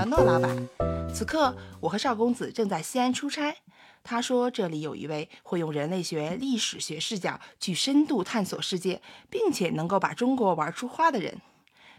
[0.00, 0.68] 的诺老板。
[1.12, 3.54] 此刻，我和邵公子正在西安出差。
[4.02, 11.38] 他说，这里有一位会用人类学、历史学视角去深度探索世界，并且能够把中国玩出花的人。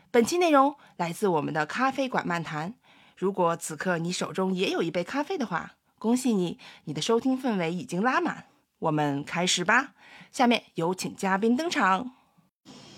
[0.10, 2.74] 本期内容来自我们的咖啡馆漫谈。
[3.16, 8.46] 如果此刻你手中也有一杯咖啡的话，恭喜你，你的收听氛围已经拉满。
[8.80, 9.94] 我们开始吧。
[10.32, 12.14] 下面有请嘉宾登场。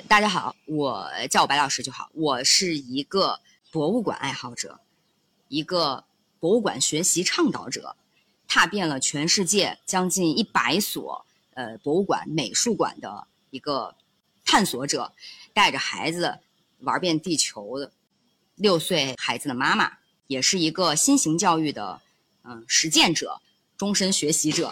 [0.07, 2.07] 大家好，我叫我白老师就好。
[2.13, 3.39] 我是一个
[3.71, 4.79] 博物馆爱好者，
[5.53, 6.03] 一个
[6.39, 7.95] 博物馆学习倡导者。
[8.45, 13.95] 踏遍了全世界将近一百所呃博物馆、美术馆的一个
[14.45, 15.11] 探索者，
[15.53, 16.37] 带着孩子
[16.79, 17.91] 玩遍地球的
[18.55, 19.93] 六岁孩子的妈妈，
[20.27, 21.99] 也是一个新型教育的
[22.43, 23.41] 嗯实践者、
[23.75, 24.71] 终身学习者。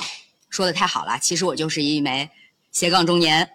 [0.49, 2.29] 说的太好了，其实我就是一枚
[2.71, 3.49] 斜杠中年。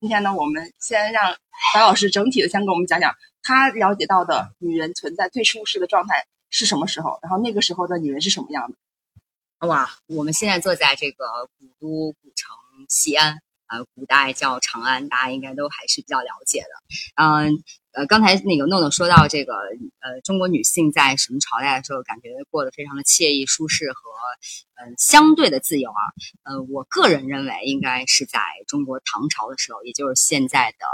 [0.00, 1.34] 今天呢，我们先让
[1.72, 8.76] 白老师整体的先给我们讲讲他了解到的女人存在最舒适的状态是什么时候，然后那个时候的女人是什么样的。
[9.66, 12.56] 哇，我们现在坐在这个古都古城
[12.88, 16.68] 西安，呃，古代叫长安，大家应该都还是比较了解的。
[17.16, 19.52] 嗯，呃，刚才那个诺诺说到这个，
[19.98, 24.00] 呃，中国女性在什么朝代的时候，感觉过得非常的惬意、舒适和，
[24.76, 26.02] 嗯，相对的自由啊。
[26.44, 30.86] 呃，我个人认为应该是在中国唐朝的时候，也就是现在的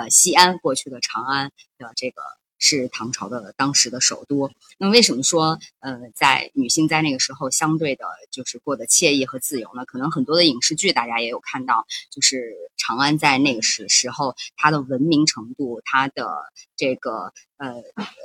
[0.00, 2.22] 呃西安，过去的长安的这个。
[2.64, 4.50] 是唐朝的当时的首都。
[4.78, 9.84] 那，为什么说，呃，在女性在那个时候相对的，就是过得惬意和自由呢？
[9.84, 16.26] 可能很多的影视剧大家也有看到，就是长安在那个时时候，它的文明程度，它的
[16.74, 17.82] 这个呃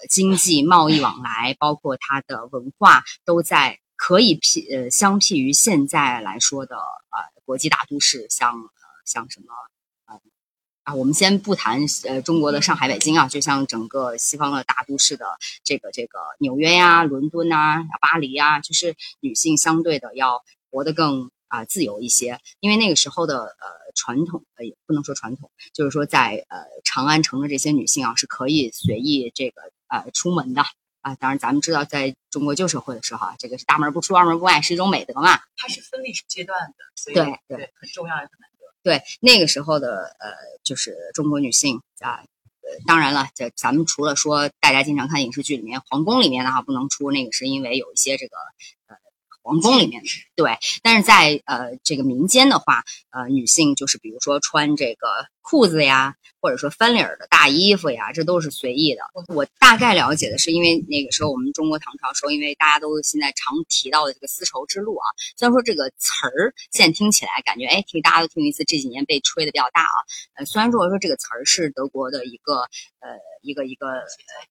[0.09, 9.47] 经济贸易往来，包括它的文化，都在可以媲呃相媲于现在来说的呃国际大都市，像呃像什么。
[10.89, 30.63] 啊，我们先不谈呃中国的上海、北京啊，就像整个西方的大都市的这个这个纽约呀、伦敦啊、巴黎啊，就是女性相对的要活得更啊自由一些，因为那个时候的呃传统呃也不能说传统，就是说在呃长安城的这些女性啊是可以随意这个呃出门的
[31.01, 31.13] 啊。
[31.13, 35.39] 当然咱们知道，在中国旧社会的时候啊，这个是大门不出二门不迈是一种美德嘛。
[35.55, 38.48] 它是分历史阶段的，所以对对很重要很难。
[38.83, 40.31] 对那个时候的呃，
[40.63, 42.23] 就是中国女性啊，
[42.61, 48.35] 呃，当然了，这咱们除了说大家经常看影视剧里面皇宫里面的哈不能出，那个是因为有一些这个
[48.87, 48.95] 呃。
[49.41, 50.03] 皇宫里面
[50.35, 55.07] 对，但是在呃这个民间的话，呃女性就是比如说穿这个
[55.41, 59.01] 裤子呀，或者说翻领的大衣服呀，这都是随意的。
[59.33, 65.05] 我大概了解的是，因为那个时候我们中国唐朝时候，因为大家都现在常提到的这个丝绸之路啊，
[65.37, 69.97] 虽然说这个词儿现在听起来感觉哎听大家都听一次，这几年被吹的比较大啊。
[70.35, 72.61] 呃，虽然说说这个词儿是德国的一个
[72.99, 73.87] 呃一个一个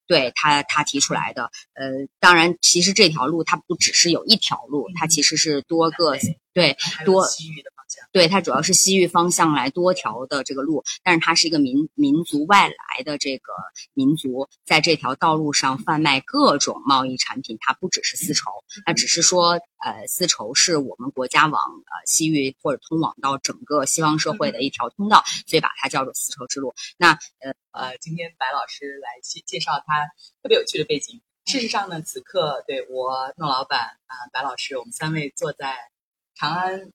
[0.07, 4.87] 对他他提出来的，呃，当然其实这条路它不只是有一条路。
[4.97, 6.17] 它其实是多个
[6.53, 7.25] 对多
[8.13, 13.53] 对它主要是西域方向来多条的这个路，但是它是一个民民族外来的这个
[13.95, 18.51] 民族，在这条道路上贩卖各种贸易产品，它不只是丝绸，
[18.85, 26.75] 它只是说呃丝绸是我们国家往呃西域或者通往到整个西方社会的一条通道，所以把它叫做丝绸之路。
[26.97, 30.07] 那呃呃，今天白老师来介介绍他
[30.43, 31.21] 特别有趣的背景。
[31.47, 35.77] 事实上呢，此刻对我诺老板啊，白老师，我们三位坐在
[36.35, 36.91] 长安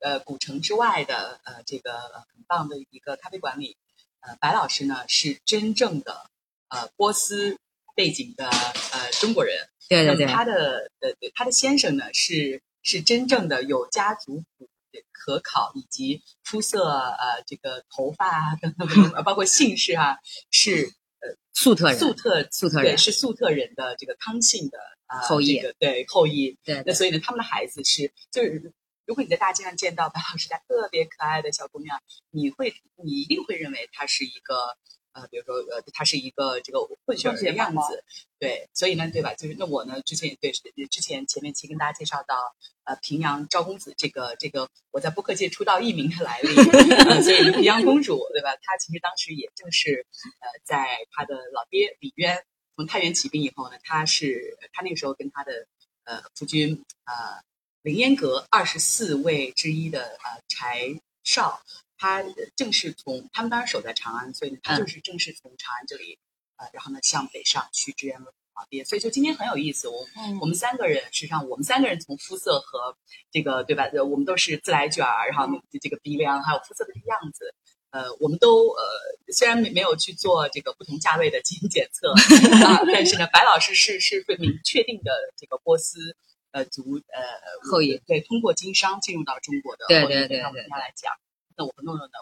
[0.00, 1.92] 呃古城之外的呃这个
[2.32, 3.76] 很棒的一个咖啡馆里。
[4.20, 6.28] 呃，白老师呢是真正的
[6.68, 7.56] 呃波斯
[7.94, 10.26] 背景的呃中国人，对对对。
[10.26, 14.68] 他的呃他的先生呢是是真正的有家族谱
[15.12, 20.18] 可考，以及肤色呃这个头发啊等等，包括姓氏啊
[20.50, 20.92] 是。
[21.20, 26.56] 呃粟特人，粟特粟特人是粟特人的这个康姓的呃后裔，对后裔。
[26.62, 28.72] 对，那所以呢，他们的孩子是，就是
[29.08, 31.98] 如果你在大街上见到白老师家特别可爱的小姑娘，
[32.30, 34.76] 你会，你一定会认为她是一个。
[35.12, 38.04] 呃，比如说，呃，她是一个这个混血的样子，
[38.38, 39.34] 对，所以呢，对吧？
[39.34, 42.36] 就是那我呢，之前也对之前前面期跟大家介绍到，
[42.84, 46.54] 呃，平阳赵公子这个这个我在播客界出道艺名的来历，
[47.24, 48.54] 所以平阳公主，对吧？
[48.62, 50.06] 她其实当时也正是
[50.40, 52.44] 呃，在她的老爹李渊
[52.76, 55.66] 从太原起兵以后呢，她是她那个时候跟她的
[56.04, 57.42] 呃夫君呃
[57.82, 61.62] 凌烟阁二十四位之一的呃柴少。
[62.00, 62.22] 他
[62.54, 66.16] 正是从他们当时守在长安，所以呢，他就是正是从长安这里，
[66.56, 68.84] 呃，然后呢向北上去支援老爹。
[68.84, 70.06] 所以就今天很有意思，我
[70.40, 72.96] 我们三个人，实际上我们三个人从肤色和
[73.32, 75.48] 这个对吧，我们都是自来卷儿，然后
[75.80, 77.52] 这个鼻梁还有肤色的样子，
[77.90, 78.84] 呃，我们都呃，
[79.32, 82.12] 虽然没没有去做这个不同价位的基因检测
[82.64, 86.16] 啊，但是呢，白老师是是会明确定的这个波斯
[86.52, 87.22] 呃族呃
[87.70, 91.12] 后裔，对，通过经商进入到中国的对对对那我们来讲，
[91.56, 92.12] 那我和诺诺呢，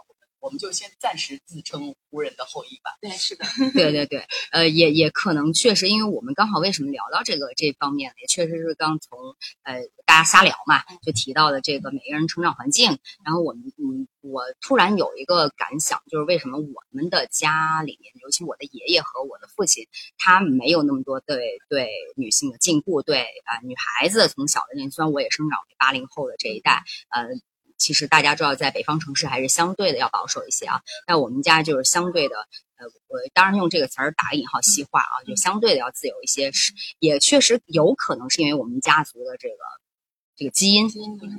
[0.47, 2.93] 我们就先暂时自称湖人的后裔吧。
[3.01, 3.45] 对，是的，
[3.75, 9.19] 对对对，呃，也也可能确实，因为我们刚好为什么聊到这个这方面，也确实是刚从
[9.65, 19.85] 呃大家瞎聊嘛，就提到了这个每个人成长环境，然后我们嗯，我突然有一个感想，就是为什么我们的家里面，尤其我的爷爷和我的父亲，
[20.17, 27.27] 他没有那么多对对女性的禁锢，对啊、女孩子从小的那，虽然我也生长为八零后的这一代，呃。
[27.78, 30.81] 其实大家知道，在北方城市还是相对的要保守一些啊。
[31.06, 32.37] 那我们家就是相对的，
[32.76, 36.50] 呃，我当然用这个词儿打引号细化啊，就相对的要自由一些。
[36.52, 39.56] 是，也确实有可能是因为我们家族的这个
[40.37, 40.88] 这个基因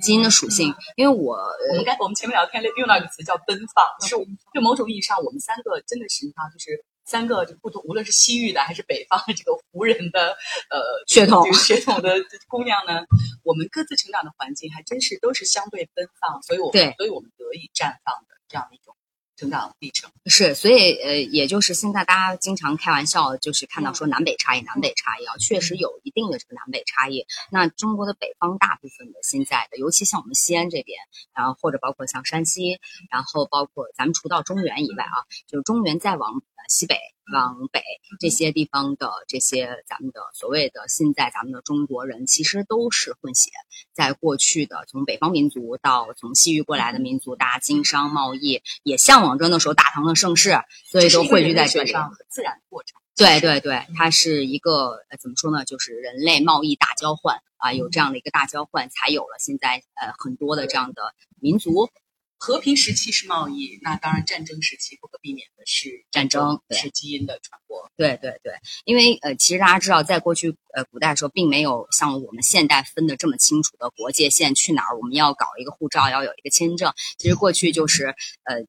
[0.02, 0.74] 基因的属性。
[0.96, 1.36] 因为我
[1.70, 10.38] 我们刚我们前面聊天用到一个词叫奔放，就是就某种意义上，我们三个真的是哈，就是三个就不同，无论是西域的还是北方的这个胡人的
[10.70, 12.18] 呃血统血统的
[12.50, 13.06] 姑娘呢，
[13.44, 18.94] 我们各自成长的环境还真是都是相对奔放，所以我们对所以我们得以绽放的这样的一种
[19.38, 20.12] 成长历程。
[20.26, 27.26] 是，所以呃，也就是现在大家经常开玩笑，就是看到说南北差异，南北差异啊，确实有一定的这个南北差异。
[27.50, 31.00] 那中国的北方大部分的现在的，尤其像我们西安这边，
[31.34, 36.96] 然后或者包括像山西，然后包括咱们除到中原以外啊，就是中原再往呃西北。
[37.34, 37.82] 往北
[38.22, 43.52] 这些地方的这些咱们的所谓的现在咱们的中国人，其实都是混血。
[43.94, 50.58] 在过去的从北方民族到从西域过来的民族，大家经商贸易也向往着那时候大唐的盛世，
[50.90, 51.92] 所以都汇聚在这里。
[51.92, 52.98] 上自然过程。
[53.18, 55.66] 对对对，它是一个呃怎么说呢？
[55.66, 61.90] 就是人类贸易大交换啊，有这样的一个大交换，才有了现在呃很多的这样的民族。
[62.38, 67.92] 和平时期是贸易，那当然战争时期不可避免的是战争是基因的传播。
[67.96, 68.54] 对对对，
[68.86, 76.94] 因为呃，其实大家知道，在过去呃古代的时候，并没有像我们现代分的这么清楚的国界线，去哪儿我们要搞一个护照，要有一个签证。
[77.18, 78.66] 其实过去就是呃。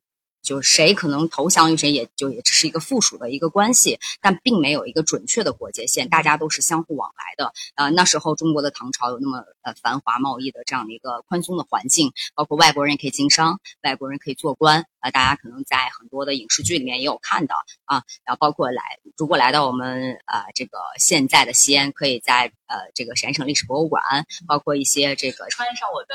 [0.48, 7.52] 就谁可能投降于谁，也就也只是一个附属的一个关系，但并没有一个准确的国界线，大家都是相互往来的。
[7.74, 15.10] 呃，那时候中国的唐朝有那么呃繁华贸易的这样的一个宽松的环境，包括外国人也可以经商，外国人可以做官啊、呃。
[15.10, 17.54] 大家可能在很多的影视剧里面也有看到
[17.84, 18.02] 啊。
[18.24, 18.82] 然后包括来，
[19.18, 24.02] 如果来到我们呃这个现在的西安，可以在呃这个陕西省历史博物馆，
[24.46, 26.14] 包括一些这个穿上我的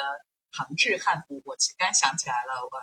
[0.52, 2.80] 唐制汉服，我刚想起来了，我。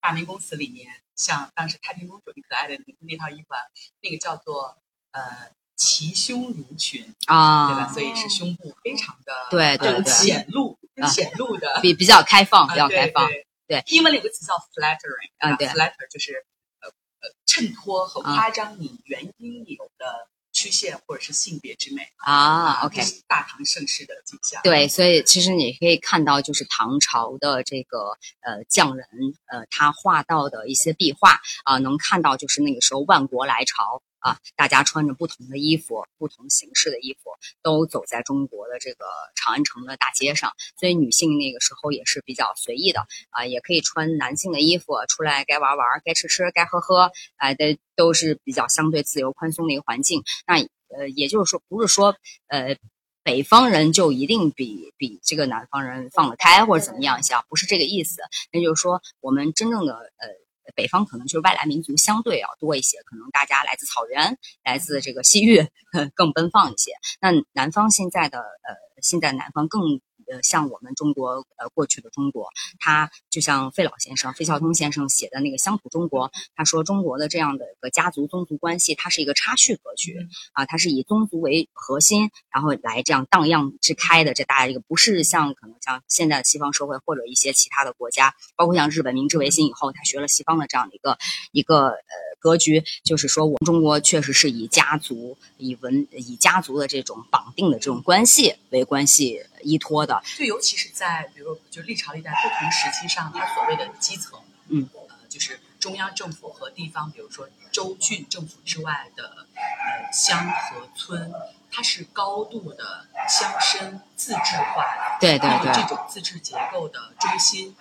[0.00, 3.60] 大明宫词里面，像当时太平公主很可爱的那那套衣服，啊，
[4.00, 4.78] 那个叫做
[5.12, 7.92] 呃齐胸襦裙啊，对吧？
[7.92, 10.12] 所以是胸部非常的对对对。
[10.12, 13.26] 显露显露的，比比较开放，比较啊开放。
[13.28, 13.82] 对对。
[13.86, 16.44] 英文里有个词叫 flattering 啊对，flatter 就是
[16.80, 20.28] 呃呃衬托和夸张你原应有的
[20.60, 24.60] 曲线或者是性别之美啊，OK，是大唐盛世的景象。
[24.62, 29.06] 对，所以其实你可以看到，就是唐朝的这个呃匠人，
[29.50, 37.30] 呃，他画到的一些壁画啊、能看到就是那个时候万国来朝啊，大家穿着不同的衣服，不同形式的衣服，
[37.62, 40.52] 都走在中国的这个长安城的大街上。
[40.78, 50.22] 所以女性那个时候也是比较随意的啊、也可以穿男性的衣服出来，该玩玩，该吃吃，该喝喝，哎、的都是比较相对自由宽松的一个环境。
[50.46, 50.58] 那
[50.96, 52.16] 呃，也就是说，不是说
[52.48, 52.76] 呃。
[53.22, 58.22] 北方人就一定比比这个南方人放得开或者怎么样一些啊，不是这个意思。
[58.50, 60.28] 那就是说，我们真正的呃
[60.74, 65.66] 北方可能就是外来民族相对要多一些，可能大家来自草原，来自这个西域，
[66.14, 66.92] 更奔放一些。
[67.20, 70.00] 那南方现在的呃，现在南方更。
[70.30, 91.18] 呃，像我们中国呃过去的中国，他就像费老先生、费孝通先生写的那个《乡土中国》，他说中国的这样的一个家族宗族关系，它是一个插叙格局啊，它是以宗族为核心，然后来这样荡漾之开的这大家一个，不是像可能像现在的西方社会或者一些其他的国家，包括像日本明治维新以后，他学了西方的这样的一个
[91.50, 91.96] 一个呃
[92.38, 100.20] 格局，就是说我们中国确实是以家族、以文、以家族的这种绑定的这种关系为关系依托的。
[100.36, 111.32] 就尤其是在比如就历朝历代不同时期上，它所谓的基层，嗯，呃，就是中央政府和地方，比如说州郡政府之外的呃乡和村，
[111.70, 115.18] 它是高度的乡绅自治化的。
[115.20, 117.76] 对对对这种自治结构的中心，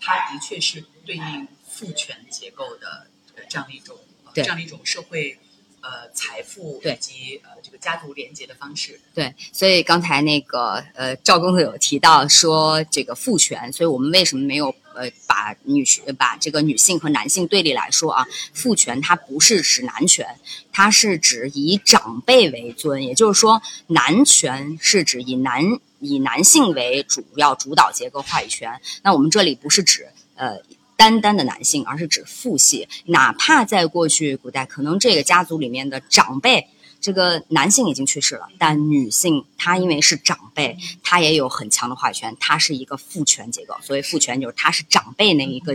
[0.00, 5.38] 它的确是对应父权结构的呃这样的一种呃这样的一种社会
[5.80, 9.00] 呃财富对以及呃这个家族连接的方式。
[9.14, 15.84] 对，所以刚才那个呃赵公子有提到说这个父权，所以我们为什么没有呃把女
[16.18, 20.26] 把这个女性和男性对立来说啊，父权它不是指男权，
[20.72, 25.62] 它是指以长辈为尊，也就是说男权是指以男
[26.00, 28.80] 以男性为主要主导结构话语权。
[29.02, 30.60] 那我们这里不是指呃。
[31.00, 32.86] 单单的男性，而是指父系。
[33.06, 36.68] 哪怕在过去古代，可能这个家族里面的长辈，
[37.00, 43.74] 这个男性已经去世了，但女性她因为是长辈，她也有很强的话语权，她是一个父权结构。
[43.80, 45.74] 所以父权就是她是长辈那一个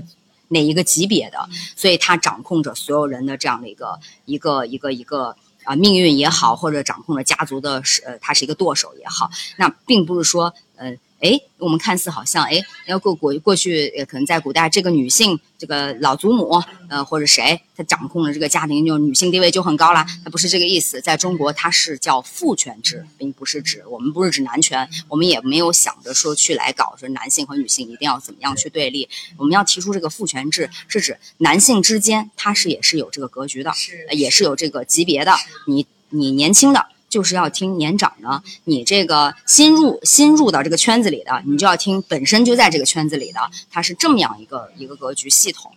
[0.49, 10.99] 那一个级别的，所以她掌控着所有人的这样的一个一个一个一个啊命运也好，或者掌控着家族的是呃，他是一个舵手也好，那并不是说嗯。
[11.21, 20.05] 哎，我们看似好像哎，要过过过去，可能在古代，这个女性，这个老祖母，呃，或者谁，她掌控了这个家庭，就女性地位就很高了。
[20.23, 29.07] 那不是这个意思，在中国，它是叫父权制，并不是指我们不是指男权，我们也没有想着说去来搞说男性和女性一定要怎么样去对立。
[29.37, 33.71] 我们要提出这个父权制，是指男性之间，他是也是有这个格局的，
[34.11, 35.33] 也是有这个级别的。
[35.65, 36.87] 你你年轻的。
[37.15, 43.39] 就是要听年长的，你这个新入新入到这个圈子里的，你就要听本身就在这个圈子里的，
[43.71, 45.73] 它是这么样一个一个格局系统。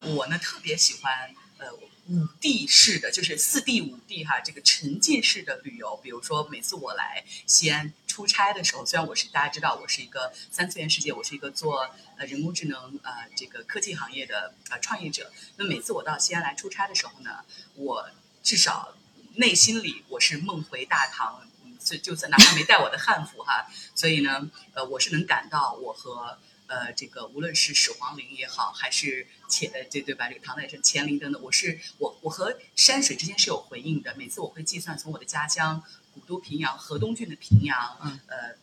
[0.00, 1.10] 我呢特别喜欢
[1.56, 1.72] 呃
[2.10, 5.98] 五 D 式的，就是四 D 五 D 哈，这个沉浸式的旅游。
[6.02, 17.30] 比如说每次我来西安出差的时候，虽然我是大家知道我是一个三次元世界，我是一个做呃人工智能呃这个科技行业的呃创业者，那每次我到西安来出差的时候呢，
[17.76, 18.10] 我
[18.42, 18.94] 至少。
[19.36, 21.40] 内心里我是梦回大唐，
[21.78, 34.14] 就就算哪怕没带我的汉服哈，所以呢，呃，我是能感到我和呃这个无论是始皇陵也好，还是乾呃对对吧，这个唐代是乾陵等等，我是我我和山水之间是有回应的。
[34.16, 37.96] 每次我会计算从我的家乡古都平阳河东郡的平阳，
[38.26, 38.56] 呃。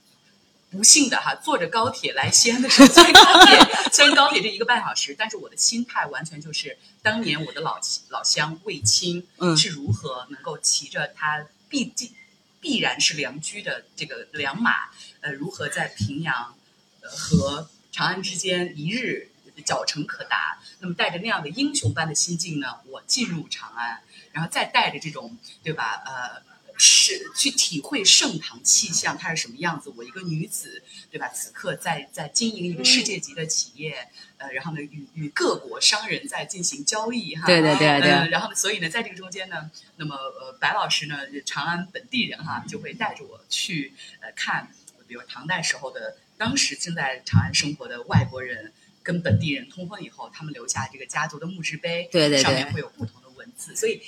[0.72, 3.58] 不幸的哈，坐着高铁来西安的时候，坐高铁，
[3.92, 12.14] 虽然高铁这一个半小时，但是我的心态完全就是当年我的老老乡卫青是如何能够骑着他必必
[12.62, 14.90] 必然是良驹的这个良马，
[15.22, 16.56] 呃，如何在平阳
[17.02, 19.32] 和长安之间一日
[19.66, 24.02] 脚程可达，那么带着那样的英雄般的心境呢，我进入长安，
[24.34, 26.48] 然后再带着这种对吧，呃。
[26.82, 29.92] 是去体会盛唐气象，它是什么样子？
[29.98, 30.82] 我一个女子，
[31.12, 31.28] 对吧？
[31.28, 34.08] 此刻在在经营一个世界级的企业，
[34.38, 38.30] 呃，然后呢，与与各国商人在进行交易，哈，对对对对。
[38.30, 44.72] 然后呢，所以呢，在这个中间呢，那么呃，白老师呢，长安本地人哈，就会带着我去呃看，
[45.06, 48.72] 比如唐代时候的，当时正在长安生活的外国人
[49.04, 54.02] 跟本地人通婚以后，他们留下这个家族的墓志碑，对对对，上面会有不同的文字，所以。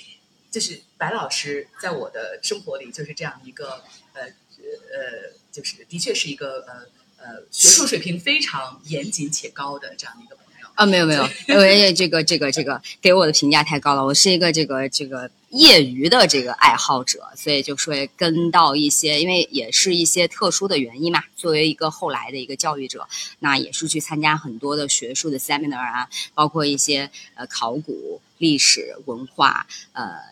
[0.52, 3.82] 就是白老师在我的生活里就是这样一个
[4.12, 23.08] 呃呃，就是的确是一个呃呃学术水平非常严谨且高的这样的一个朋友啊，没有没有， 因为这个这个这个给我的评价太高了，我是一个这个这个业余的这个爱好者，所以就说跟到一些，因为也是一些特殊的原因嘛，作为一个后来的一个教育者，
[23.40, 30.31] 那也是去参加很多的学术的 seminar 啊，包括一些呃考古、历史文化呃。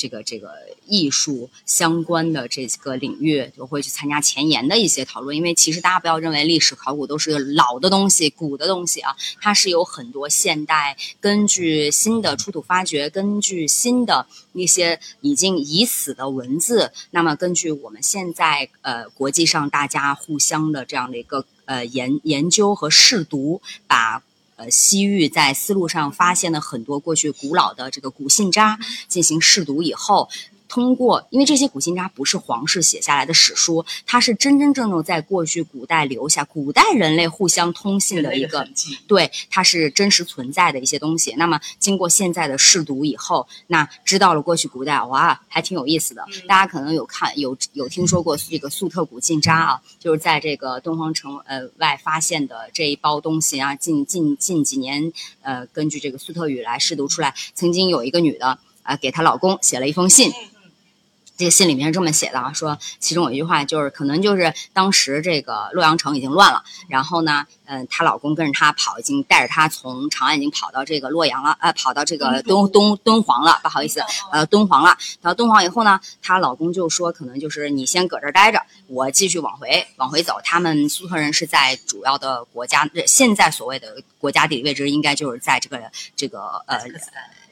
[0.00, 0.48] 这个这个
[0.86, 5.36] 艺术相关的这个领域，就会去参加前沿的一些讨论。
[5.36, 24.22] 因为其实大家不要认为历史考古都是老的东西、古的东西啊，它是有很多现代根据新的出土发掘，根据新的那些已经已死的文字，那么根据我们现在呃国际上大家互相的这样的一个呃研研究和试读，把。
[24.60, 30.28] 呃，西域在丝路上发现了很多过去古老的这个古信札，进行试读以后。
[30.70, 38.66] 通过，因为这些古信札不是皇室写下来的史书，它是真真正正在过去古代留下古代人类互相通信的一个，
[39.08, 41.34] 对，它是真实存在的一些东西。
[41.36, 46.24] 那么经过现在的试读以后，那知道了过去古代，哇，还挺有意思的。
[46.46, 55.12] 大家可能有看有有听说过这个粟特古信札啊，就是在这个敦煌城呃外发现的这一包东西啊，近近近几年
[55.42, 60.30] 呃，根据这个粟特语来试读出来，曾经有一个女的啊，给她老公写了一封信。
[61.40, 74.94] 这个信里面是这么写的啊，说其中有一句话就是，可能就是当时这个洛阳城已经乱了，然后呢，嗯，她老公跟着她跑，已经带着她从长安已经跑到这个洛阳了，呃，跑到这个敦敦敦煌了，不好意思，呃，敦煌了。
[75.22, 80.38] 到敦煌以后呢，她老公就说，可能就是你先搁这儿待着，我继续往回往回走。
[80.44, 85.80] 他们苏特人是在主要的国家，现在所谓的国家地理位置，应该就是在这个
[86.14, 86.80] 这个呃。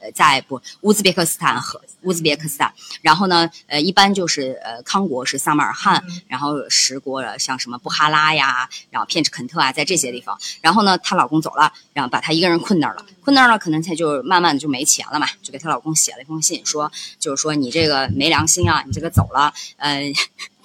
[0.00, 20.12] 呃在不乌兹别克斯坦和乌兹别克斯坦，然后呢呃一般就是呃康国是萨马尔罕，然后十国像什么布哈拉呀，然后片赤肯特啊，在这些地方，然后呢她老公走了，然后把她一个人困那儿了，困那儿了可能她就慢慢的就没钱了嘛，就给她老公写了一封信，说就是说你这个没良心啊，你这个走了，呃。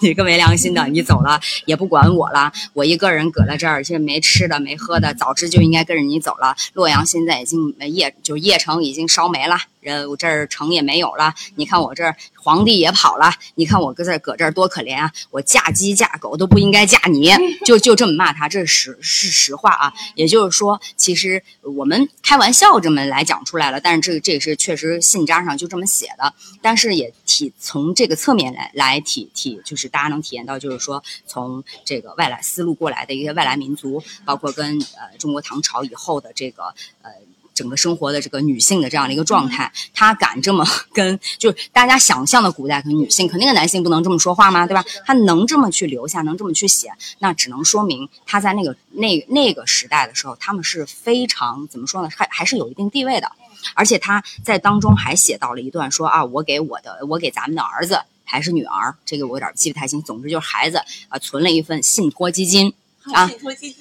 [0.09, 6.53] 你个没良心的，你走了也不管我了，我一个人搁在这儿，这没吃的没喝的，早知就应该跟着你走了。
[6.73, 9.55] 洛阳现在已经夜，就夜城已经烧没了。
[9.85, 15.11] 呃我这儿城也没有了，你看我这儿皇帝也跑了，你看我搁这搁这儿多可怜啊！
[15.31, 17.31] 我嫁鸡嫁狗都不应该嫁你，
[17.65, 19.93] 就就这么骂他，这是实是实话啊。
[20.15, 37.11] 也就是说，其实我们开玩笑这么来讲出来了，但是这这是确实信札上就这么写的，但是也体从这个侧面来来体体，就是大家能体验到，就是说从这个外来思路过来的一些外来民族，包括跟呃中国唐朝以后的这个呃。
[37.53, 44.65] 整个生活的这个女性的这样的一个状态，她敢这么 跟，就是大家想象的古代可能女性，肯定个男性不能这么说话吗？
[44.65, 44.83] 对吧？
[45.05, 52.09] 她能这么去留下，能这么去写，那只能说明她在那个那那个时代的时候，他们是非常怎么说呢？
[52.15, 53.31] 还还是有一定地位的。
[53.75, 60.01] 而且她在当中还写到了一段说啊，我给我的，我给咱们的儿子还是女儿，这个我有点记不太清。
[60.01, 62.73] 总之就是孩子啊，存了一份信托基金。
[63.11, 63.29] 啊，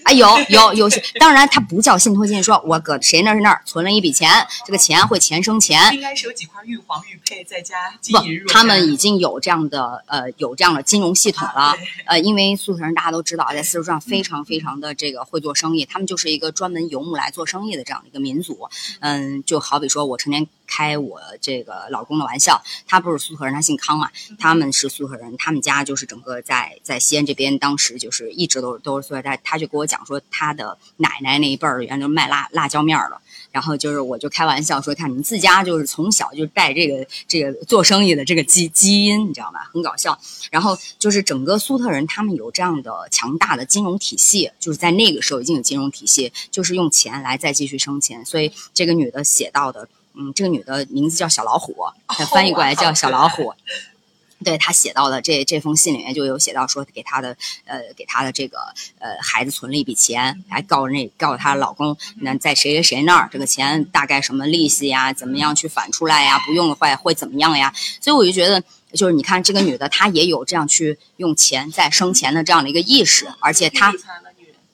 [0.04, 4.28] 啊有有 有，当然它不叫信托基金，说我搁谁那儿那儿存了一笔钱，
[4.66, 5.94] 这个钱会钱生钱。
[5.94, 11.76] 应该是有几块玉皇玉佩再加金银不，他们已经有这样的呃有这样的金融系统了。
[12.06, 18.68] 呃，因为苏特人大家都知道，在丝绸上非常非常的这个会做生意，他们就是一个专门游牧来做生意的这样的一个民族。
[19.00, 20.46] 嗯，就好比说我成天。
[20.72, 39.68] 开我这个老公的玩笑，他不是苏特人，他姓康嘛，他们是苏特人，他们家就是整个在在西安这边，当时就是一直都都是苏特他他就跟我讲说，他的奶奶那一辈儿原来就卖辣辣椒面儿的，然后就是我就开玩笑说，看你们自家就是从小就带这个这个做生意的这个基基因，你知道吧？
[39.74, 40.18] 很搞笑。
[40.50, 48.24] 然后就是整个苏特人，他们有这样的强大的金融体系，就是在那个时候已经有金融体系，就是用钱来再继续生钱。
[48.24, 49.86] 所以这个女的写到的。
[50.14, 51.74] 嗯，这个女的名字叫小老虎，
[52.08, 53.54] 她翻译过来叫小老虎。
[54.44, 58.58] 对她写到的这这封信里面就有写到说，给她的呃给她的这个
[58.98, 66.40] 呃孩子存了一笔钱，还告那告诉她老公，那在谁谁谁那儿，这个钱大概什么利息呀，怎么样去返出来呀？
[66.44, 67.72] 不用的话会怎么样呀？
[68.00, 68.60] 所以我就觉得，
[68.92, 73.94] 就是你看这个女的，她也有这样去用钱在生钱的这样的一个意识，而且她。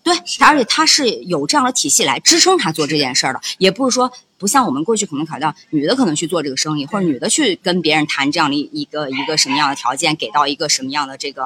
[0.08, 11.44] 对，而且他是有这样的体系来支撑他做这件事儿的，也不是说不像我们过去可能考虑到女的可能去做这个生意，或者女的去跟别人谈这样的一个一个什么样的条件，给到一个什么样的这个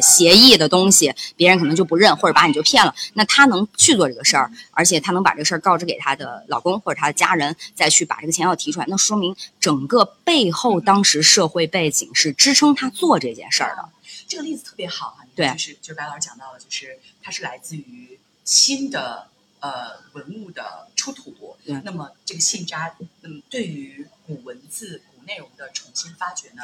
[0.00, 2.94] 协议的东西，别人可能就不认，或者把你就骗了。
[3.14, 13.84] 那她能去做这个事儿，而且她能把这个事儿告知给她的老公或者她的家人，再去把这个钱要提出来，那说明整个背后当时社会背景是支撑他做这件事儿的。
[14.26, 19.30] 这个例子特别好啊，对，就是就是白老师讲到了，就是它是来自于新的
[19.60, 26.62] 呃文物的出土，那么这个信札，嗯，对于古文字、古内容的重新发掘呢，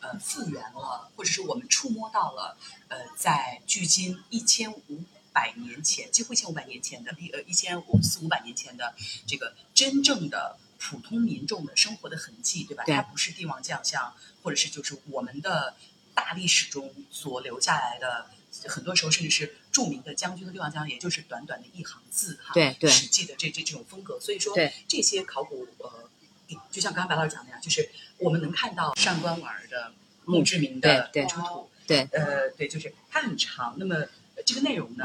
[0.00, 2.56] 呃，复原了，或者是我们触摸到了，
[2.88, 8.94] 呃，在距今一千五百年前，几乎一千五百年前的，一呃一千五四五百年前的
[9.26, 12.84] 这个真正的普通民众的生活的痕迹，对吧？
[12.86, 15.74] 它不是帝王将相，或者是就是我们的。
[16.16, 18.30] 大历史中所留下来的，
[18.66, 22.54] 很多时候甚至是著名的将军和帝王将，也就是短短的一行字哈。
[22.54, 22.90] 对对。
[22.90, 24.54] 史记的这这这种风格，所以说
[24.88, 26.10] 这些考古呃，
[26.70, 27.88] 就像刚刚白老师讲的呀，就是
[28.18, 29.92] 我们能看到上官婉儿的
[30.24, 31.70] 墓志铭的出土。
[31.86, 32.08] 对。
[32.12, 33.76] 呃，对，就是它很长。
[33.78, 34.06] 那么
[34.44, 35.04] 这个内容呢，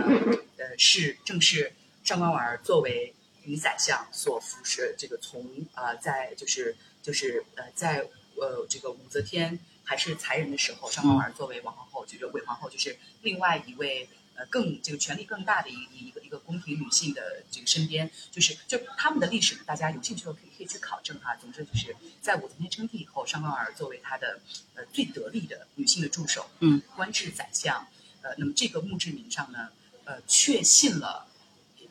[0.57, 9.59] 呃，是正是上官婉儿作为女宰相所服侍，这个从啊，在就是就是呃，在呃这个武则天。
[9.83, 21.35] 还是才人的时候，上官婉儿作为王皇后，就是韦皇后，就是另外一位呃更这个权力更大的一一个一个宫廷女性的这个身边，就是就他们的历史，大家有兴趣的可以可以去考证哈。
[21.35, 24.39] 总之就是在武则天称帝以后，上官婉儿作为她的
[24.75, 27.85] 呃最得力的女性的助手，嗯，官至宰相，
[28.21, 29.69] 呃，那么这个墓志铭上呢，
[30.05, 31.27] 呃，确信了，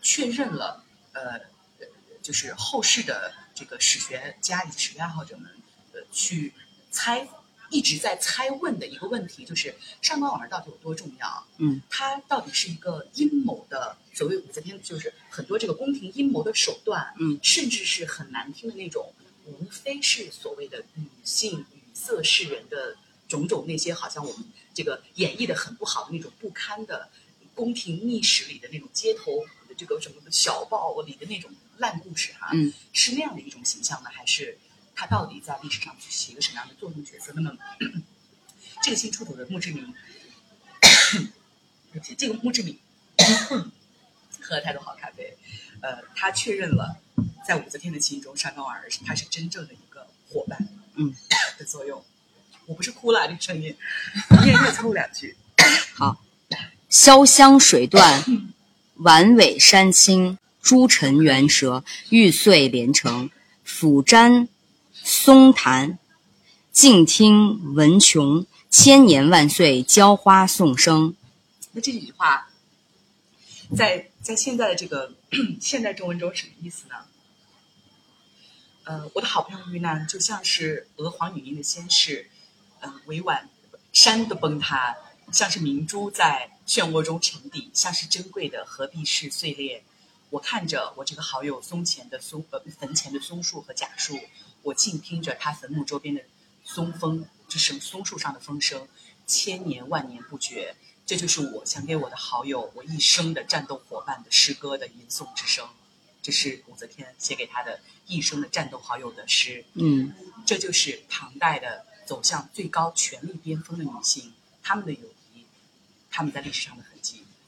[0.00, 1.40] 确认了，呃，
[2.22, 5.50] 就是后世的这个史学家以及史学爱好者们，
[5.92, 6.55] 呃，去
[6.90, 7.29] 猜。
[7.70, 11.46] 一直在猜问的一个问题，就是上官婉儿到底有多重要？
[11.59, 19.12] 嗯，她到底是一个阴谋的所谓武则天，就是很多这个宫廷阴谋的手段，嗯，甚至是很难听的那种，
[19.46, 22.96] 无非是所谓的女性语色示人的
[23.28, 27.09] 种种那些，好像我们这个演绎的很不好的那种不堪的
[27.54, 34.59] 宫廷秘史里的那种街头的这个什么小报里的那种烂故事哈，嗯，是那样的一种形象呢，还是
[35.00, 37.32] 他到底在历史上去起一个什么样的作用角色？
[37.34, 37.56] 那么
[38.82, 39.94] 这个新出土的墓志铭，
[41.90, 42.78] 对不起，这个墓志铭
[44.42, 45.38] 喝了太多好咖啡，
[45.80, 46.98] 呃，他确认了
[47.46, 51.14] 在武则天的心中，沙高尔他是真正的一个伙伴，嗯
[51.56, 52.04] 的作用。
[52.66, 53.74] 我不是哭了，这个声音，
[54.44, 55.34] 念念凑两句。
[55.96, 56.22] 好，
[56.90, 58.22] 潇湘水断，
[58.96, 63.30] 晚尾山青，朱尘猿蛇，玉碎连城，
[63.66, 64.46] 抚瞻
[65.02, 65.98] 松潭，
[66.72, 71.14] 静听文琼，千年万岁，浇花颂声。
[71.72, 72.50] 那这几句话，
[73.76, 75.12] 在在现在的这个
[75.60, 76.94] 现代中文中什么意思呢？
[78.84, 82.28] 呃，我的好朋友遇难，就像是娥皇女英的先逝，
[82.80, 83.48] 呃，委婉
[83.92, 84.96] 山的崩塌，
[85.30, 89.84] 像是明珠在漩涡中沉底，像是珍贵的合璧式碎裂。
[90.30, 94.18] 我看着我这个好友松前的松呃坟前的松树和假树，
[94.62, 96.23] 我静听着他坟墓周边的
[96.64, 98.87] 松风，就是松树上的风声，
[99.27, 100.77] 千年万年不绝。
[101.07, 105.68] 这就是我想给我的好友，我一生的战斗伙伴的诗歌的吟诵之声。
[106.23, 109.64] 这是武则天写给她的一生的战斗好友的诗。
[109.75, 110.12] 嗯
[110.46, 115.44] 这就是唐代的走向最高权力巅峰的女性，她们的友谊，
[116.11, 116.85] 她们在历史上的。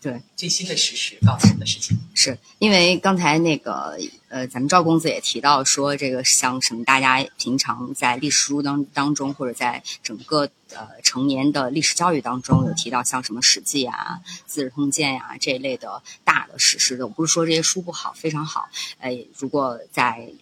[0.02, 1.96] 对，最新的事实告诉我们的事情。
[2.12, 3.96] 是因为刚才那个
[4.28, 17.06] 呃，咱们赵公子也提到说，这个像什么大家平常在历史书当当中，或者在整个呃成年的历史教育当中，有提到像什么《史记》啊、《资治通鉴》呀这一类的大的史诗的。
[17.06, 18.68] 我不是说这些书不好，非常好。
[18.98, 20.28] 呃，如果在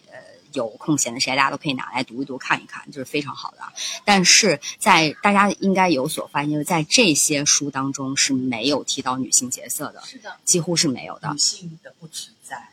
[0.53, 3.73] 有空闲的时间，大家都可以拿来读一读、看一看，就是非常好的啊。
[4.05, 11.37] 但是在大家应该有所发现，就是在这些书当中是没有提到女性角色的，是的，几乎是没有的女。
[11.37, 12.71] 性的不存在。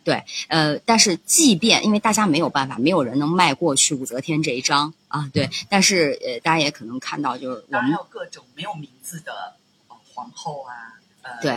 [0.49, 5.49] 呃，但是即便因为大家没有办法，没有人能迈过去武则天这一章啊，对。
[5.69, 9.55] 但是呃，大家也可能看到，就是我们有各种没有名字的
[9.89, 11.53] 呃皇后啊，呃，对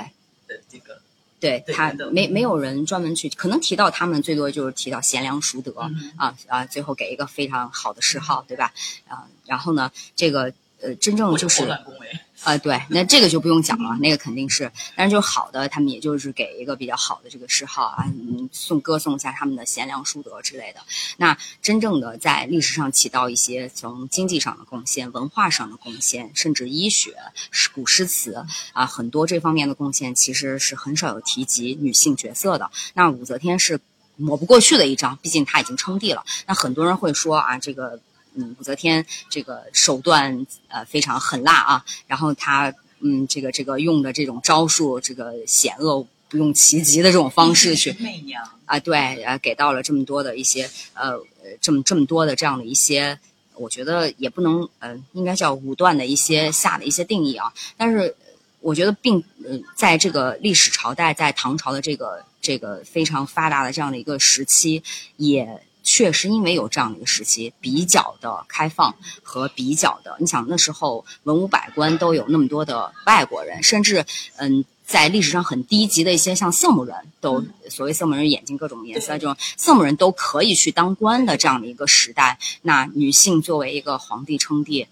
[0.48, 1.01] 的这个，
[1.42, 8.72] 对他没没有人专门去，可能提到他们最多就是提到贤良淑德、嗯啊啊，最后给一个非常好的谥号，对吧？
[9.08, 12.08] 啊，然后呢，这个呃，真正就是我暖恭维。
[12.44, 20.80] 呃，对，那这个就不用讲了，那个肯定是，但是就是好的，他们也就是给一个比较好的这个谥号啊，嗯，送歌颂一下他们的贤良淑德之类的。
[21.18, 27.16] 那真正的在历史上起到一些从经济上的贡献、文化上的贡献，甚至医学、
[27.52, 32.72] 诗古诗词啊，很多这方面的贡献，其实是很少有提及女性角色的。
[32.96, 33.80] 那武则天是
[34.16, 36.26] 抹不过去的一张，毕竟她已经称帝了。
[36.48, 38.00] 那很多人会说啊，这个。
[38.34, 51.12] 嗯，武则天这个手段呃非常狠辣啊，然后她嗯这个这个用的这种招数，这个险恶不用其极的这种方式去媚娘，啊，对，啊，给到了这么多的一些呃
[51.44, 53.20] 呃这么这么多的这样的一些，
[53.56, 58.16] 我觉得也不能呃应该叫武断的一些下的一些定义啊，但是
[58.62, 64.82] 我觉得并呃在这个历史朝代，在唐朝的这个这个非常发达的这样的一个时期，
[65.18, 65.62] 也。
[65.94, 74.06] 确实，因为有这样的一个时期，比较的开放和比较的，你想那时候文武百官都有那么多的外国人，甚至
[74.38, 84.88] 嗯，在历史上很低级的一些像色目人都，所谓色目人眼睛各种颜色这种色目人都可以去当官的这样的一个时代，那女性作为一个皇帝称帝。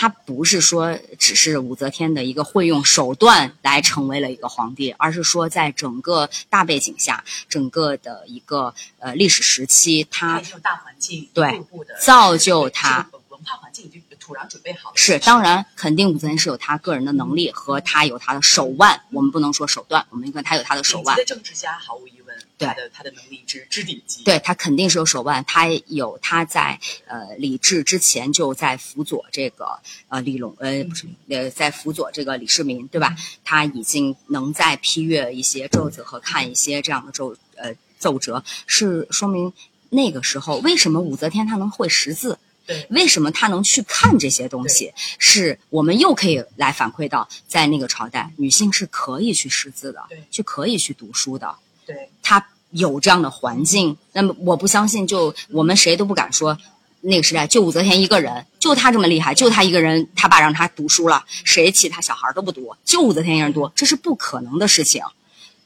[0.00, 11.60] 她不是说只是武则天的一个会用手段来成为了一个皇帝，而是说在整个大背景下，整个的一个呃历史时期，她它已经有大环境，对
[12.00, 14.92] 造就他文化环境已经土壤准备好了。
[14.94, 24.22] 是当然肯定武则天是有她个人的能力和她有她的手腕，我们不能说手段，我们应该她有她的手腕政治家毫无疑问，对他的他的能力之之顶级。
[24.24, 33.16] 对她肯定是有手腕，她有她在呃李治之前就在辅佐这个呃李隆呃不是呃在辅佐这个李世民，对吧？
[33.42, 39.50] 她已经能在批阅一些奏折和看一些这样的奏呃奏折，是说明
[39.88, 42.38] 那个时候为什么武则天她能会识字。
[42.68, 44.92] 对为什么她能去看这些东西？
[45.18, 51.56] 是我们又可以来反馈到，在那个朝代，女性是可以去识字的对，去可以去读书的。
[51.86, 56.58] 对她有这样的环境，那么我不相信，就我们谁都不敢说，
[57.00, 65.02] 那个时代就武则天一个人，就她这么厉害，就她一个人，她爸让她读书了，谁其他小孩都不读，就武则天一个人读，这是不可能的事情，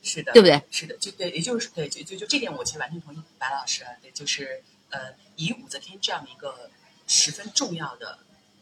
[0.03, 0.62] 是的，对不对？
[0.71, 5.01] 是的，就对，也就是对，就就就这点，我其实完全同意白老师啊，对，就是呃，
[5.37, 6.71] 以武则天这样的一个
[7.12, 8.18] 十分重要的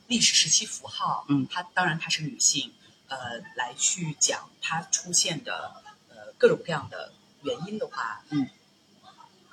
[0.09, 2.73] 历史时期符号，嗯，她当然她是女性，
[3.07, 8.49] 呃，来去讲她出现的呃各种各样的原因的话，嗯，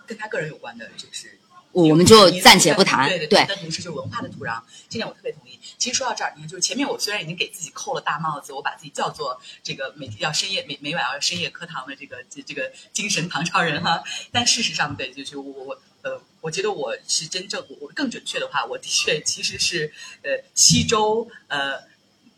[0.07, 1.39] 跟她个人有关的，就是
[1.71, 3.07] 我们就暂且不谈。
[3.07, 5.59] 对对对，但同时就是文化的土壤，这点我特别同意。
[5.77, 19.91] 其实说到这儿，你看，就是前面我虽然已经给自己扣了大帽子，我把自己叫做这个每天要深夜每每晚要深夜课堂的这个这这个精神唐朝人哈，但事实上，对，就是我我呃，我觉得我是真正我更准确的话，我的确其实是
[20.23, 21.83] 呃西周呃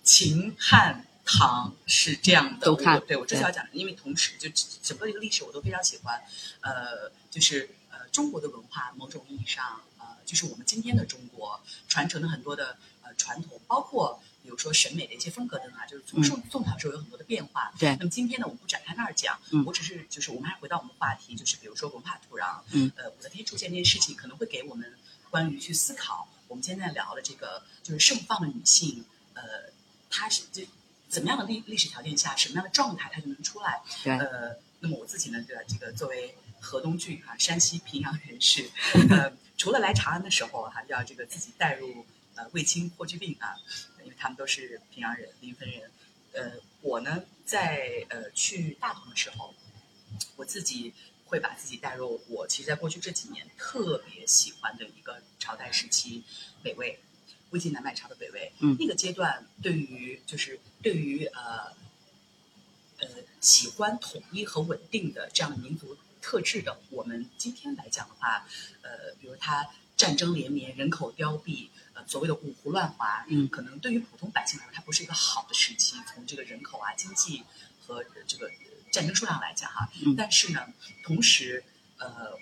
[0.04, 1.06] 秦汉。
[1.32, 4.50] 唐是这样的，都看对我这是要讲的，因为同时就
[4.82, 6.20] 整个一个历史我都非常喜欢，
[6.62, 7.79] 呃，就是呃
[8.12, 17.74] 中国的文化某种意义上，呃，就是我们今天的中国传承了很多的呃传统，包括比如说审美的一些风格等啊，就是从宋宋朝时候有很多的变化。
[17.78, 17.96] 对。
[17.98, 24.94] 那么今天呢，我们不展开那儿讲，嗯，我只是就是我们还回到我们的话题，就是比如说文化土壤，嗯，呃，武则天出现这件事情可能会给我们
[25.30, 29.44] 关于去思考，我们今天在聊的这个就是盛放的女性，呃，
[30.10, 30.68] 她是这。
[31.10, 33.82] 怎么样的历历史条件下，什么样的状态她就能出来？
[34.04, 34.16] 对。
[34.20, 38.70] 呃，那么我自己呢，这个这个作为河东郡啊，山西平阳人士，
[39.10, 43.56] 呃，除了来长安的时候哈，要这个自己带入呃卫青、霍去病啊，
[44.04, 45.92] 因为他们都是平阳人、临汾人。
[46.34, 49.54] 呃，我呢，在呃去大同的时候，
[50.36, 50.94] 我自己
[51.26, 56.24] 会把自己带入我其实，在过去这几年特别喜欢的一个朝代时期——
[56.64, 57.00] 北魏。
[57.52, 61.74] 魏晋南北朝的北魏，嗯，那个阶段对于就是对于呃
[63.00, 63.08] 呃
[63.42, 68.46] 喜欢统一和稳定的这样的民族特质的，我们今天来讲的话，
[68.82, 77.44] 呃，比如它战争连绵，人口凋敝，呃，所谓的五胡乱华，嗯，可能对于普通百姓来说，它不是一个好的时期，从这个人口啊、经济
[77.86, 78.52] 和这个
[78.92, 80.68] 战争数量来讲哈，嗯，但是呢，
[81.04, 81.64] 同时
[81.98, 82.38] 呃。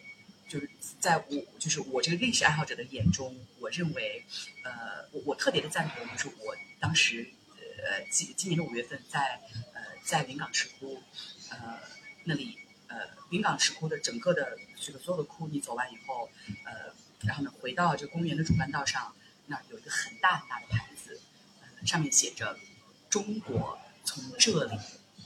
[0.49, 4.23] 就是在我就是我这个历史爱好者的眼中，我认为，
[4.63, 9.41] 呃，我我特别的赞同，就是我当时，呃，今今年的五月份在
[9.73, 11.03] 呃在临港石窟，
[11.49, 11.77] 呃
[12.23, 12.97] 那里呃
[13.29, 16.29] 临港石窟的整个的这个所有的窟，你走完以后，
[16.65, 19.13] 呃，然后呢回到这个公园的主干道上，
[19.47, 21.19] 那有一个很大很大的牌子，
[21.61, 22.57] 呃上面写着
[23.09, 24.79] “中国从这里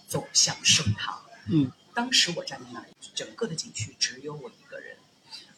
[0.07, 1.23] 走向盛唐”。
[1.49, 4.97] 嗯，当时我站在那里，整个的景区只有我一个人。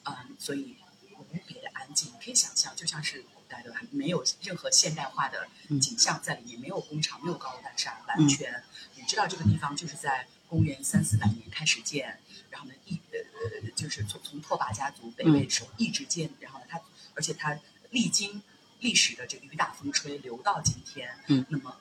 [0.06, 0.76] 嗯，所以
[1.18, 5.48] 无比的安静，你可以想象，就像是古代的，没有任何现代化的
[5.82, 8.64] 景象在里面，没有工厂，没有高楼大厦，完全，
[8.96, 12.20] 你知道这个地方就是在公元三四百年开始建，
[12.52, 13.18] 然后呢，一呃
[13.64, 16.80] 呃，就是从从拓跋家族北魏的时候一直建，然后呢，它
[17.16, 18.40] 而且它历经
[18.80, 21.76] 历史的这个雨打风吹，流到今天，嗯，那么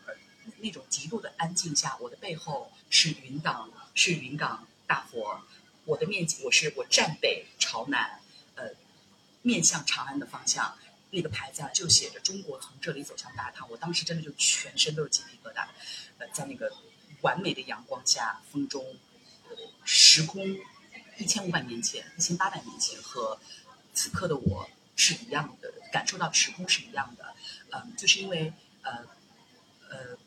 [0.61, 5.43] 那种极度的安静下，我的背后是云冈，是云冈大佛。
[5.85, 8.21] 我的面积，我是我站北朝南，
[8.55, 8.71] 呃，
[9.43, 10.79] 面向长安的方向，
[11.11, 13.69] 那个牌子啊就写着“中国从这里走向大唐”。
[13.71, 15.67] 我当时真的就全身都是鸡皮疙瘩，
[16.17, 16.73] 呃，在那个
[17.23, 18.85] 完美的阳光下，风中，
[19.85, 20.45] 时空
[21.19, 23.41] 一千五百年前、一千八百年前和
[23.93, 27.35] 此刻的我是一样的，感受到时空是一样的，
[27.71, 29.07] 嗯，就是因为呃
[29.89, 30.19] 呃，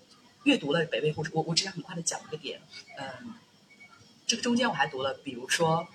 [0.43, 2.59] 阅读了北魏后，我我只想很快的讲一个点，
[2.97, 3.35] 嗯。
[4.27, 5.87] 这个中间我还读了，比如说，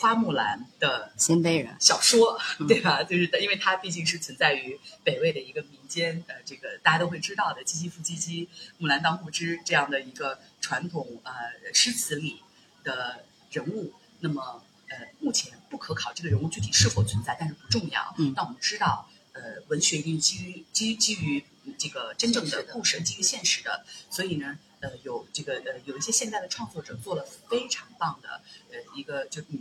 [0.00, 3.02] 花木兰的鲜卑人小说，对吧？
[3.02, 8.46] 就是因为它毕竟是存在于北魏的一个民间，呃，这个大家都会知道的“唧唧复唧唧，
[8.78, 11.32] 木兰当户织”这样的一个传统呃
[11.74, 12.40] 诗词里
[12.84, 13.92] 的人物。
[14.20, 18.14] 那么，呃，目前不可考这个人物具体是否存在，但是不重要。
[18.18, 18.32] 嗯。
[18.36, 21.44] 但我们知道，呃，文学一定基于基基于
[21.76, 24.56] 这个真正的故事，基于现实的，所以呢。
[24.80, 29.60] 呃，有这个呃，有一些现代的创作者做了非常棒的，呃，一个就女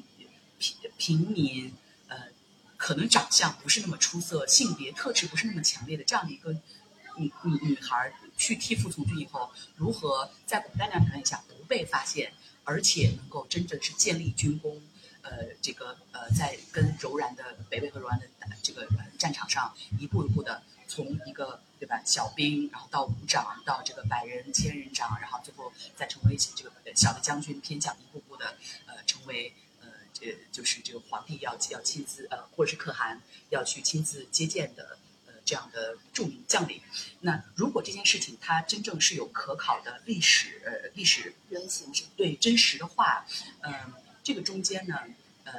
[0.59, 1.73] 平平民，
[2.07, 2.17] 呃，
[2.75, 6.51] 可能长相不是那么出色，性别特质不是那么强烈的这样的一个
[7.17, 14.81] 女女女孩去替父从军以后，如何在古代那样条件下不被发现，而且能够真正是建立军功，
[15.21, 18.27] 呃，这个呃，在跟柔然的北魏和柔然的
[18.61, 21.61] 这个战场上一步一步的从一个。
[21.79, 22.01] 对吧？
[22.03, 29.53] 小兵，然后到武长，到这个百人、千人长，然后最后再成为这个小的将军、偏将，一步步的呃，成为
[30.21, 36.81] 呃，就是这个皇帝要要亲自呃，或者是可汗要去亲自接见的呃这样的著名将领。
[37.21, 43.25] 那如果这件事情它真正是有可考的历史呃历史原型对真实的话，
[43.61, 44.99] 嗯，这个中间呢，
[45.43, 45.53] 呃，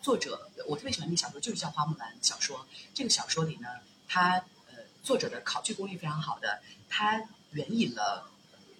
[0.00, 2.66] 作者我特别喜欢那小说，就是叫《花木兰》小说。
[2.94, 3.68] 这个小说里呢，
[4.08, 4.36] 它
[4.68, 4.82] 呃。
[5.02, 8.30] 作者的考据功力非常好的，他援引了，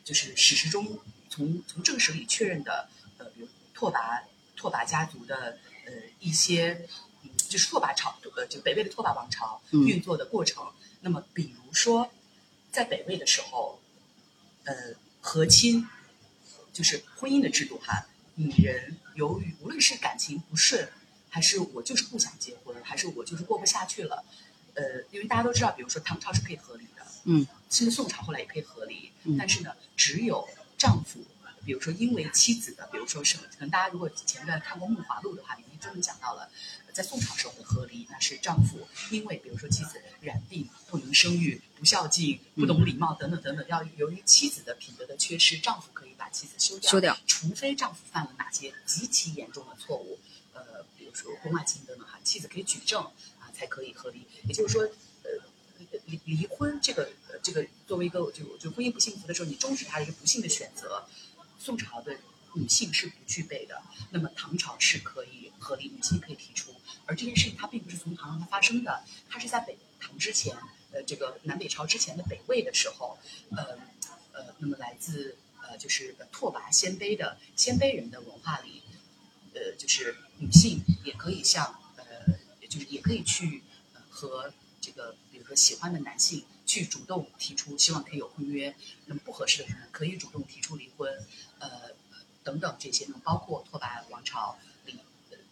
[0.04, 4.22] 就是史实中从从正史里确认的，呃，比如拓跋
[4.62, 6.86] 拓跋家族的呃一些，
[7.24, 10.64] 嗯，就是拓跋朝呃就北魏的拓跋王朝运作的过程。
[11.00, 12.08] 那么，比如说
[12.70, 13.80] 在北魏的时候，
[14.62, 15.88] 呃，和亲
[16.72, 20.88] 就是婚姻的制度哈，女人由于无论是感情不顺，
[21.28, 24.24] 还是我就是不想结婚，还是我就是过不下去了，
[24.74, 29.36] 呃，因为大家都知道，比如说唐朝是可以和离的，嗯，其实宋朝后来也可以和离，嗯。
[29.36, 30.48] 但是呢，只有
[30.78, 31.18] 丈夫，
[31.64, 36.50] 比如说因为妻子的，比如说什么，可能大家如果前段看过《梦华录》的话，里面专门讲到了，
[36.92, 50.18] 在宋朝时候的和离，那是丈夫因为比如说妻子染病不能生育、不孝敬、不懂礼貌等等等等，要由于妻子的品德的缺失，丈夫可以把妻子休掉，休掉，除非丈夫犯了哪些极其严重的错误，
[50.52, 53.02] 呃，比如说婚外情等等哈，妻子可以举证
[53.40, 54.26] 啊，才可以和离。
[54.46, 54.82] 也就是说，
[55.22, 55.30] 呃，
[56.06, 61.06] 离离婚这个呃这个作为一个就就婚姻不幸福的时候，你终止它的一个不幸的选择。
[61.64, 62.16] 宋朝的
[62.54, 66.74] 女性是不具备的，那么唐朝是可以合理，女性可以提出。
[67.06, 70.56] 而这件事情它并不是从唐朝发生的，它是在北唐之前，
[70.90, 73.16] 呃，这个南北朝之前的北魏的时候，
[73.52, 73.78] 呃
[74.32, 78.82] 呃，那么来自呃就是拓跋鲜卑的鲜卑人的文化里，
[79.54, 82.04] 呃，就是女性也可以像呃，
[82.68, 83.62] 就是也可以去
[84.10, 91.26] 和这个比如说喜欢的男性去主动提出希望可以有婚约，那么不合适的人，可以主动提出离婚，
[91.58, 91.90] 呃
[92.42, 94.56] 等等这些，那么包括拓跋王朝
[94.86, 94.98] 里。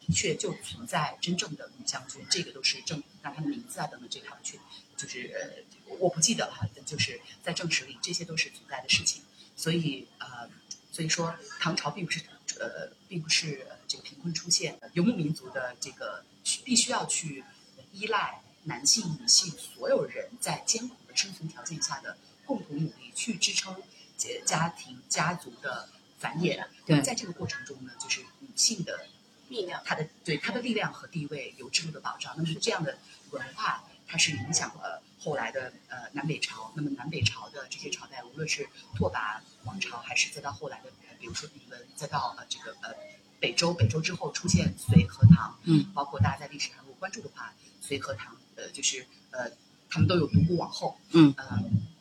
[0.07, 4.59] 的确就存在真正的女将军，这个都是正让他的名字啊等等，这个他们去
[4.97, 9.23] 就是呃我不记得了哈，就是在正史里这些都是存在的事情，
[9.55, 10.49] 所以呃
[10.91, 12.25] 所以说唐朝并不是
[12.59, 16.25] 呃并不是这个贫困出现，游牧民族的这个
[16.65, 17.45] 必须要去
[17.93, 23.77] 依赖男性、女性所有人在艰苦生存条件下的共同努力去支撑
[24.17, 26.67] 家家庭家族的繁衍。
[26.87, 29.07] 对在这个过程中呢，就是女性的
[29.49, 29.83] 力量。
[29.85, 32.35] 她的对她的力量和地位有制度的保障。
[32.37, 32.99] 那么这样的
[33.31, 36.73] 文化，它是影响了后来的呃南北朝。
[36.75, 42.95] 那么南北朝的这些朝代，无论是拓跋王朝，还是再到后来的，呃比如说李文，再到呃这个呃
[43.39, 49.51] 北周，北周之后出现隋和唐，嗯，包括大家在历史上如果关注的话，隋和唐呃就是呃
[49.91, 51.35] 他们都有独孤王后，嗯。
[51.37, 51.59] 呃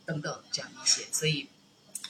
[0.10, 1.48] 等等这样一些，所以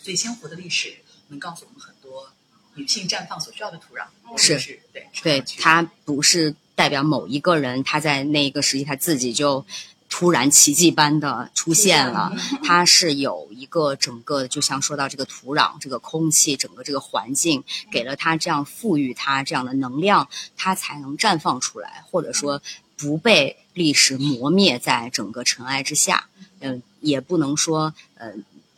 [0.01, 2.31] 所以鲜活的历史能告诉我们很多
[2.75, 4.05] 女性绽放所需要的土壤，
[4.37, 9.65] 是是对对，它不是代表某一个人，他在那一个时期他自己就
[10.07, 17.61] 突然奇迹般的出现了，它是有一个整个，就像说到这个土壤、这个空气、整个这个环境，
[17.91, 22.61] 给了它这样赋予它这样的能量，它才能绽放出来，或者说
[22.95, 26.27] 不被历史磨灭在整个尘埃之下。
[26.61, 28.33] 嗯、也不能说呃。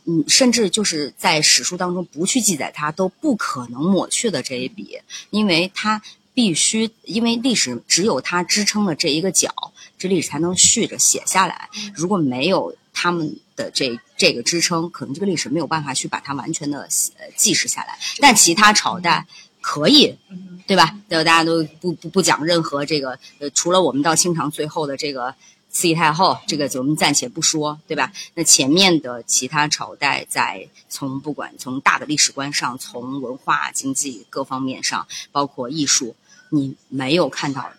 [0.05, 4.97] 嗯，甚至就是在史书当中不去记载它，都不可能抹去的这一笔，
[5.29, 6.01] 因为它
[6.33, 9.53] 必须，因为历史只有它支撑了这一个角，
[9.99, 11.69] 这历史才能续着写下来。
[11.93, 17.99] 如果没有他们的这这个支撑，可能这个历史没有办法去把它完全的呃记实下来。
[18.19, 19.27] 但其他朝代
[19.61, 20.97] 可以，嗯对吧？
[21.07, 25.33] 对，大家都不不不讲任何这个，呃，除了我们到清朝最后的这个
[25.69, 28.11] 慈禧太后，这个就我们暂且不说，对吧？
[28.35, 36.15] 那前面的其他朝代，在从不管从大的历史观上，从文化、经济各方面上，包括艺术，
[36.49, 37.71] 你没有看到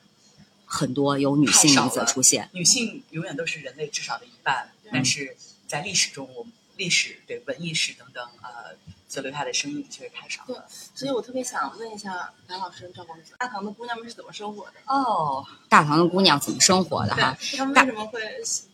[0.66, 2.50] 很多有女性名字的出现。
[2.52, 8.76] 女性永远都是人类至少的一半，但是在历史中，我们历史对文艺史等等呃
[9.12, 10.64] 所留下的生命确实太少了。
[10.94, 14.72] 所以我特别想问一下白老师、赵公子，大唐的姑娘们是怎么生活的？
[14.86, 17.36] 哦，大唐的姑娘怎么生活的哈？
[17.38, 18.20] 对，她们为什么会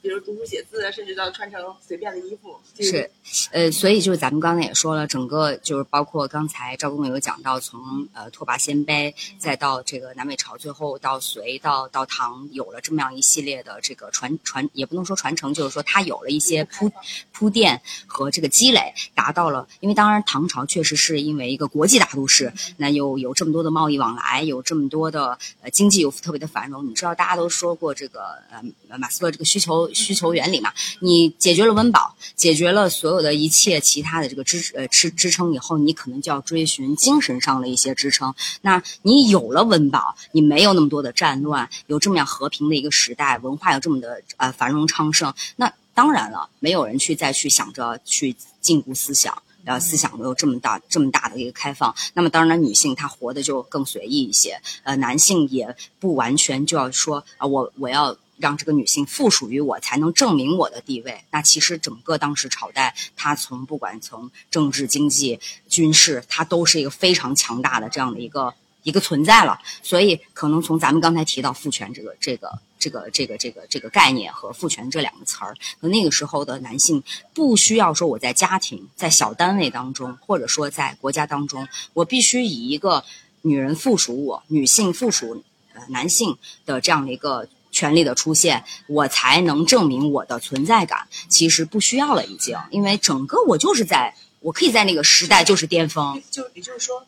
[0.01, 2.57] 比如读书写字，甚至到穿成随便的衣服？
[2.79, 3.11] 是，
[3.51, 16.92] 呃，所以就是咱们刚才也说了，整个就是包括刚才赵公有讲到，从呃拓跋鲜卑，再到这个南北朝，最后到隋，到到唐，有了这么样一系列的这个传传，也不能说传承，就是说他有了一些铺
[17.33, 19.66] 铺垫和这个积累，达到了。
[19.81, 26.87] 因为当然唐朝确实是因为一个国际大都市，那有有这么多的贸易往来，有这么多的呃经济又特别的繁荣。
[26.87, 30.71] 你知道大家都说过这个呃马斯洛这个需求需求原理嘛？
[31.01, 38.35] 你解决了温饱，解决了所有的一切其他的这个支呃支支撑以后，你可能就要追寻精神上的一些支撑。
[38.61, 49.43] 那你有了温饱，你没有那么多的战乱，有这么样和平的一个时代，文化有这么的呃繁荣昌盛，那当然了，没有人去再去想着去禁锢思想。
[49.68, 54.59] 呃，思想没有这么大这么大的一个开放，那么当然，女性她活得就更随意一些。
[54.82, 61.22] 呃，男性也不完全就要说啊、我我要让这个女性附属于我，才能证明我的地位。
[61.30, 65.38] 那其实整个当时朝代，它从不管从政治、经济、
[65.68, 68.55] 军事，它都是一个非常强大的这样的一个
[68.89, 69.59] 一个存在了。
[69.82, 77.03] 所以，可能从咱们刚才提到父权这个这个这个这个这个这个概念和父权这两个词儿，和那个时候的男性
[77.34, 83.05] 不需要说我在家庭、在小单位当中，或者说在国家当中，我必须以一个
[83.43, 86.36] 女人附属我，女性附属呃男性
[86.66, 91.07] 的这样的一个权利的出现，我才能证明我的存在感。
[91.28, 96.20] 其实不需要了，已经，因为整个我就是在，我可以在那个时代就是巅峰。
[96.30, 97.07] 就也就是说，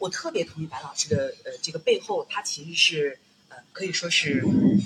[0.00, 3.20] 我特别同意白老师的呃这个背后，它其实是
[3.50, 4.80] 呃可以说是嗯。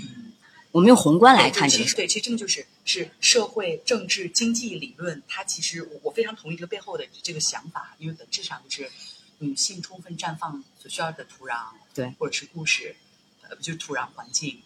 [0.75, 8.91] 我们用宏观来看这个事，对，其实这个就是是社会、政治、经济理论，它其实我我非常同意这个背后的这个想法，因为本质上就是
[9.39, 12.97] 女性充分绽放所需要的土壤，对，或者是故事，
[13.43, 14.63] 呃，就是土壤环境，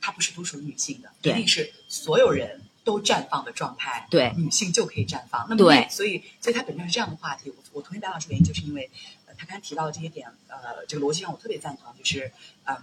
[0.00, 5.46] 它不是独属于女性的，对，一定是所有人都绽放的状态，对，女性就可以绽放。
[5.48, 7.50] 那么，对，所以，所以它本质上是这样的话题。
[7.50, 8.88] 我我同意白老师原因，就是因为
[9.23, 12.32] 呃，他刚才提到的这些点，呃，这个逻辑上我特别赞同，就是
[12.64, 12.76] 嗯，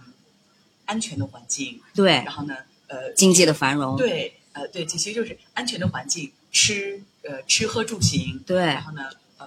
[0.84, 2.56] 安全的环境，对，然后呢。
[2.88, 9.08] 呃，经济的繁荣，对，呃，对，其实就是安全的环境，吃，呃，吃喝住行，对，然后呢，
[9.38, 9.46] 呃，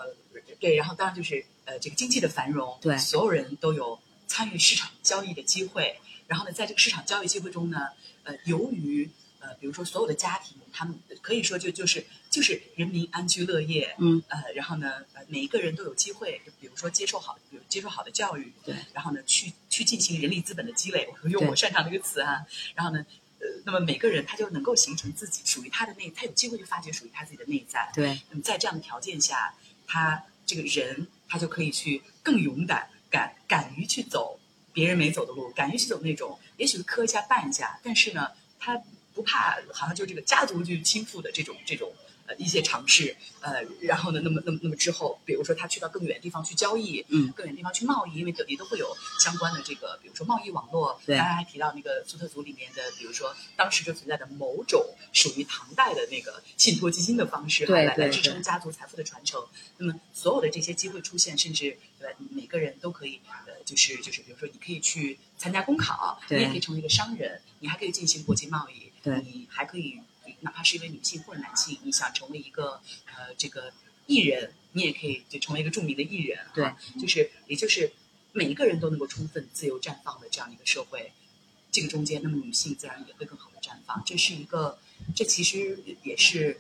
[0.59, 7.89] 对，然后当然就是呃，这个经济的繁荣，对，所有人都有参与市场交易的机会，然后呢，在这个市场交易机会中呢，
[8.23, 9.11] 呃，由于
[9.45, 23.05] 呃，比如说所有的家庭，他们可以说就就是就是人民安居乐业，嗯，呃，然后呢，呃，每一个人都有机会，比如说接受好，比如接受好的教育，对，然后呢，去去进行人力资本的积累，我用我擅长的一个词啊，然后呢。
[23.63, 27.91] 那么每个人他就能够形成自己属于他的内，他有机会去发掘属于他自己的内在。
[27.93, 28.19] 对。
[28.29, 29.53] 那么在这样的条件下，
[29.85, 34.39] 他这个人他就可以去更勇敢，敢敢于去走
[34.73, 38.81] 别人没走的路，敢于去走那种也许是磕一下绊一下，但是呢，他
[39.15, 41.91] 不怕，好像就这个家族去倾覆的这种这种。
[42.27, 50.99] 呃，一些尝试，呃，然后呢，那么，那么，那么之后，比如说他去到更远的地方去交易，嗯，更远地方去贸易，因为也都会有相关的这个，比如说贸易网络。
[51.05, 59.45] 对，刚才还提到那个苏特族里面的，比如说当时就存在的某种属于唐代的那个信托基金的方式，来来支撑家族财富的传承。
[59.77, 70.01] 那么所有的这些机会出现，甚至对每个人都可以，呃，就是就是，比如说你可以去参加公考，你也可以成为一个商人，你还可以进行国际贸易，对，你还可以。
[70.41, 73.71] 哪怕是一位女性或者男性，你想成为一个呃这个
[74.05, 76.45] 艺人，你也可以就成为一个著名的艺人。
[76.53, 77.91] 对，就是也就是
[78.31, 81.11] 每一个人都能够充分自由绽放的这样一个社会，
[81.71, 84.03] 这个中间，那么女性自然也会更好的绽放。
[84.05, 84.79] 这是一个，
[85.15, 86.59] 这其实也是，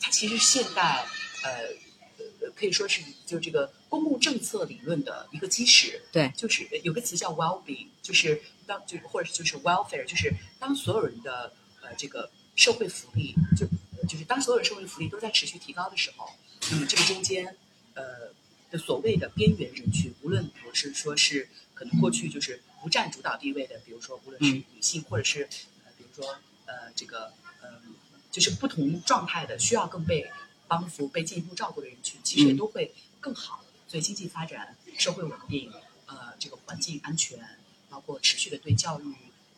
[0.00, 1.06] 它其实现代
[1.42, 6.02] 呃可以说是就这个公共政策理论的一个基石。
[6.12, 12.30] 对，就是有个词叫 well-being，就是当就或者就是 welfare，就是当所有人的呃这个。
[12.56, 13.66] 社会福利就
[14.06, 16.30] 就是当所有人社会福利都在持续提高的时候，
[16.70, 17.56] 那么这个中间，
[17.94, 18.32] 呃
[18.70, 25.48] 的所谓的边缘人群，无论我是说是可能过去就是不占主导地位的，比如说无论是女性，或者是
[25.84, 27.82] 呃比如说呃这个呃
[28.30, 30.30] 就是不同状态的需要更被
[30.68, 33.64] 帮扶、被进一步照顾的人群，其实也都会更好。
[33.88, 35.72] 所以经济发展、社会稳定、
[36.06, 37.53] 呃这个环境安全，
[37.94, 39.04] 包括持续的对教育、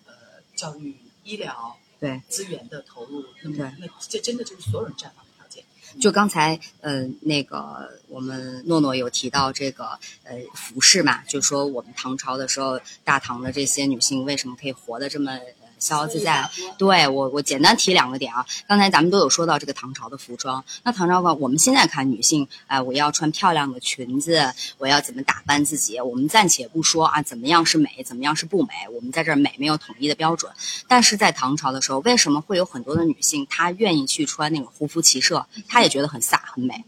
[0.05, 0.12] 呃
[0.55, 1.78] 教育、医疗。
[1.99, 5.64] 对资源的投入，那么那这真的就是所有人绽放的条件。
[5.99, 15.41] 就刚才呃那个我们诺诺有提到这个呃服饰嘛，就说我们唐朝的时候，大唐的这些女性为什么可以活得这么。
[15.79, 16.49] 逍遥自在，
[16.79, 18.47] 对我我简单提两个点啊。
[18.66, 26.01] 刚才咱们都有说到这个唐朝的服装，那唐朝的话，我们现在看女性，哎，我要穿漂亮的裙子，我要怎么打扮自己？
[26.01, 28.68] 我们暂且不说啊，怎么样是美，怎么样是不美？
[28.95, 30.51] 我们在这儿美没有统一的标准。
[30.89, 35.47] 但是在唐朝的时候，为什么会有很多的女性她愿意去穿那个胡服骑射？
[35.68, 36.85] 她也觉得很飒很美，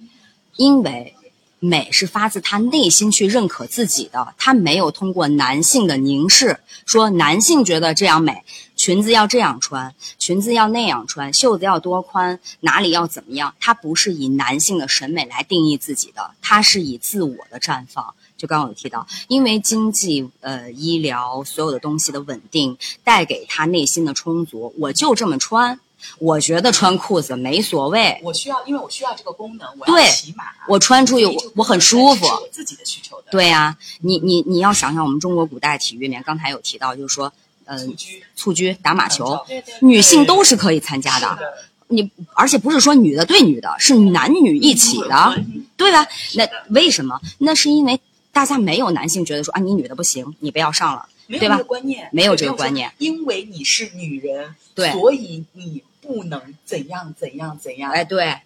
[0.56, 1.14] 因为。
[1.60, 8.44] 美是发自他内心去认可自己的，他没有通过男性的凝视说男性觉得这样美，
[8.78, 18.14] 裙子要这样穿，裙子要那样穿，袖子要多宽，哪里要怎么样，他不是以男性的审美来定义自己的，他是以自我的绽放。
[18.36, 25.80] 就刚刚有提到，因为经济、呃医疗所有的东西的稳定，带给他内心的充足，我就这么穿。
[26.20, 33.32] 我觉得穿裤子没所谓，我需要，因为我需要这个功能，我要骑马，我穿出去我我很舒服，我自己的需求的。
[33.32, 37.32] 对呀，你你你要想想，我们中国古代体育里面，刚才有提到，就是说，
[37.68, 41.38] 嗯，蹴鞠、蹴鞠、打马球，对对，女性都是可以参加的。
[41.86, 45.42] 你而且不是说女的对女的，是男女一起的，
[45.76, 46.06] 对吧？
[46.34, 47.20] 那为什么？
[47.38, 48.00] 那是因为
[48.32, 51.58] 大家没有男性觉得说啊，你女的不行，你不要上了，对吧？
[51.62, 55.84] 观念没有这个观念，因为你是女人，对，所以你。
[56.00, 57.92] 不能怎样怎样怎样？
[57.92, 58.40] 哎，对，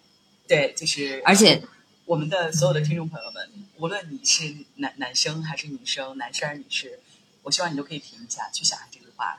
[0.45, 1.63] 对，就是，而且
[2.03, 6.99] 我们的所有的听众朋友们，无论你是男男生还是女生，男生还是女士，
[7.43, 9.37] 我希望你都可以停一下，去想想这句话。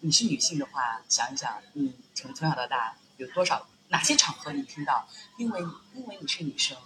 [0.00, 5.06] 你是女性的话，想一想，你从从小到大有多少哪些场合你听到？
[5.36, 5.60] 因为
[5.94, 6.76] 因为你是女生，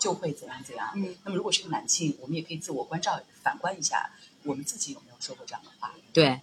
[0.00, 0.92] 就会怎样怎样。
[0.96, 4.10] 嗯，那么如果是个男性，我们也可以自我关照，反观一下
[4.44, 5.92] 我们自己有没有说过这样的话。
[6.12, 6.40] 对。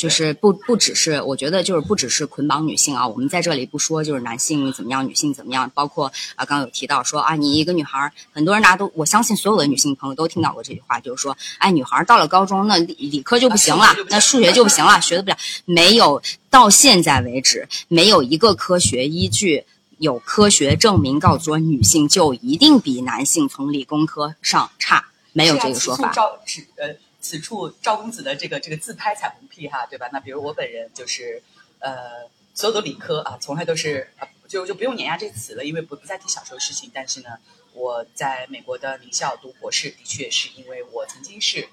[0.00, 15.36] 就是不不只是，我觉得就是不只是捆绑女性啊，我们在这里不说就是男性怎么样，女性怎么样，包括啊，刚刚有提到说啊，你一个女孩，很多人大家都，我相信所有的女性朋友都听到过这句话，就是说，哎，女孩到了高中，那理理科就不行了，那数学就不行了，学的不了，
[15.66, 19.66] 没有到现在为止，没有一个科学依据，
[19.98, 26.10] 有科学证明告诉我女性就一定比男性从理工科上差，没有这个说法。
[26.14, 26.96] 招指呃。
[27.30, 30.08] 此处赵公子的这个这个自拍彩虹屁哈，对吧？
[30.12, 31.40] 那比如我本人就是，
[31.78, 34.12] 呃，所有的理科啊，从来都是，
[34.48, 36.90] 就就不用碾压这个词了，因为不不再提小时候的事情。
[36.92, 37.38] 但是呢，
[37.72, 41.68] 我在美国的名校读博士，的确是因为我曾经是，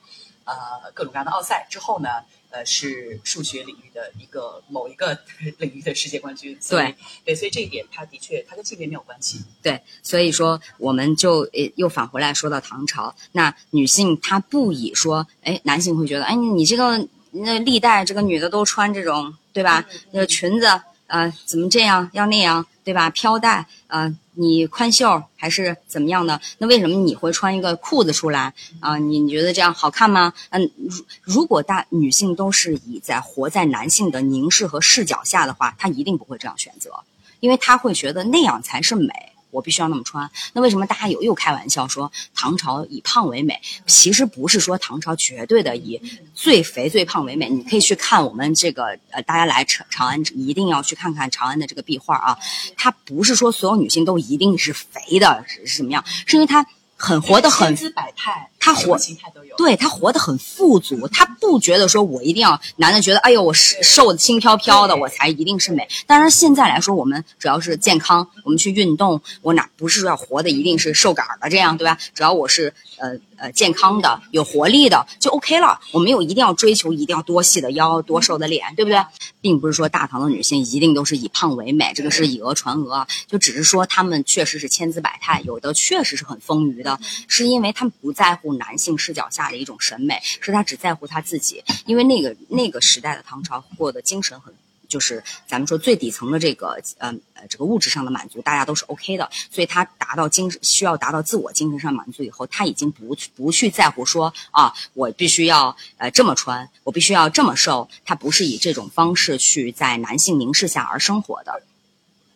[0.46, 2.24] 呃，各种各样的奥赛之后呢。
[2.50, 5.20] 呃，是数学领域的一个某一个
[5.60, 6.58] 领域的世界冠军。
[6.70, 6.96] 对
[7.26, 9.42] 对，所以这一点，他的确，他跟性别没有关系。
[9.62, 19.86] 对，所以说，我们就呃又返回来说到唐朝，那女性她不以说，哎，男性会觉得，哎，你这个那历代这个女的都穿这种，对吧？
[20.12, 20.68] 那个裙子。
[21.08, 22.10] 呃，怎么这样？
[22.14, 23.10] 要那样，对吧？
[23.10, 26.40] 飘带，呃，你宽袖还是怎么样的？
[26.58, 28.98] 那为什么你会穿一个裤子出来啊？
[28.98, 30.34] 你你觉得这样好看吗？
[30.50, 36.92] 嗯，如如果大女性都是以在活在男性的凝视和视角下的话，她一定不会这样选择，
[37.40, 39.14] 因为她会觉得那样才是美。
[39.52, 40.30] 我必须要那么穿。
[40.54, 43.60] 那为什么大家有又开玩笑说唐朝以胖为美？
[43.86, 46.02] 其实不是说唐朝绝对的以
[46.34, 47.50] 最肥最胖为美。
[47.50, 52.38] 你可以去看我们这个呃，大家来长长安一定要去看看长安的这个壁画啊。
[52.76, 56.04] 它不是说所有女性都一定是肥的，是什么样？
[56.26, 56.66] 是因为它。
[57.00, 65.88] 很活得很，姿百态，他活心态都有，对他活得很富足，他不觉得说我一定要男的觉得，哎呦我瘦的轻飘飘的，我才一定是美。
[66.06, 71.98] 当然现在来说，我们只要是健康，我们去运动，我哪不是说要活的一定是瘦杆的这样，对吧？
[72.14, 75.80] 只要我是呃呃健康的、有活力的就 OK 了。
[75.94, 79.02] 我没有一定要追求一定要多细的腰、多瘦的脸，对不对？
[79.40, 87.00] 并不是说大唐的女性一定都是以胖为美，这个是以讹传讹，就只是说她们确实是千姿百态，有的确实是很丰腴的。
[87.30, 91.64] 是因为她们不在乎男性视角下的一种审美，是他只在乎他自己。
[91.86, 94.54] 因为那个那个时代的唐朝过的精神很，
[94.88, 99.30] 就是咱们说最底层的这个呃呃这个物质上的满足，大家都是 OK 的。
[99.52, 107.90] 所以他达到精需要达到自我精神上满足以后，他已经不不去在乎说啊，我必须要呃这么穿，我必须要这么瘦。
[108.06, 111.64] 他不是以这种方式去在男性凝视下而生活的。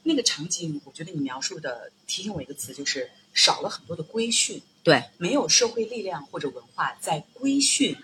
[0.03, 3.09] 那个场景，我觉得你描述的提醒我一个词，就是。
[3.33, 7.95] 少了很多的规训，对，没有社会力量或者文化在规训。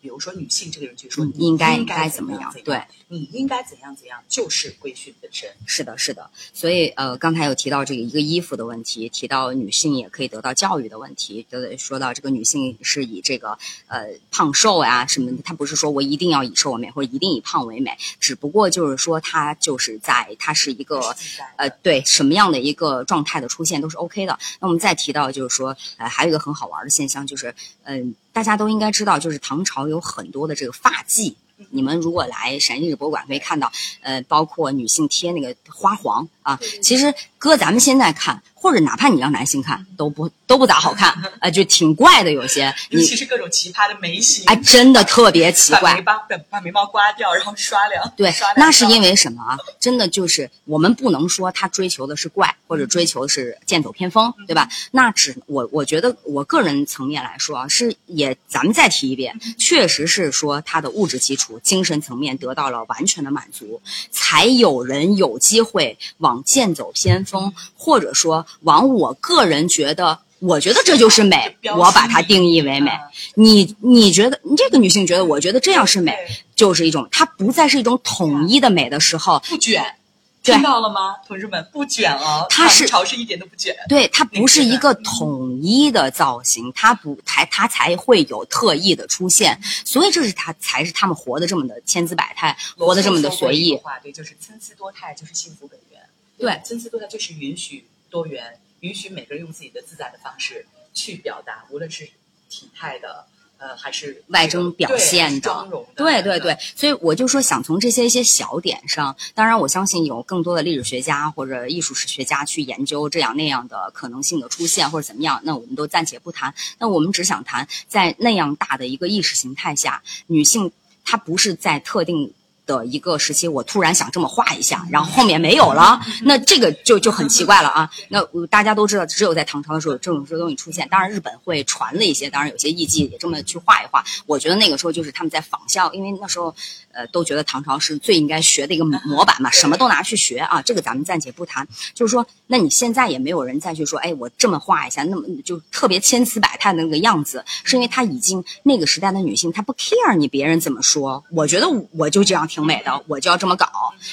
[0.00, 2.54] 比如说女性这个人去说，应该应该怎么样？
[2.64, 5.48] 对，你应该怎样怎样，就是规训本身。
[5.66, 6.30] 是的，是的。
[6.52, 21.14] 所以呃，刚才有提到这个一个衣服的问题，提到女性也可以得到教育的问题，得说到这个女性是以这个呃胖瘦啊什么，她不是说我一定要以瘦为美，或者一定以胖为美，只不过就是说她就是在她是一个
[21.56, 24.38] 呃对什么样的一个状态的出现都是 OK 的。
[24.60, 28.14] 那我们再提到就是说呃还有一个很好玩的现象就是嗯。
[28.32, 31.34] 大家都应该知道，就是唐朝有很多的这个发髻。
[31.70, 33.70] 你们如果来陕西博物馆，可以看到，
[34.00, 36.58] 呃，包括女性贴那个花黄啊。
[36.82, 42.30] 其实搁咱们现在看，或者哪怕你让男性看，都不都不咋好看，啊， 就挺怪的。
[42.30, 45.94] 有些，尤其是各种奇葩的眉形，哎，真的特别奇怪。
[45.94, 49.58] 把眉毛把眉毛刮掉，然后刷两对，那是因为什么啊？
[49.80, 54.68] 真的就是我们不能说他追求的是怪，或者追求的是剑走偏锋，对吧？
[54.90, 63.80] 那只我我觉得我个人层面来说啊，是也咱们再提一遍，确实是说他的物质基础、精神层面得到了完全的满足，
[64.10, 72.90] 才有人有机会往剑走偏锋，或者说往我个人觉得，我觉得这就是美，我把它定义为美。
[73.34, 76.16] 你你觉得你这个女性觉得，我觉得这样是美，
[76.54, 79.96] 就是一种它不再是一种统一的美的时候，不卷。
[80.42, 81.68] 听到了吗，同志们？
[81.70, 83.76] 不卷哦，它是潮是一点都不卷。
[83.90, 93.76] 对，它不是一个统一的造型，它不才它才会有特异的出现，所以这是它才是他们活的这么的千姿百态，活的这么的随意。
[93.76, 96.00] 话对，就是参差多态就是幸福本源。
[96.38, 102.10] 对，参差多态就是允许多元，允许每个人用自己的自在的方式去表达，无论是
[102.48, 103.26] 体态的。
[103.62, 116.54] 呃，还是外征表现的，对对对，所以我就说想从这些一些小点上，当然我相信有更多的历史学家或者艺术史学家去研究这样那样的可能性的出现或者怎么样，那我们都暂且不谈。
[116.78, 120.72] 那我们只想谈，在那样大的一个意识形态下，女性
[121.04, 122.32] 她不是在特定。
[122.70, 127.90] 的一个时期，我突然想这么画一下，然后后面没有了，那这个就就很奇怪了啊。
[128.10, 130.88] 那大家都知道，只有在唐朝的时候，这种这东西出现。
[130.88, 134.04] 当然，日本会传了一些，当然有些艺伎也这么去画一画。
[134.26, 136.54] 我觉得那个时候就是他们在仿效，因为那时候，
[136.92, 140.62] 呃，都觉得唐朝是最应该学的一个模板嘛，什么都拿去学啊。
[140.62, 141.66] 这个咱们暂且不谈。
[141.94, 151.24] 就是说，那你现在也没有人再去说，哎，我这么画一下，那么就特别千姿百态的那个样子，是因为他已经那个时代的女性，她不 care 你别人怎么说。
[151.32, 153.66] 我觉得我就这样挺美的，我就要这么搞。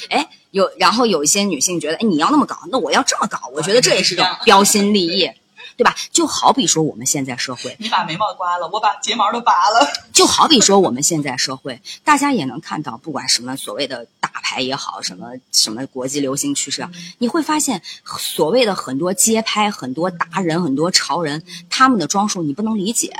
[0.09, 3.41] 哎，有然后有一些女性觉得，哎，你要那么搞，那我要这么搞。
[3.53, 5.29] 我觉得这也是一种标新立异。
[5.75, 5.95] 对吧？
[6.11, 9.87] 就好比说我们现在社会，你把眉毛刮了，我把睫毛都拔了。
[10.11, 16.87] 就好比说我们现在社会，大家也能看到，不管什么所谓的大牌也好，什么什么国际流行趋势，
[17.19, 17.83] 你会发现，
[18.17, 23.13] 所谓的很多街拍、很多达人、很多潮人，他们的装束你不能理解，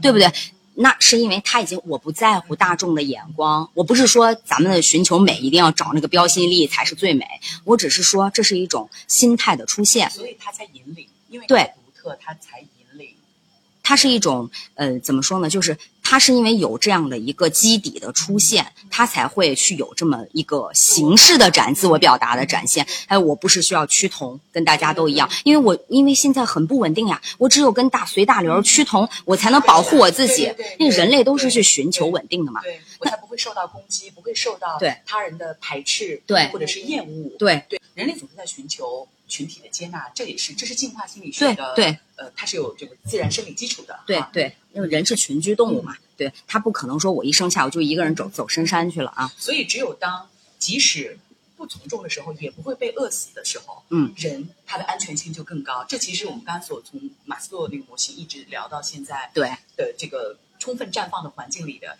[0.00, 0.32] 对不对？
[0.80, 7.26] 那是因为他已经我不在乎大众的眼光，我不是说咱们的寻求美一定要找那个标新立异才是最美，
[7.64, 11.06] 我只是说这是一种心态的出现，所以他才引领。
[11.28, 12.64] 因为对独特，他才。
[13.88, 15.48] 它是一种呃，怎么说呢？
[15.48, 22.86] 就是它是因为有这样的一个基底的出现，它才会去有这么一个形式的展自我表达的展现。
[23.06, 30.52] 哎，我不是需要趋同，跟大家都一样，因为我因为现在很不稳定呀，我只有跟大随大流趋同，我才能保护我自己。
[30.78, 39.08] 因为人类都是去寻求稳定的嘛，对我才不会受到攻击，不会受到对他人的排斥，对或者是厌恶，对对，人类总是在寻求。
[39.28, 44.00] 群体的接纳，这也是这是进化心理学的对，呃，它是有这个自然生理基础的。
[44.06, 49.30] 对对，因为人是群居动物嘛，对他不可能说我一生下我就一个人走走深山去了啊。
[49.38, 51.18] 所以只有当即使
[51.56, 55.84] 不从众的时候，也不会被饿死的时候，嗯，人他的安全性就更高。
[55.88, 61.98] 这其实我们刚刚所从马斯洛那个模型一直聊到现在，对的这个充分绽放的环境里的，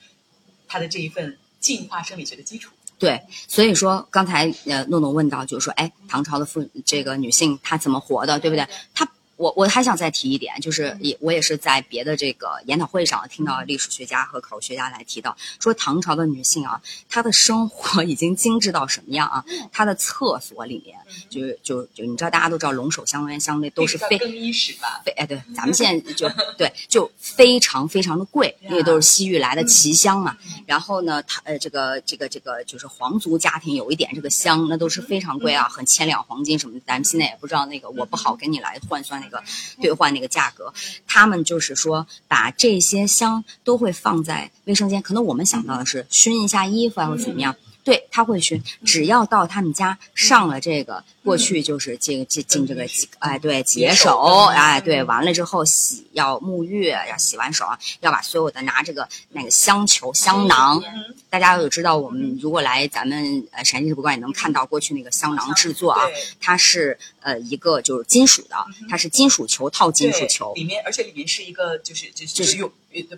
[0.66, 2.72] 他的这一份进化生理学的基础。
[2.98, 8.66] 对，所以说刚才呃诺诺问到，就是说，哎，唐朝的妇这个女性她怎么活的，对不对？
[8.94, 9.08] 她。
[9.38, 19.44] 我我还想再提一点，就是也我也是在别的这个研讨会上听到历史学家和考古学家来提到，说唐朝的女性啊，她的生活 已经精致到什么样啊？
[19.72, 20.98] 她的厕所里面，
[21.30, 25.00] 就就就你知道大家都知道龙首香橼香那都是非更衣室吧？
[25.04, 30.36] 非哎对，咱们现在就对就非常非常的贵，因为都是西域来的奇香嘛。
[30.66, 36.84] 然后呢，它呃这个这个这个就是皇族家庭有一点这个香，那都是非常贵啊，很千两黄金什么的。
[36.84, 39.20] 咱们现在也不知道那个，我不好跟你来换算。
[39.20, 39.42] 那个
[39.80, 40.72] 兑换那个价格，
[41.06, 45.00] 他们就是说把这些香都会放在卫生间。
[45.00, 47.54] 可能我们想到的是熏一下衣服啊，或怎么样。
[47.88, 52.86] 对他会熏，只要到他们家上了这个，过去就是这个进进这个
[53.18, 60.82] 哎对解手哎对，完了之后洗要沐浴，要洗完手啊，要把所有的拿这个那个香球香囊，
[61.30, 66.02] 大家有知道，我们如果来咱们呃陕西博物馆也能看到过去那个香囊制作啊，
[66.42, 68.56] 它是呃一个就是金属的，
[68.90, 72.70] 它是金属球套金属球，里面而且里面是一个就是就是有。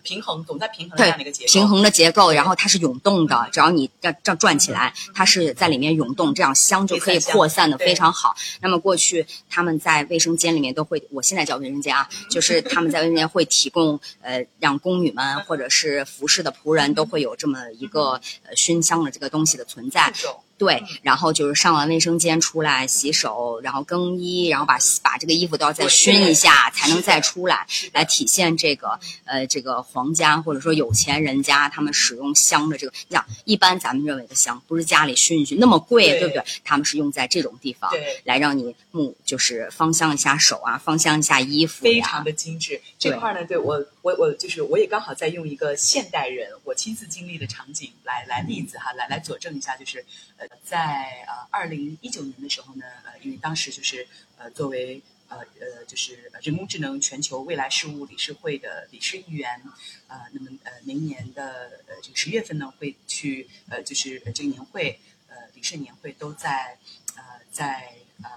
[0.02, 8.34] 平衡总在平衡这样的一个结构，平衡的结构，然后它是涌动的，只要你这这转起来，它是在里面涌动，这样香就可以扩散的非常好。
[8.60, 20.12] 那么过去他们在卫生间里面都会，我现在叫卫生间啊， 就是他们在卫生间会提供呃，让宫女们或者是服侍的仆人都会有这么一个呃熏香的这个东西的存在。
[20.60, 32.92] 对，然后就是上完卫生间出来洗手，然后更衣，然后把把这个衣服都要再熏一下，才能再出来，来体现这个呃这个皇家或者说有钱人家他们使用香的这个。
[33.08, 36.44] 你想，一般咱们认为的香不是家里熏一熏那么贵，对不对？
[36.62, 37.90] 他们是用在这种地方，
[38.24, 42.78] 来让你目就是芳香一下手啊，芳香一下衣服，非常的精致。
[42.98, 50.04] 这块呢，对我我我就是我也刚好在用一个现代人我亲自经历的场景来来例子哈，来来佐证一下，就是
[50.36, 50.46] 呃。
[50.62, 59.62] 在呃二零一九年的时候呢，呃，因为当时就是呃作为呃呃就是人工智能全球未来事务理事会的理事议员，
[60.08, 66.76] 呃，那么呃明年的呃这个十月份呢会去呃就是这个年会呃理事年会都在
[67.16, 68.28] 呃在呃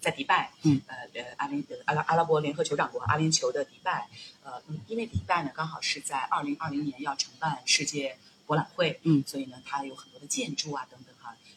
[0.00, 4.08] 在迪拜，嗯呃呃阿联阿拉阿拉伯联合酋长国阿联酋的迪拜，
[4.42, 11.01] 呃因为迪拜呢刚好是在二零二零年要承办世界博览会，嗯，所以呢它有很多的建筑啊等等。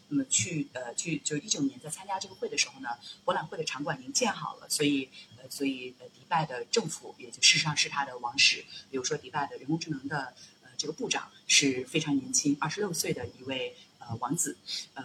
[0.08, 2.90] 那么去呃去就一九年在参加这个会的时候呢，
[3.24, 14.56] 博览会的场馆已经建好了，所以呃所以呃迪拜的政府也就事实上是他的王室，比如说迪拜的人工智能的呃这个部长是非常年轻，二十六岁的一位呃王子，
[14.94, 15.04] 呃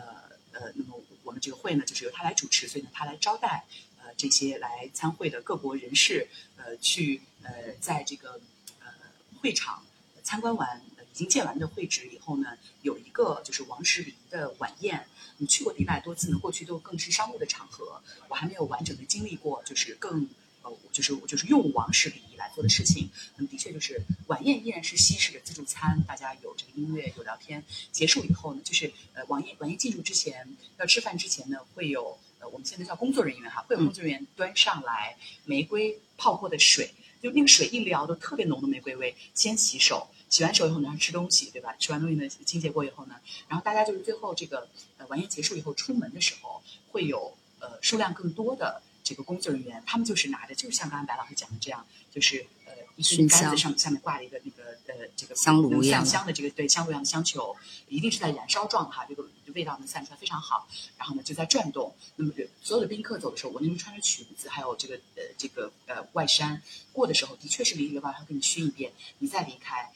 [0.53, 3.65] 呃那么我们这个会呢就是由他来主持，所以呢他来招待
[4.03, 8.39] 呃这些来参会的各国人士，呃去呃在这个
[8.81, 8.93] 呃
[9.41, 9.83] 会场
[10.23, 10.83] 参观完。
[11.13, 15.07] 已经建完的会址以后呢，有一个就是王室礼仪的晚宴。
[15.39, 20.29] 你去过迪拜多次呢，过去都更是商务的场合，我还没有完整的经历过，就是更
[20.63, 23.09] 呃，就是就是用王室礼仪来做的事情。
[23.37, 27.65] 那么的确就是晚宴依然是西式的自助餐，大家有这个音乐有聊天。
[27.91, 30.47] 结束以后呢，就是呃晚宴晚宴进入之前
[30.79, 36.93] 要吃饭之前呢，会有呃我们现在叫工作人员哈，会有工作人员端上来玫瑰泡过的水。
[37.23, 41.75] 就那个水一撩都特别浓的玫瑰味，先洗手，洗完手以后呢吃东西，对吧？
[41.79, 43.17] 吃完东西呢清洁过以后呢，
[43.49, 46.63] 然后大家就是最后这个呃晚宴结束以后出门的时候，
[46.93, 57.57] 会有呃数量更多的这个工作人员，他们就是拿着，就是像刚才白老师讲的这样，就是呃一根杆子上下面挂了一个那个呃这个香炉一样散香的这个对香炉一样的香球，
[57.89, 59.25] 一定是在燃烧状哈，这个
[59.55, 60.69] 味道能散出来非常好。
[60.97, 66.63] 然后呢就在转动，那么所有的宾客走的时候，我那边穿着裙子，还有这个呃这个呃外衫。
[66.93, 69.91] 过的时候的确是离离外，他给你熏一遍，你再离开。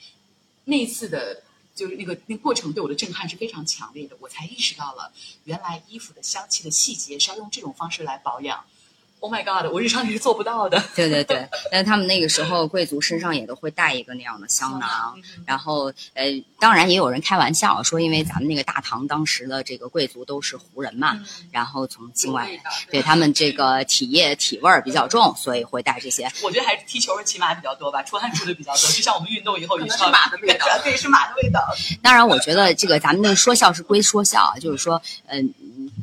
[0.65, 1.43] 那一次的，
[1.75, 5.13] 就是那个那过程对我的震撼是非常强烈的，我才意识到了
[5.45, 8.65] 原来衣服的香气的细节是要用这种方式来保养。
[9.25, 9.73] Oh my god！
[9.73, 10.85] 我日常里是做不到的。
[10.95, 16.25] 对对对，但他们那个时候贵族身上也都会带一个那样的香囊，然后呃，
[16.59, 21.19] 当然也有人开玩笑说，因为咱们那个大唐当时的这个贵族都是胡人嘛，
[21.51, 22.47] 然后从境外，
[22.91, 26.31] 对他们这个体液体味儿比较重，所以会带这些。
[26.43, 31.67] 我觉得还是踢球骑马比较多吧，出汗出的比较多，就像我们运动以后也是马的味道，对，是马的味道。
[32.03, 35.55] 当然，我觉得这个咱们那说笑是归说笑，就是说，嗯，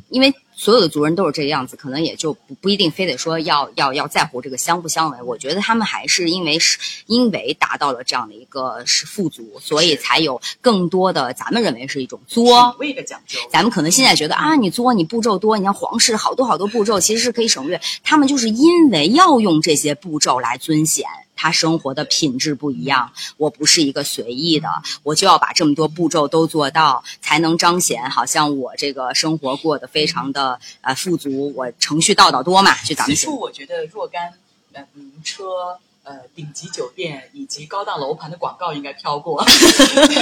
[0.08, 0.34] 因为。
[0.62, 5.20] 所有的族人都是这个样子，可能也就不不一定非得说要要要在乎这个相不相为。
[5.20, 13.40] 我觉得他们还是因为是因为达到了这样的一个是富足，所以才有更多的咱们认为是一种作味的讲究。
[13.50, 17.80] 咱们可能现在觉得啊，你作你步骤多，你像皇室好多好多步骤，其实是可以省略。
[18.04, 21.04] 他们就是因为要用这些步骤来尊显。
[21.42, 24.68] 他生活的品质不一样，我不是一个随意的，
[25.02, 31.52] 我就要把这么多步骤都做到，才能彰显好像我这个生活过得非常的呃富足。
[31.56, 33.16] 我程序道道多嘛，就咱们。
[33.16, 34.34] 此处我觉得若干
[34.72, 35.44] 呃名车、
[36.04, 39.44] 呃顶级酒店以及高档楼盘的广告应该飘过。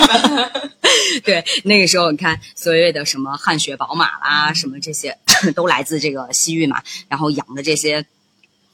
[1.22, 5.18] 对，那个时候你看所谓的什么汗血宝马啦，什么这些
[5.54, 8.06] 都来自这个西域嘛，然后养的这些。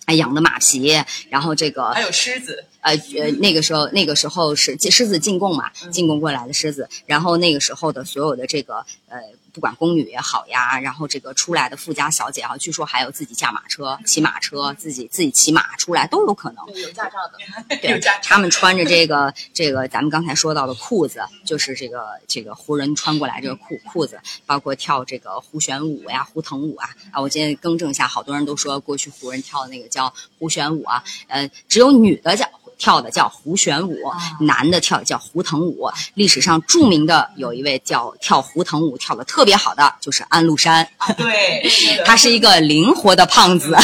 [0.06, 0.90] 哎，养的马匹，
[1.28, 9.20] 然后这个还有狮子，呃呃，那个时候那个时候是狮子进贡嘛，进贡过来的狮子，然后那个时候的所有的这个呃。
[9.56, 16.62] 不管宫女也好呀，然后这个出来的富家小姐啊，据说还有自己驾马车、骑马车，自己自己骑马出来都有可能。
[16.74, 27.22] 有驾照的，对， 他们穿着这个这个咱们刚才说到的裤子，就是这个这个胡人穿过来这个裤裤子，包括跳这个胡旋舞呀、胡腾舞啊啊！
[27.22, 32.46] 我今天更正一下，好多人都说过去胡人跳的那个叫胡旋舞啊，呃，只有女的叫。
[32.78, 33.96] 跳的叫胡旋舞，
[34.40, 35.88] 男的跳叫胡腾舞。
[36.14, 40.86] 历史上著名的有一位叫跳胡腾舞跳的特别好的，就是安禄山。
[41.16, 41.68] 对，
[42.04, 43.76] 他是一个灵活的胖子。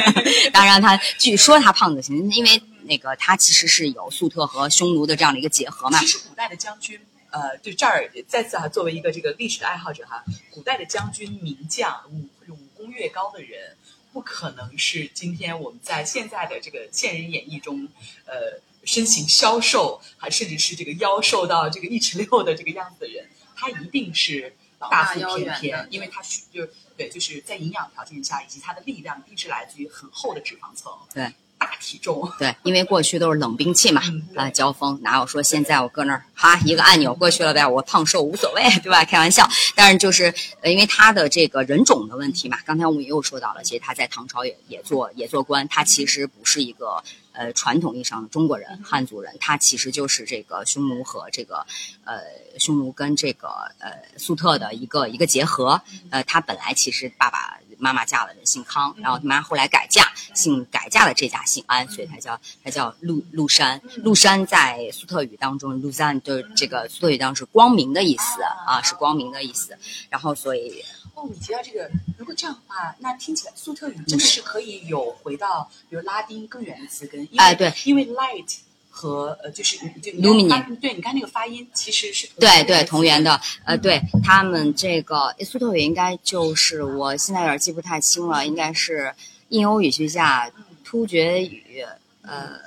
[0.52, 5.98] 当然，他据说他胖子行，因为那个他其实是有粟特和匈奴的这样的一个结合嘛。
[5.98, 6.98] 其实古代的将军，
[7.30, 13.76] 呃，就这儿再次哈，作为一个这个历史的爱好者哈，古代的将军名将，武武功越高的人。
[14.12, 17.88] 不可能是今天我们在现在的这个现人演绎中，
[18.24, 30.92] 呃，身形消瘦，还甚至是这个腰瘦到这个一尺六的这个样子的人，他一定是大腹便便，因为他需就对，就是在营养条件下，以及他的力量，一直来自于很厚的脂肪层。
[31.12, 31.32] 对。
[31.58, 32.30] 大体重。
[32.38, 34.00] 对，因为过去都是冷兵器嘛，
[34.34, 39.04] 啊，交锋哪有说现在我搁那儿哈一个按钮过去了呗，我胖瘦无所谓，对吧？
[39.04, 40.32] 开玩笑，但是就是
[40.62, 47.02] 呃，因为他的这个人种的问题嘛，刚才我们也有说到了，其实他在唐朝也也做也做官，他其实不是一个
[47.38, 51.64] 呃传统意义上的中国人汉族人，他其实就是这个匈奴和这个
[52.04, 52.20] 呃
[52.58, 55.80] 匈奴跟这个呃粟特的一个一个结合，
[56.10, 57.58] 呃，他本来其实爸爸。
[57.80, 60.02] 妈妈嫁了人姓康，然后他妈后来改嫁，
[60.34, 63.80] 姓改嫁的这家姓安，所以他叫他叫陆陆山。
[63.98, 69.78] 陆山在粟特语当中，陆山就是这个粟特语当中是光明的意思啊，是光明的意思。
[70.10, 70.84] 然后所以
[71.18, 77.28] 哦，你提到这个，如果这样的话，那听起来粟特语真的是可以有回到比如拉丁更远的词根。
[77.36, 78.58] 哎，对，因为 light。
[78.90, 89.14] 和呃，就是就 lumini，对，你看那个发音其实是对对同源的，呃，对他们这个苏特语应该就是我现在有点记不太清了，应该是
[89.50, 90.50] 印欧语系下
[90.82, 91.86] 突厥语，
[92.22, 92.58] 呃，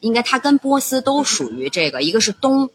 [0.00, 2.68] 应该它跟波斯都属于这个，一个是东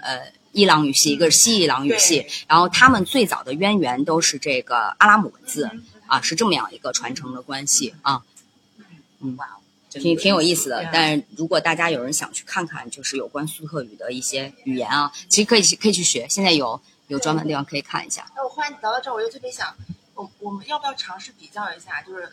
[0.00, 5.70] 呃伊朗语系，一个是西伊朗语系，然后他们最早的渊源都是这个阿拉姆文字
[6.06, 8.22] 啊，是这么样一个传承的关系啊，
[9.20, 9.36] 嗯。
[9.36, 9.56] 哇
[9.92, 10.88] 挺挺有意思的。
[10.92, 18.24] 但如果大家有人想去看看，就是有关苏特语的一些语言啊，其实可以去可以去学，现在有有专门的地方可以看一下。
[18.36, 19.74] 那，我忽然聊到这儿，我就特别想，
[20.14, 22.30] 我我们要不要尝试比较一下，就是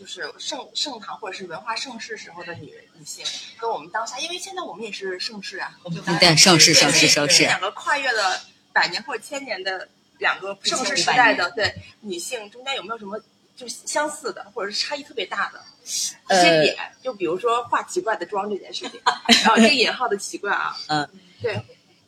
[0.00, 3.22] 就是盛盛唐或者是文化盛世时候的女女性，
[3.60, 7.42] 跟我们当下，因为现在我们也是盛世啊，我们对对，盛世盛世盛世。
[7.42, 8.40] 两个跨越了
[8.72, 9.86] 百年或者千年的
[10.16, 11.70] 两个盛世时代的对
[12.00, 13.20] 女性中间有没有什么
[13.54, 16.76] 就是相似的，或者是差异特别大的一些呃点？
[17.02, 18.98] 就比如说化奇怪的妆这件事情，
[19.44, 21.06] 然后这个引号的奇怪啊，嗯，
[21.42, 21.52] 对，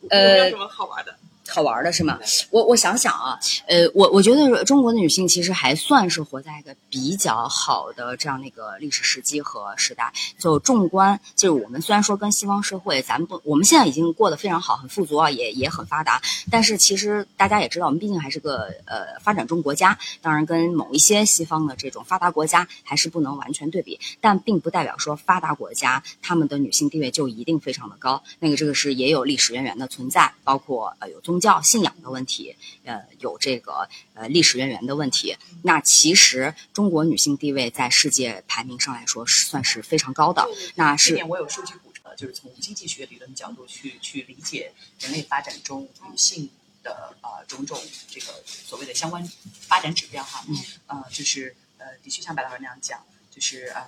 [0.01, 1.15] 有呃没有什么好玩的？
[1.53, 2.17] 好玩的是吗？
[2.49, 3.37] 我我想想啊，
[3.67, 10.11] 呃，我我觉得中国的女性其实还算是活在一个比较好的这样的一个历史时机和时代。
[10.39, 28.23] 就纵观，就是我们虽然说跟西方社会，咱们不，我们现在已经过得非常好，很富足啊，也也很发达，但是其实大家也知道，我们毕竟还是个呃发展中国家，当然跟某一些西方的这种发达国家还是不能完全对比，但并不代表说发达国家他们的女性地位就一定非常的高。
[28.39, 35.35] 那个这个是也有历史渊源的存在，包括呃有宗教信仰的问题，呃有这个呃历史渊源的问题。
[35.63, 40.47] 那其实中国女性地位在世界排名上来说是算是非常高的。
[40.75, 44.71] 那这是点我有数据补充，就是从经济学理论角度去去理解
[45.01, 46.49] 人类发展中女性
[46.81, 47.77] 的呃种种
[48.07, 49.21] 这个所谓的相关
[49.67, 50.55] 发展指标哈，嗯
[50.87, 53.83] 呃，就是呃，的确像白老师那样讲，就是嗯、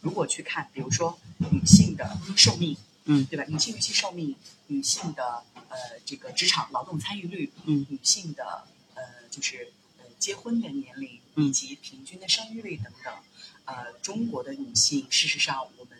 [0.00, 1.18] 如果去看，比如说
[1.52, 2.74] 女性的寿命，
[3.04, 3.44] 嗯，对吧？
[3.48, 4.36] 女性预期寿命，
[4.68, 13.14] 女性的呃这个职场劳动参与率，嗯，女性的呃就是呃结婚的年龄嗯以及平均的生育率等等，
[13.64, 15.98] 呃，中国的女性事实上我们。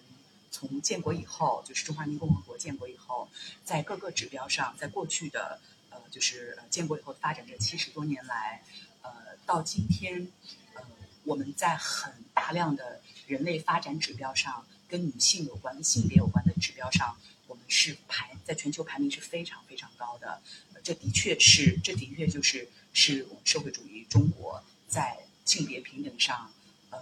[0.56, 3.28] 从建国以后，就是中华人民共和国建国以后，
[3.64, 8.62] 在各个指标上，在过去的呃，就是呃建国以后发展这七十多年来，
[9.02, 9.10] 呃，
[9.44, 10.28] 到今天，
[10.74, 10.82] 呃，
[11.24, 17.14] 我们在很大量的人类发展指标上，跟女性有关、跟性别有关的指标上，
[17.46, 20.40] 我们是排在全球排名是非常非常高的。
[20.82, 26.50] 这的确是，这的确就是是我们社会主义中国在性别平等上，
[26.90, 26.98] 呃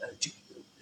[0.00, 0.30] 呃，就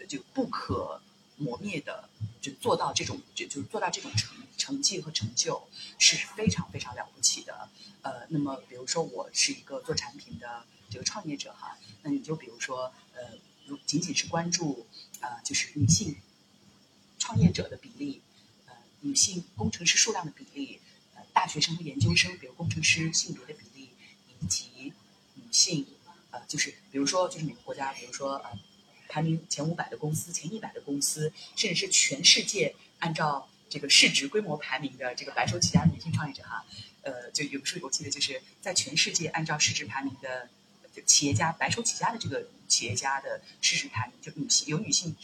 [0.09, 1.01] 就不可
[1.37, 2.09] 磨灭的，
[2.41, 5.69] 就做到这种就就做到这种成成绩和成就，
[5.99, 7.69] 是非常非常了不起的。
[8.03, 13.21] 呃，那么比如说我是一个做产品的这个创业者哈，那你就比如说呃，
[13.67, 14.87] 如仅仅是关注
[15.21, 16.17] 呃就是女性
[17.19, 18.21] 创业者的比例，
[19.05, 20.81] 女性工程师数量的比例，
[21.15, 23.91] 呃大学生和研究生，比如工程师性别的比例，
[24.29, 24.93] 以及
[25.35, 25.87] 女性
[26.31, 28.59] 呃就是比如说就是每个国家，比如说呃
[29.09, 36.65] 排名前五百的公司、前一百的公司，甚至是全世界按照这个市值规模排名的这个白手起家的女性创业者哈，
[37.03, 40.49] 呃，就有个数我记得就是在全世界按照市值排名的
[41.05, 45.15] 企业家白手起家的这个企业家的市值排名，就女性有女性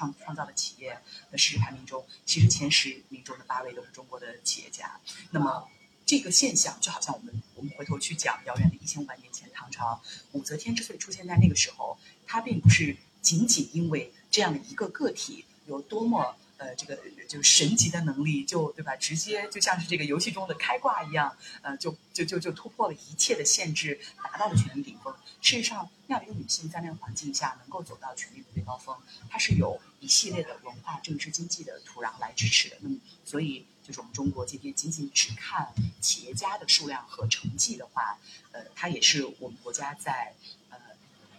[0.00, 0.98] 创创造的企业
[1.30, 4.98] 的市值排名中，其实前十名中的八位都是中国的企业家。
[5.30, 5.68] 那么
[6.06, 10.00] 这个现象就好像我们我们回头去讲遥远的一千五百年前唐朝，
[10.32, 16.98] 武则天之所以出现在那个时候，她并不是仅仅因为这样的一个个体有多么呃这个
[17.28, 18.96] 就神级的能力，就对吧？
[18.96, 25.14] 直接就像是这个游戏中的开挂一样，呃，就就就就突破了一切的限制，达到了权力顶峰。
[25.42, 28.94] 事实上，那样一个女性在那个环境下能够走到权力的最高峰，
[29.28, 32.76] 她是有一系列的文化、政治、经济的土壤来支持的。
[32.80, 38.18] 那么，所以就是我们中国今天仅仅只看企业家的数量和成绩的话，
[38.52, 40.34] 呃，它也是我们国家在
[40.68, 40.78] 呃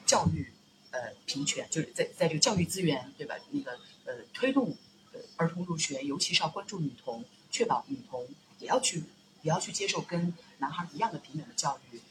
[0.05, 0.51] 教育
[0.89, 3.35] 呃平权，就是在在这个教育资源对吧？
[3.51, 4.75] 那个呃推动
[5.13, 8.27] 呃儿童入学，尤其是要关注女童，确保女童
[8.57, 9.03] 也要去
[9.43, 12.01] 也要去接受跟男孩一样的平等的教育，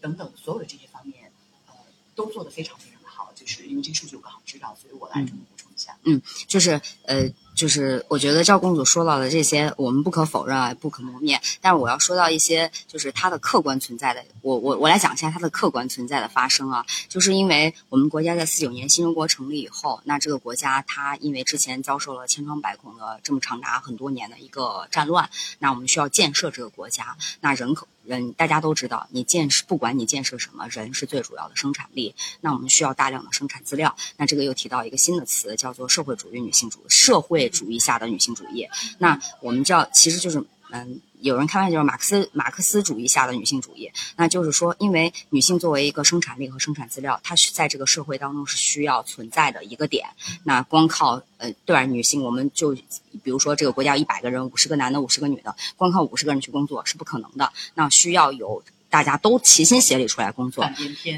[0.00, 1.30] 等等所有的这些方面，
[1.66, 1.74] 呃
[2.14, 3.32] 都做得非常非常的好。
[3.34, 5.96] 就是因为这个数据我刚好知道，所以我来补充一下。
[6.04, 7.28] 嗯就是呃，
[7.58, 11.40] 就是我觉得赵公主说到的这些，我们不可否认啊，不可磨灭。
[11.60, 25.28] 但是我要说到一些，就是它的客观存在的，我我我来讲一下它的客观存在的发生啊，就是因为我们国家在四九年新中国成立以后，那这个国家它因为之前遭受了千疮百孔的这么长达很多年的一个战乱，
[25.58, 33.96] 那我们需要建设这个国家，那人口人大家都知道，你建设不管你建设什么，人是最主要的生产力，那我们需要大量的生产资料。
[34.16, 38.68] 那这个又提到一个新的词，叫做社会主义女性主社会主义下的女性主义。
[38.98, 43.90] 那我们知道，其实就是嗯，有人开玩笑就是马克思马克思主义下的女性主义。
[44.16, 50.06] 那就是说，因为女性作为一个生产力和生产资料，它是在这个社会当中是需要存在的一个点。
[50.44, 51.84] 那光靠呃对吧？
[51.84, 52.74] 女性，我们就
[53.22, 57.50] 比如说这个国家一百个人，五十个男的，五十个女的，光靠五十个人去工作是不可能的。
[57.74, 60.68] 那需要有大家都齐心协力出来工作。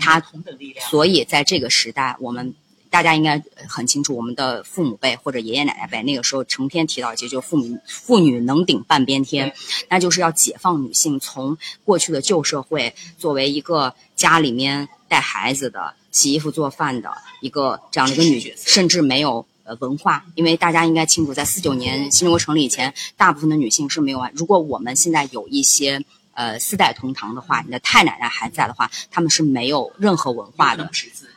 [0.00, 2.54] 它同等力量，所以在这个时代，我们
[2.91, 9.55] 大家应该很清楚，我们的父母辈或者爷爷奶奶辈那个时候成天提到一句，就妇女妇女能顶半边天，
[9.88, 17.11] 那就是要解放女性从过去的旧社会作为一个家里面带孩子的、洗衣服做饭的
[17.41, 24.28] 一个这样的一个女，甚至没有呃文化，因为大家应该清楚，在四九年新中国成立以前，大部分的女性是没有。
[24.34, 26.05] 如果我们现在有一些。
[26.32, 30.88] 呃，四代同堂的话，你的太奶奶还在的话，他们是没有任何文化的，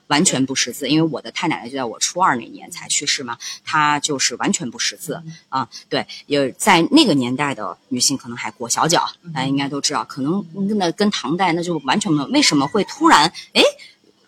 [0.07, 0.89] 完全不识字。
[0.89, 5.67] 因为我的太奶奶就在我初二那年才去世嘛，她就是完全不识字啊。
[5.89, 10.03] 对，也在那个年代的女性可能还裹小脚，大家应该都知道。
[10.05, 10.45] 可能
[10.77, 12.29] 那跟唐代那就完全没有。
[12.29, 13.31] 为什么会突然？
[13.53, 13.61] 哎，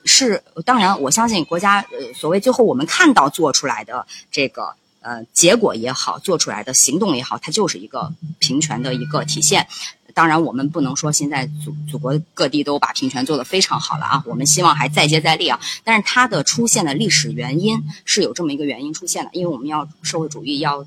[0.06, 9.68] 是当然，我相信国家呃，所谓最后我们看到做出来的这个呃结果也好，做出来的行动也好，它就是一个平权的一个体现。
[10.16, 15.60] 当然，我们不能说现在祖祖国各地都把平权做得非常好了啊，我们希望还再接再厉啊。
[15.84, 20.86] 但是它的出现的历史原因是有这么一个原因出现的，因为我们要社会主义要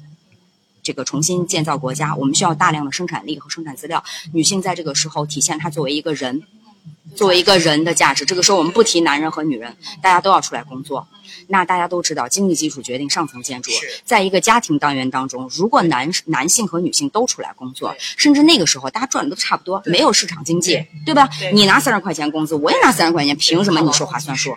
[0.82, 4.02] 这个重新建造国家，我们需要大量的生产力和生产资料。
[4.32, 6.42] 女性在这个时候体现她作为一个人。
[7.18, 11.08] 作为一个人的价值，这个时候我们不提男人和女人，大家都要出来工作。
[11.48, 13.72] 那大家都知道，经济基础决定上层建筑。
[14.04, 21.28] 在一个家庭单元当中，如果男男性和女性都出来工作，甚至那个时候大家赚的都差不多，没有市场经济，对吧？
[21.52, 24.56] 你拿三十块钱工资，我也拿三十块钱，凭什么你说话算数？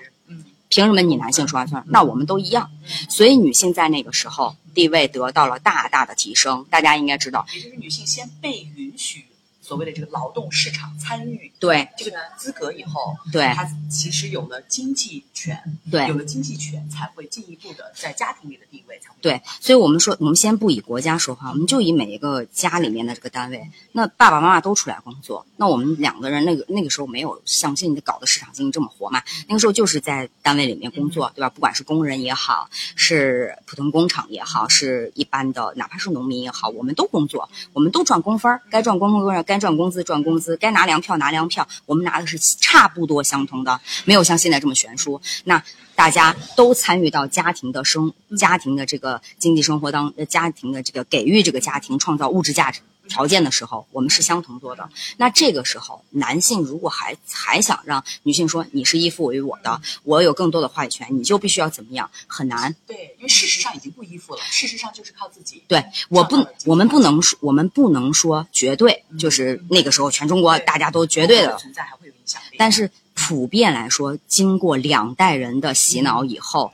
[0.68, 1.90] 凭什么你男性说话算数？
[1.92, 2.70] 那我们都一样。
[3.10, 6.64] 所以女性在那个时候地位得到了大大的提升。
[6.70, 9.26] 大家应该知道，也就是女性先被允许。
[9.72, 19.42] 所谓的这个劳动市场参与对这个呢资格以后，对他其实有了经济权，对有了经济权才会进一步的在家庭里的地位才会对。
[19.62, 23.66] 所以我们说，我们先不以国家说话，我们就以每一个家里面的这个单位。
[23.94, 29.24] 那爸爸妈妈都出来工作，那我们两个人那个那个时候没有像现在搞的市场经济这么活嘛？
[29.48, 31.50] 那个时候就是在单位里面工作，对吧？
[31.50, 39.61] 不管是工人也好，是普通工厂也好，是一般的哪怕是农民也好，我们都工作，我们都赚工分该赚工分该。
[39.62, 45.22] 赚工资赚工资，该拿粮票拿粮票，我们拿的是差不多相同的，没有像现在这么悬殊。
[45.46, 45.64] 那
[45.96, 52.82] 大家都参与到家庭的生、家庭的这个经济生活当、家庭的这个给予这个家庭创造物质价值。
[53.12, 54.90] 条件的时候，我们是相同做的。
[55.18, 62.10] 那这个时候，男性如果还还想让女性说你是依附于我的，我有更多的话语权，你就必须要怎么样？
[62.26, 62.74] 很难。
[62.88, 65.62] 对，因为事实上已经不依附了，事实上就是靠自己。
[65.68, 72.56] 对，我不，我们不能说，我们不能说绝对，就是那个时候全中国大家都绝对的存在还会有影响力。
[72.58, 76.72] 但是普遍来说，经过两代人的洗脑以后，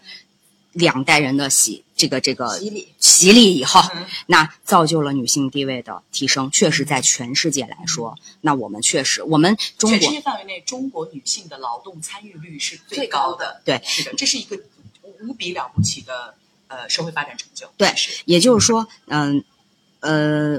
[0.72, 1.84] 两代人的洗。
[1.98, 3.82] 这个这个洗礼洗礼以后，
[4.28, 6.50] 那造就了女性地位的提升。
[6.52, 13.62] 确实，在全世界来说，那我们确实，我们中国全世界范围内，中国女性的劳动参与率是最高的。
[13.66, 14.58] 对，是的，这是一个
[15.22, 16.36] 无比了不起的
[16.68, 17.68] 呃社会发展成就。
[17.76, 17.92] 对，
[18.26, 19.38] 也就是说，嗯。
[19.40, 19.44] 呃，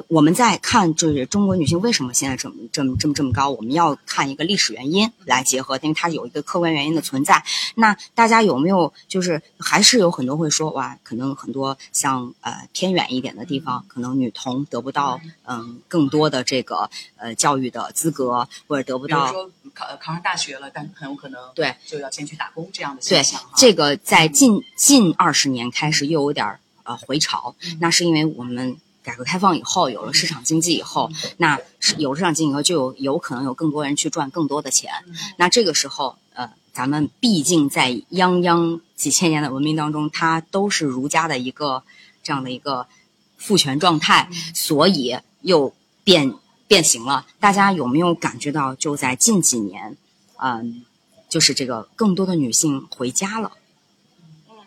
[0.08, 7.42] 我们在看就是中国女性为什么现在这么这么这么这么高，我们要看一个历史原因来结合，因为它有一个客观原因的存在。
[7.76, 23.40] 那大家有没有就是还是有很多会说哇，可能很多像呃偏远一点的地方，可能女童得不到嗯更多的这个呃教育的资格，或者得不到，比如说考考上大学了，但很有可能对就要先去打工这样的现象。
[23.40, 28.76] 对，这个在近近二十年开始又有点呃回潮，那是因为我们。
[29.08, 31.58] 改革开放以后，有了市场经济以后，那
[31.96, 34.92] 有市场经济以后，就有有可能有更多人去赚更多的钱。
[35.38, 41.82] 那这个时候，呃，咱们毕竟在泱泱几千年的文明当中，它都是儒家的一个
[42.22, 42.86] 这样的一个
[43.38, 45.72] 父权状态，所以又
[46.04, 46.34] 变
[46.66, 47.24] 变形了。
[47.40, 49.96] 大家有没有感觉到，就在近几年，
[50.36, 50.84] 嗯，
[51.30, 53.52] 就是这个更多的女性回家了，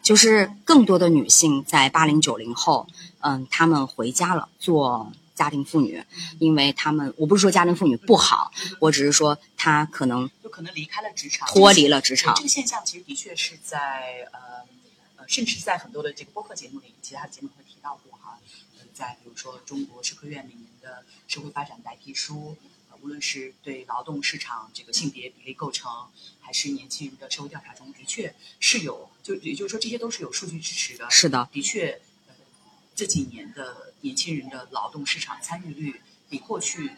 [0.02, 2.88] 就是更多的女性在八零九零后。
[3.24, 6.04] 嗯，她们回家了，做家庭妇女，
[6.40, 12.34] 因为她们，我不是说家庭妇女不好，我只是说她可能就可能离开了职场，脱离了职场。
[12.36, 14.40] 这个现象其实的确是在呃
[15.18, 18.40] 呃，甚至是在很多的这个播客节目里，其他节目会提到过哈。
[18.94, 22.58] 在比如说中国社科院每年的社会发展白皮书，
[23.02, 25.90] 无论是对劳动市场这个性别比例构成，
[26.40, 31.10] 还是年轻人的社会调查中，的确是有，就也就是说这些都是有数据支持的。
[31.10, 32.02] 是的，的确。
[32.94, 36.92] 这几年的年轻人的劳动市场参与率比过去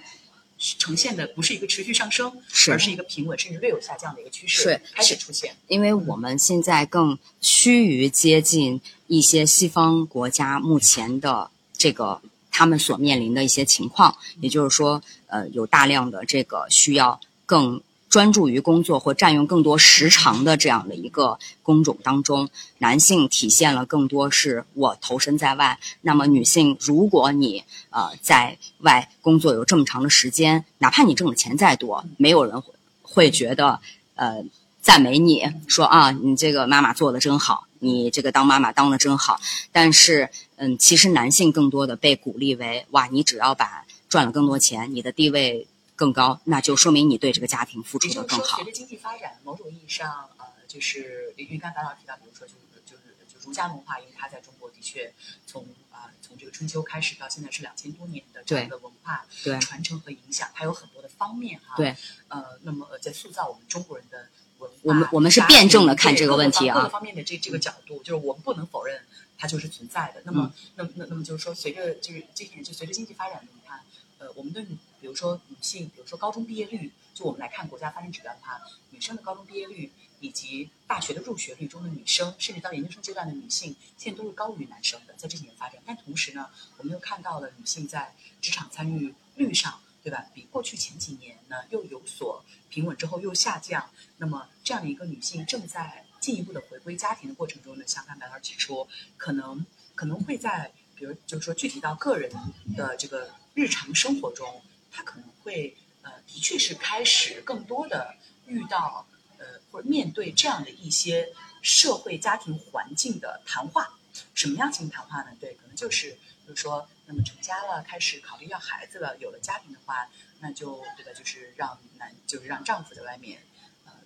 [0.57, 5.55] 呈现的不是一个持续上升，是而是一个平稳甚至略有下降的一个趋势开始出现。
[5.67, 12.21] 因为我们现在更趋于接近一些西方国家目前的这个
[12.53, 17.81] 他们所面临的一些情况，也就是说，呃，有大量的这个需要更。
[18.13, 22.47] 专注于工作或占用更多时长的这样的一个工种当中，
[22.77, 25.79] 男性体现了更多是我投身在外。
[26.01, 32.61] 那么女性，如果你呃在外工作有这么长的时间，哪怕你挣的钱再多，没有人
[33.01, 33.79] 会觉得
[34.13, 34.43] 呃
[34.79, 39.41] 赞美你说啊，你这个妈妈做的真好，你这个当妈妈当的真好。
[39.71, 40.29] 但是
[40.63, 45.67] 嗯，其实男性更多的被鼓励为哇，你只要把赚了更多钱，你的地位。
[45.95, 48.57] 更高，那就说明你对这个家庭付出的更好。
[48.57, 55.13] 随着经济发展，某种意义上，呃，就是因为刚才白老师提到，比如说，就是就是就儒家文化，因为它在中国的确
[55.45, 59.23] 从啊从这个春秋开始到现在是两千多年的这样一个文化
[59.61, 61.75] 传承和影响，它有很多的方面哈。
[61.77, 61.95] 对，
[62.27, 68.99] 呃，那么在塑造我们中国人的文化，我们我们是辩证的看这个问题啊，各个方面的这这个角度，就是我们不能否认
[69.43, 70.21] 它就是存在的。
[70.23, 73.83] 那么，那那那么就是说，随着就是这些年，就随着经济发展，你看，
[74.19, 74.65] 呃，我们的。
[75.01, 79.91] 比如说女性，比如说高中毕业率，就我们来看国家发展指标的话，女生的高中毕业率
[80.21, 85.81] 以及大学的入学率中的女生，甚至到研究生阶段的女性，现在都是高于男生的，在这几年发展。
[85.85, 90.25] 但同时呢，我们又看到了女性在职场参与率上，对吧？
[90.33, 93.89] 比过去前几年呢又有所平稳，之后又下降。
[94.19, 102.31] 那么这样的一个女性正在进一步的回归家庭的过程中呢，像刚才老师指出，可能可能会在，比如就是说具体到个人
[102.77, 104.61] 的这个日常生活中。
[104.95, 108.15] 他可能会呃，的确是开始更多的
[108.45, 109.07] 遇到
[109.39, 113.97] 呃，或者面对这样的一些社会家庭环境的谈话。
[114.35, 115.35] 什么样进行谈话呢？
[115.41, 120.07] 对，可能就是比如说，那么成家了，开始考虑要孩子了，有了家庭的话，
[120.41, 121.11] 那就对吧？
[121.17, 123.41] 就是让男，就是让丈夫在外面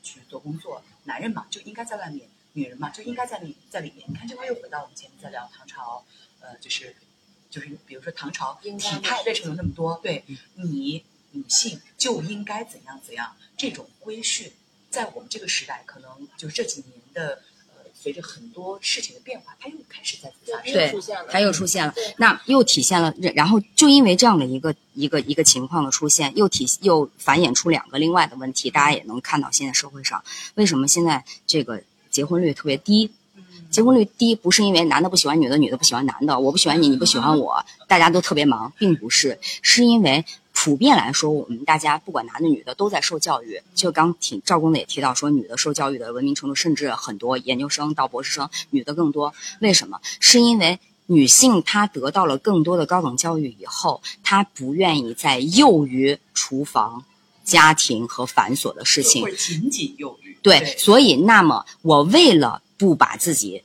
[0.07, 0.83] 去做工作。
[1.03, 4.05] 男人嘛，就应该在外面；女人嘛，就应该在里在里面。
[4.09, 6.05] 你看，这块又回到我们前面在聊唐朝，
[6.39, 6.95] 呃，就是。
[7.49, 9.97] 就是比如说唐朝体态为什么有那么多？
[10.03, 10.21] 对
[10.55, 13.37] 你女性就应该怎样怎样？
[13.55, 14.51] 这种规训，
[14.89, 17.41] 在我们这个时代，可能就这几年的呃，
[18.07, 20.71] 随着很多事情的变化，它又开始在发生。
[20.71, 20.89] 对，
[21.29, 21.93] 它又出现了。
[22.15, 28.69] 那又体现了，然后就因为这样的一个一个一个情况的出现，又体又繁衍出两个另外的问题。
[28.69, 30.23] 大家也能看到，现在社会上
[30.55, 33.11] 为什么现在这个结婚率特别低？
[33.69, 43.61] 结婚率低不是因为男的不喜欢女的，女的不喜欢男的，我不喜欢你，你不喜欢我，大家都特别忙，并不是，是因为普遍来说，我们大家不管男的女的都在受教育。
[43.75, 49.33] 就刚挺赵公子也提到说，女的受教育的文明程度，甚至很多研究生到博士生，女的更多。
[49.59, 49.99] 为什么？
[50.19, 57.03] 是因为女性她得到了更多的高等教育以后，她不愿意再囿于厨房、
[57.43, 60.35] 家庭和繁琐的事情，仅仅囿于。
[60.41, 62.63] 对，所以那么我为了。
[62.77, 63.63] 不把自己，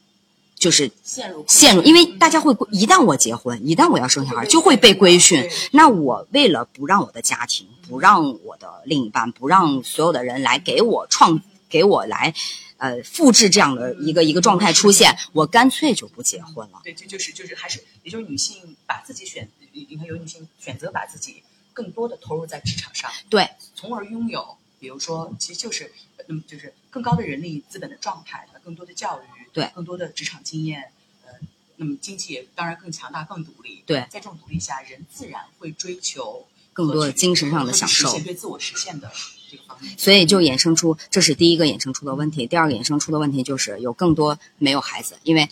[0.56, 5.50] 就是陷入陷入，因为大家会一旦我结婚，一旦我要生小孩，就会被规训。
[5.72, 12.32] 那我为了不让我的家庭，不让我的另一半，不让所有的人来给我创，给我来，
[12.78, 16.80] 呃，复制这样的一个一个状态出现，我干脆就不结婚了。
[16.84, 21.42] 对，这就是就是还是，也就是女性把自己选，你看有女性选择把自己
[21.72, 25.92] 更多的投入在职场上，对，从而拥有，比如说，其实就是。
[26.28, 30.92] 那么就是更高的人力资本的状态，更多的教育，对，更多的职场经验，
[31.26, 31.32] 呃，
[31.76, 33.82] 那么经济也当然更强大、更独立。
[33.84, 39.10] 对，在这种独立下，人自然会追求更多的精神上的享受，对自我实现的
[39.50, 39.92] 这个方面。
[39.98, 42.46] 所以就衍生出，这是第一个衍生出的问题。
[42.46, 45.48] 第二个衍生出的问题就是有更多没有孩子，因为。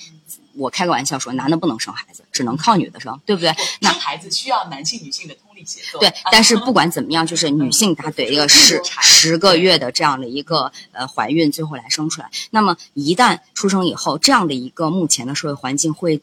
[0.55, 3.55] 我开个玩笑说，男的不能生孩子，只能靠女的生，对不对？
[3.81, 6.01] 那孩子需要男性、女性的通力协作。
[6.01, 12.31] 对，但是不管怎么样，就是女性她得一个十十个月的这样的一个呃怀孕，最后来生出来。
[12.51, 16.21] 那么一旦出生以后，这样的一个目前的社会环境会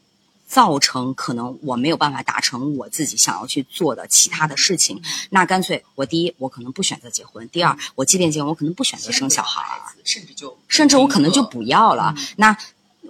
[0.47, 5.01] 造成可能我没有办法达成我自己想要去做的其他的事情。
[5.29, 9.63] 那干脆我第一，我可能不选择结婚；第二，我即便结婚，我可能不选择生小孩，
[10.03, 12.13] 甚至就甚至我可能就不要了。
[12.35, 12.57] 那。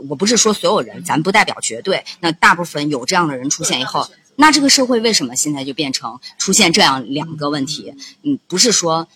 [0.08, 2.06] 我不是说所有人，咱不代表绝对。
[2.20, 4.08] 那大部分有这样的人出现以后，
[4.40, 7.94] 那这个社会为什么现在就变成出现这样两个问题？
[8.22, 9.08] 嗯，不是说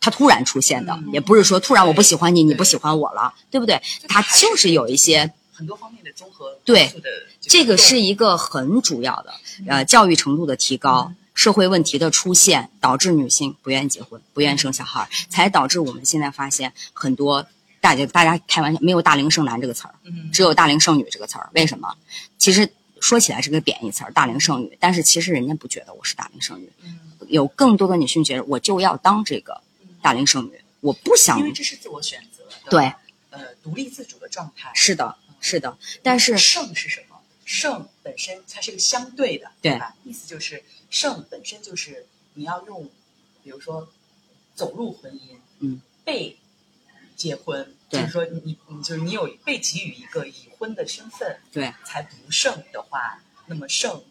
[0.00, 3.82] 它突然出现的，也不是说突然我不喜欢你，你不喜欢我了，对不对？
[4.08, 6.58] 它就是有一些很多方面的综合。
[6.64, 6.92] 对，
[7.40, 9.32] 这个是一个很主要的，
[9.66, 17.46] 呃，教育程度的提高，社会问题的出现，导致女性不愿意结婚，不愿意生小孩，才导致我们现在发现很多。
[17.80, 19.94] 大家大家开玩笑，没有“大龄剩男”这个词儿，
[20.32, 21.50] 只有“大龄剩女”这个词儿。
[21.52, 21.92] 为什么？
[22.38, 22.72] 其实
[23.02, 24.78] 说起来是个贬义词儿，“大龄剩女”。
[24.80, 26.70] 但是其实人家不觉得我是大龄剩女，
[27.26, 29.60] 有更多的女性觉得我就要当这个
[30.00, 31.38] 大龄剩女，我不想。
[31.40, 32.44] 因为这是自我选择。
[32.70, 32.92] 对，
[33.30, 34.70] 呃，独立自主的状态。
[34.72, 35.76] 是的，是的。
[36.02, 37.20] 但是剩是什么？
[37.44, 39.96] 剩本身它是个相对的，对吧？
[40.04, 42.88] 意思就是剩本身就是你要用，
[43.42, 43.90] 比如说
[44.54, 45.36] 走入婚姻。
[45.58, 46.36] 嗯，被
[47.14, 54.02] 结婚，就是说你你就是你有被给予一个已婚的身份，对，才不剩的话，那么胜，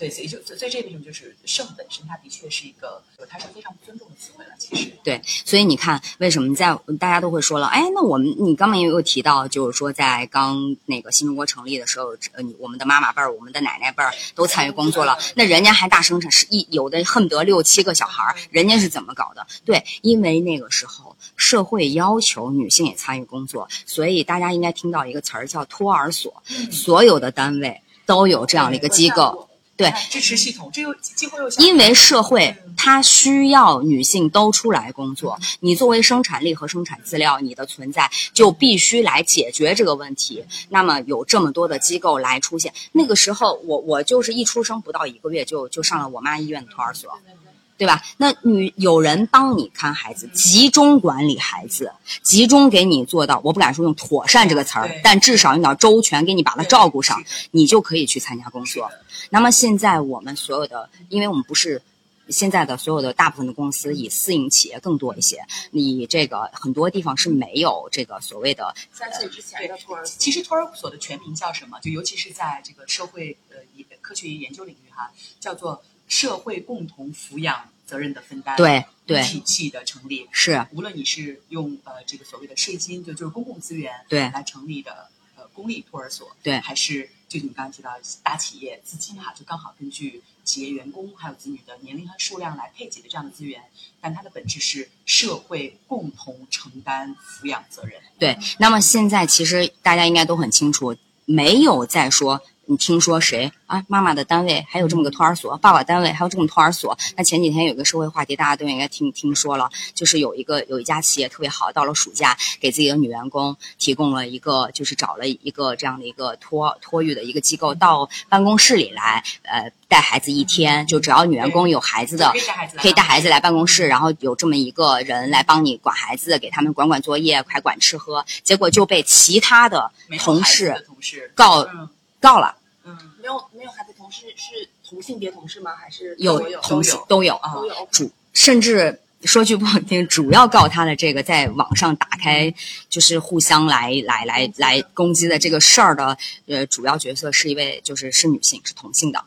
[0.00, 4.52] 对，所以就所以这个种就是圣本身，它的确是一个，它是非常不尊重的词汇了。
[4.58, 19.46] 其实，对，所以你看，为什么在大家都会说了，哎，那我们你刚刚也有提到，就是说在刚那个新中国成立的时候，呃，你我们的妈妈辈儿、我们的奶奶辈儿都参与工作了，那人家还大生产，是一有的恨不得六七个小孩儿，人家是怎么搞的？
[19.66, 29.46] 对，因为那个时候社会要求女性也参与工作，所以大家应该听到一个词儿叫托儿所，所有的单位都有这样的一个机构。
[29.80, 40.44] 对，支持系统，这又几乎又因为社会它需要女性都出来工作，你作为生产力和生产资料，你的存在就必须来解决这个问题。
[40.68, 47.10] 那么有这么多的机构来出现，那个时候我我就是一出生不到一个月就就上了我妈医院的托儿所。
[47.24, 47.49] 对
[47.86, 48.02] 吧？
[48.16, 51.92] 那女有人帮你看孩子，集中管理孩子，
[52.22, 58.90] 集中给你做到，我不敢说用妥善这个词儿，但至少你要周全，给你把它照顾上你就可以去参加工作。
[59.30, 61.82] 那么现在我们所有的，因为我们不是
[62.28, 71.78] 现在的所有的大部分的公司以私营企业更多一些，你这个很多地方是没有这个所谓的三岁之前的托儿所，其实托儿所的全名叫什么？
[71.80, 73.56] 就尤其是在这个社会呃
[74.00, 79.22] 科学研究领域哈，叫做社会共同抚养责任的分担对对。
[79.22, 80.28] 体系的成立。
[80.30, 80.66] 是。
[80.72, 84.28] 无论你是用呃这个所谓的税金，就就是公共资源对。
[84.28, 86.58] 来成立的呃公立托儿所，对。
[86.60, 87.92] 还是就你刚刚提到
[88.24, 93.62] 大企业资金哈，就刚好根据企业员工还有子女的年龄和数量来配给的这样的资源，
[94.00, 98.00] 但它的本质是社会共同承担抚养责任。
[98.18, 103.84] 对，那么现在其实大家应该都很清楚，没有再说你听说谁啊？
[103.88, 106.96] 妈妈的单位还有这么个托儿所，爸爸单位还有这么托儿所。
[107.16, 122.32] 那前几天有个社会话题，大家都应该听听说了，就是有一个有一家企业特别好，到了暑假给自己的女员工提供了一个，就是找了一个这样的一个托托育的一个机构到办公室里来，呃，带孩子一天，就只要女员工有孩子的
[122.76, 128.24] 可以带孩子来办公室，然后有这么一个人来帮你管孩子，给他们管管作业，还管吃喝。
[128.44, 131.88] 结果就被其他的同事同事告嗯
[132.20, 132.96] 告了，嗯。
[133.20, 135.72] 没有没有孩子同事是同性别同事吗？
[135.76, 137.54] 还是有同性都有，啊。
[137.54, 137.88] 都有？
[137.90, 142.52] 主甚至说句不好听，主要告他的这个在网上打开
[142.88, 146.16] 就是互相来来来来攻击的这个事儿的
[146.46, 149.22] 呃主要角色是一位就是是女性是同性的，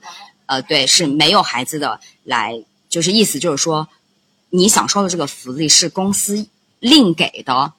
[0.47, 3.87] 呃对是没有孩子的来就是意思就是说
[4.49, 6.47] 你享受的这个福利是公司
[6.79, 7.73] 另给的，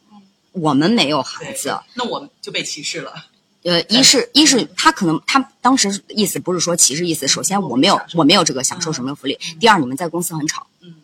[0.53, 1.81] 我们没有孩子。
[1.95, 3.27] 那我们就被歧视了。
[3.65, 10.95] 呃，一是一是他可能他当时意思不是说歧视意思，首先我没有我没有这个享受什么福利，第二你们在公司很吵，嗯，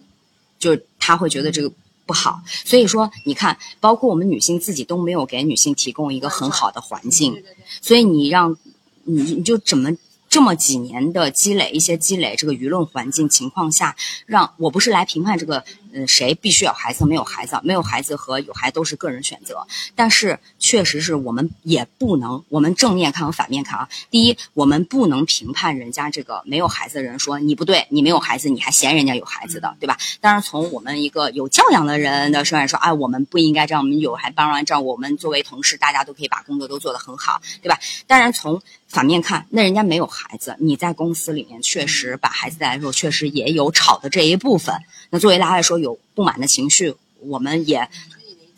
[0.59, 1.73] 就是他会觉得这个
[2.05, 7.43] 不好，所以说你看，包括我们女性自己都没有给女性提供一个很好的环境
[7.81, 8.57] 所以你让
[9.05, 9.91] 你你就怎么
[10.29, 13.97] 这么几年的积累，一些积累，这个舆论环境情况下，
[14.27, 23.89] 让我不是来评判这个，嗯、谁必须有孩子，没有孩子，没有孩子和有孩子都是个人选择，但是确实是我们也不能，我们正面看和反面看啊。
[24.11, 29.97] 第一，我们不能评判人家这个没有孩子的人说你不对，你没有孩子，你还嫌人家有孩子的，对吧？
[30.21, 37.79] 当然，从我们一个有教养的人的身上来说，哎，我们不应该这样，我们有还帮完这样，我们作为同事，大家都可以把工作都做得很好，对吧？
[38.07, 44.75] 当然，从反面看，那人家没有孩子，你在公司里面确实把孩子带来的时候，确实也有吵的这一部分。
[45.11, 47.89] 那作为大家来说，有不满的情绪，我们也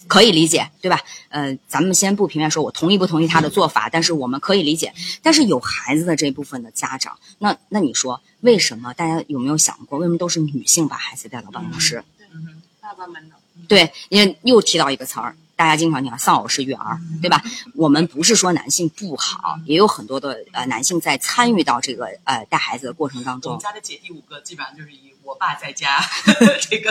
[0.08, 1.00] 可以理解，对吧？
[1.30, 4.92] 呃，咱们先不评判说我同意不同意他的做法，但是我们可以理解。
[5.22, 8.92] 但是有孩子的这部分的家长，那那你说为什么？
[8.94, 12.04] 大家有没有想过，为什么都是女性把孩子带到办公室？
[12.34, 13.36] 嗯爸爸们呢？
[13.68, 17.42] 对，因为又提到一个词儿，大家经常讲丧偶式育儿，对吧？
[17.74, 23.52] 我们不是说男性不好，也有很多的呃男性在参与到这个呃带孩子的过程当中。
[23.52, 26.00] 我们家的姐弟五个基本上就是以我爸在家
[26.68, 26.90] 这个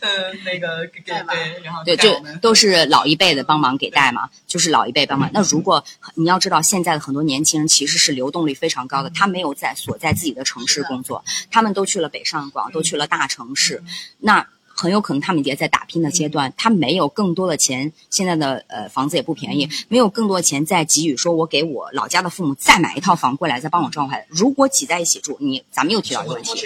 [0.00, 5.28] 呃那个对，然后对，就都是老一辈的帮忙给带嘛，就是老一辈帮忙。
[5.34, 5.84] 那如果
[6.14, 13.82] 你要知道，现在的很多年轻人其实是流动率非常高的，他没有在所在自己的城市工作，他们都去了北上广，都去了大城市，
[14.20, 14.46] 那。
[14.76, 24.26] 很有可能他们也在打拼的阶段，他没有更多的钱，现在的呃房子也不便宜，没有更多的钱再给予说，我给我老家的父母再买一套房过来，再帮我照顾孩子。
[24.28, 26.60] 如果挤在一起住，你咱们又提到一个问题。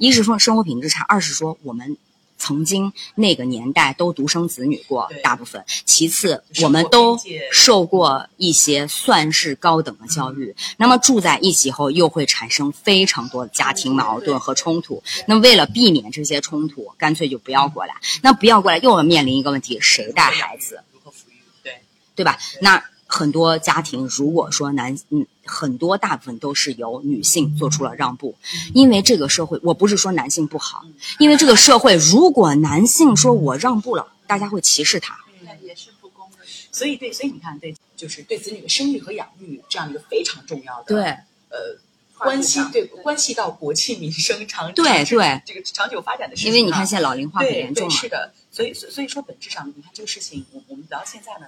[0.00, 1.96] 一是说生活品质差，二是说我们
[2.40, 5.62] 曾经那个年代都独生子女过，大部分。
[5.84, 7.16] 其次，我们都
[7.52, 15.02] 受过一些算是高等的教育，那么住在一起后，又会产生非常多的家庭矛盾和冲突。
[15.26, 17.94] 那为了避免这些冲突，干脆就不要过来。
[18.22, 20.82] 那不要过来，又要面临一个问题：谁带孩子？
[20.92, 21.36] 如何抚育？
[21.62, 21.74] 对，
[22.14, 22.38] 对吧？
[22.62, 28.36] 那很多家庭，如果说男，嗯，很多大部分都是由女性做出了让步，
[28.72, 30.84] 因为这个社会，我不是说男性不好，
[31.18, 35.18] 因为这个社会，如果男性说我让步了，大家会歧视他。
[35.62, 36.36] 也是不公的。
[36.70, 41.02] 所以对，所以你看，对，就是对子女的生育和养育这样一个非常重要的，对，
[41.48, 41.76] 呃，
[42.16, 46.54] 关系对关系到国计民生长对对这个长久发展的事情啊。
[46.54, 51.46] 因为你看现在老龄化很严重嘛，是的，所以所以所以说本质上，你看这个事情，我我们聊到现在呢，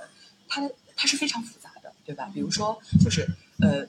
[0.49, 0.69] 它
[1.03, 2.31] 它是非常复杂的，对吧？
[2.33, 3.85] 比如说，就是呃，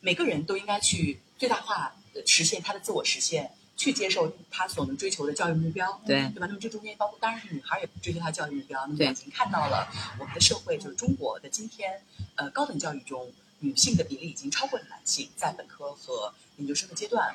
[0.00, 6.48] 每个人都应该去最大化地实现他的自我实现，去接受他所能追求的教育目标，对对吧？
[6.48, 8.84] 那么这中间包括，当然是女孩也追求她教育目标。
[8.88, 9.86] 那么已经看到了
[10.18, 12.02] 我们的社会，就是中国的今天，
[12.34, 17.32] 呃，高等教育中女性的比例已经超过了男性，在本科和研究生的阶段。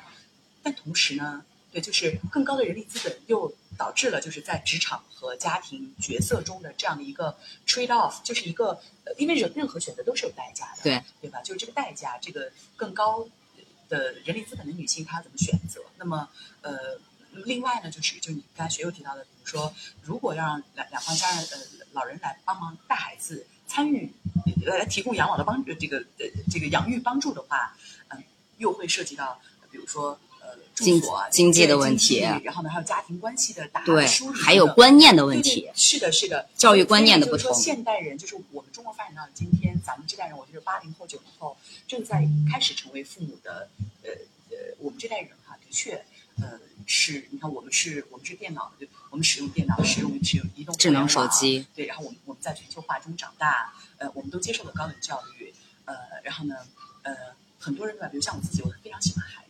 [0.62, 7.36] 但同时呢，对，就是更高的人力资本又导致了就是在职场和家庭角色中的这样的一个
[7.66, 11.42] trade off，就是一个呃，因为任任何选择都是有代价的，对对吧？
[11.42, 13.28] 就是这个代价，这个更高
[13.90, 15.82] 的人力资本的女性她怎么选择？
[15.98, 16.26] 那么
[16.62, 16.98] 呃，
[17.32, 21.58] 另外呢，就是就你刚才学友提到的，比如说，如果要让两两方家人呃
[21.92, 24.10] 老人来帮忙带孩子，参与
[24.64, 27.76] 呃来提供养老的帮助，这个呃这个养育帮助的话，
[28.08, 28.24] 嗯、
[28.56, 29.38] 又会涉及到
[29.70, 30.18] 比如说。
[30.46, 30.84] 呃，住
[31.30, 41.56] 经济的问题然后呢，还有家庭关系的打理，还有观念的问题对，是的，是的，教育观念的不所以就是说同现代人就是我们中国发展到今天，咱们这代人，我觉得八零后、九零后
[41.88, 43.68] 正在开始成为父母的，
[44.04, 44.10] 呃
[44.50, 46.04] 呃，我们这代人哈，的确，
[46.40, 55.52] 呃，是你看我们是我们是电脑，对，我们使用电脑，使用使用移动互智能手机，对，然后我们我们在全球化中长大，呃，我们都接受了高等教育，
[55.86, 56.54] 呃，然后呢，
[57.02, 57.14] 呃，
[57.58, 59.44] 很多人吧，比如像我自己，我非常喜欢孩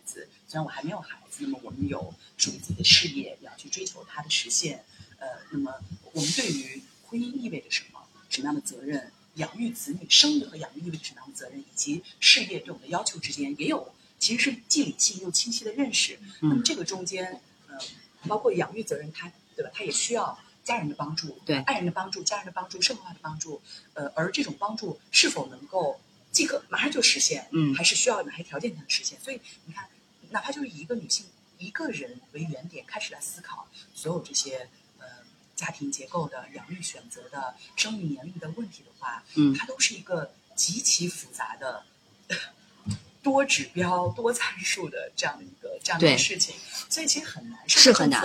[0.56, 4.84] 然我还没有孩子，那么我们有属于自己的事业，也要去追求它的实现，
[5.18, 5.74] 呃，那么
[6.12, 16.18] 我们对于婚姻意味着什么，什么样的责任，养育子女、生育和养育意味着什么样的责任，以及事业对我们的要求之间，也有其实是既理性又清晰的认识。
[16.40, 17.78] 那么这个中间，呃，
[18.26, 19.70] 包括养育责任它，对吧？
[19.74, 23.60] 它也需要家人的帮助，对爱人的帮助、家人的帮助、社会化的帮助，
[23.94, 26.00] 呃，而这种帮助是否能够
[26.32, 29.18] 即刻马上就实现，嗯还是需要哪些条件才能实现？
[29.20, 29.88] 所以你看，
[30.30, 31.26] 哪怕就是以一个女性
[31.58, 35.06] 一个人为原点开始来思考所有这些呃
[35.54, 39.54] 家庭结构的、养育选择的、生育年龄的问题的话，嗯。
[39.54, 41.84] 它都是一个极其复杂的。
[43.22, 46.54] 多指标、多参数的这样的一个这样的事情，
[46.88, 48.22] 所以其实很难，是很难。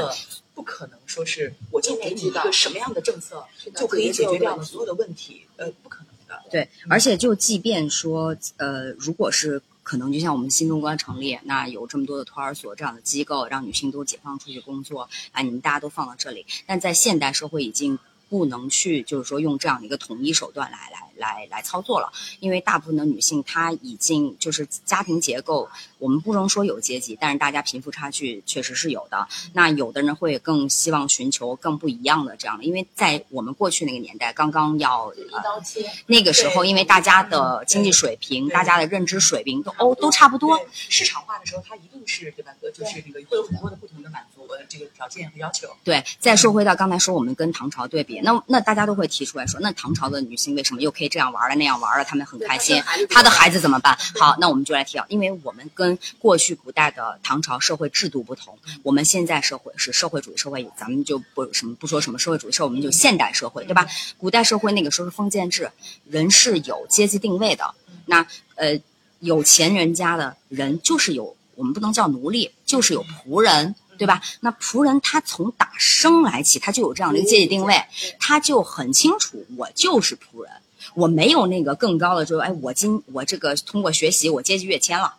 [0.54, 3.44] 不可能说是我就给你一个什么样的政策
[3.76, 6.44] 就可以解决掉所有的问题，呃，不可能的。
[6.52, 9.60] 对，而且就即便说，呃，如果是
[9.92, 18.00] 可能，就像我们新中国成立，那有这么多的托儿所这样的机构，让女性都解放出去工作，啊，你们大家都放到这里，但在现代社会已经
[18.30, 25.70] 不能去，就是说用这样的一个统一手段来来来来操作了，因为大部分的女性她已经就是家庭结构，
[26.00, 29.28] 我们不能说有阶级，但是大家贫富差距确实是有的。
[29.54, 42.52] 那有的人会更希望寻求更不一样的这样的，因为在我们过去那个年代，刚刚要一呃刀切，那个时候，因为大家的经济水平、大家的认知水平都哦都差不多，市场化的时候，它一定是对吧？
[42.62, 45.68] 呃就是那个会有很多的不同的满足呃这个条件和要求。
[45.84, 46.04] 对。
[46.20, 52.06] 再说回到刚才说我们跟唐朝对比，那那大家都会提出来说，那唐朝的女性为什么又可以这样玩了那样玩了？
[52.06, 53.96] 他们很开心，他的孩子怎么办？
[54.18, 63.86] 好，那我们就来提到，因为我们跟过去古代的唐朝社会制度不同，我们现在社会是社会主义社会，咱们就不什么不说什么社会主义社会，我们就现代社会，对吧？
[64.18, 65.70] 古代社会那个时候是封建制，
[66.10, 67.76] 人是有阶级定位的。
[68.06, 68.26] 那
[68.56, 68.80] 呃，
[69.20, 73.76] 有钱人家的人就是有，我们不能叫奴隶，就是有仆人。
[73.98, 74.20] 对吧？
[74.40, 77.84] 那仆人他从打生来起，他就有这样的一个阶级定位，
[78.20, 80.52] 他就很清楚，我就是仆人，
[80.94, 85.14] 我没有那个更高的，就是哎，我今我这个通过学习，我阶级跃迁了，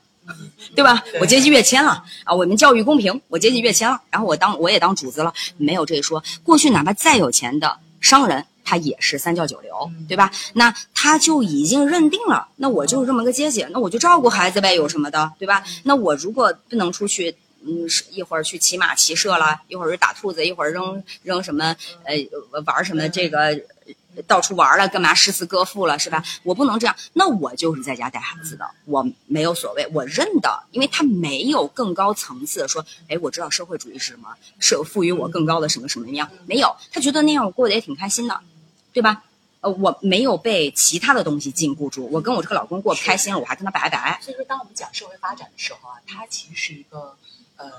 [0.74, 1.02] 对吧？
[1.10, 6.22] 对我阶级跃迁了啊，我们教育公平，我阶级跃迁了，然后我当我也当主子了，没有这一说。
[6.42, 10.30] 过去哪怕再有钱的商人，他也是三教九流，对吧？
[10.54, 15.64] 那他就已经认定了，那我就是这么个阶级，那我就照顾孩子呗，有什么的，对吧？
[15.84, 17.34] 那我如果不能出去。
[17.64, 22.16] 嗯，是一会儿去骑马骑射了，一会儿去打兔子，一会儿扔扔什么，呃，
[22.66, 23.56] 玩什么这个
[24.26, 26.22] 到处玩了，干嘛诗词歌赋了，是吧？
[26.42, 38.40] 我不能这样，那我就是在家带孩子的，我没有所谓，我认的，因为他没有更高层次的说，哎，我知道社会主义是什么，是赋予我更高的什么什么样，没有，他觉得那样我过得也挺开心的，
[38.92, 39.24] 对吧？
[39.60, 44.18] 呃，我没有被其他的东西禁锢住，我跟我这个老公过不开心了，我还跟他拜拜。
[44.20, 47.16] 所以说，当我们讲社会发展的时候啊，它其实是一个，
[47.54, 47.70] 呃，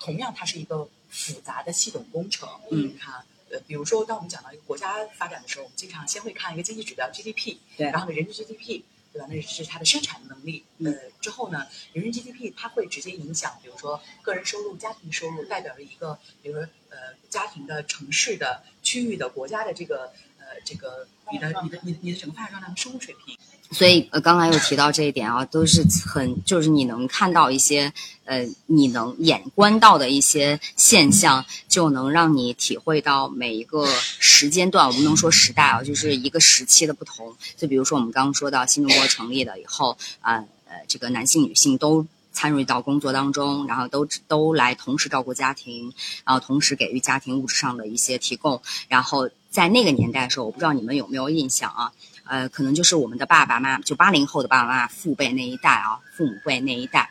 [0.00, 2.48] 同样它是一个复杂的系统工程。
[2.72, 3.14] 嗯你看，
[3.50, 8.82] 呃，比如说，当我们讲到一个国家发展的时候，我们经常先会看一个经济指标 GDP，对然后呢，人均 GDP，
[9.12, 9.26] 对吧？
[9.28, 10.64] 那是它的生产能力。
[10.84, 23.36] 呃，之后呢，人均 GDP 它会直接影响，比如说个人收入、家庭收入，代表着一个，比如说呃，家庭的、城市的、区域的、国家的这个呃这个你的你的你的你的整个发展状态和收入水平。
[23.70, 27.92] 所以呃，刚才又提到这一点啊，都是很就是你能看到一些
[28.24, 33.86] 呃，你能眼观到的一些现象，就能让你体会到每一个
[34.18, 37.34] 时间段，我们能说时代啊，就是一个时期的不同。
[37.56, 42.06] 就比如说我们刚刚说到新中国成立了以后啊，呃，这个男性女性都。
[42.32, 45.92] 参与到工作当中，然后都都来同时照顾家庭，
[46.24, 48.62] 然后同时给予家庭物质上的一些提供。
[48.86, 51.92] 然后在那个年代的时候，我不知道你们有没有印象啊？
[52.30, 57.10] 呃，可能就是我们的爸爸妈妈，就八零后的爸爸妈妈父辈那一代啊，父母辈那一代，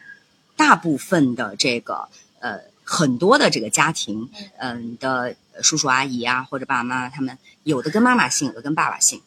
[0.56, 2.08] 大部分的这个
[2.40, 4.30] 呃很多的这个家庭，
[4.60, 9.22] 嗯、的叔叔阿姨啊或者爸爸妈妈他们，有的跟妈妈姓，有的跟爸爸姓，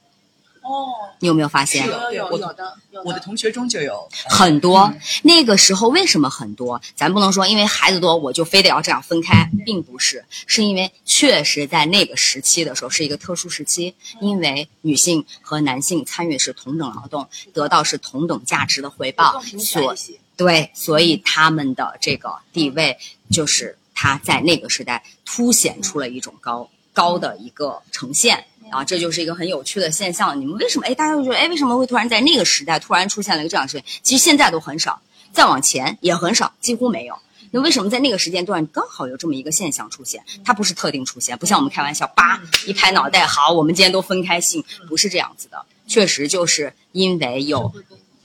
[0.63, 1.87] 哦，你有没有发现？
[1.87, 4.93] 有有有的有我的同学中就有很多。
[5.23, 6.81] 那个时候为什么很多？
[6.95, 19.95] 咱不能说因为孩子多我就非得要这样分开，并不是，是因为确实在那个时期的时候是一个特殊时期，因为女性和男性参与是同等劳动，得到是同等价值的回报所。
[20.35, 22.97] 对，所以他们的这个地位
[23.31, 28.45] 就是他在那个时代凸显出了一种高高的一个呈现。
[28.73, 30.41] 啊，这就是一个很有趣的现象。
[30.41, 30.87] 你们为什么？
[30.87, 34.01] 哎，大家会觉得，哎，为什么会突然在那个时代突然出现了一个这样的事情？
[34.03, 35.01] 其实现在都很少，
[35.31, 37.15] 再往前也很少，几乎没有。
[37.51, 40.25] 那为什么在那个时间段刚好有这么一个现象出现？
[40.43, 45.67] 它不是特定出现，不像我们开玩笑，叭一拍脑袋，好，我们今天都分开姓，不是这样子的。
[45.87, 47.71] 确实就是因为有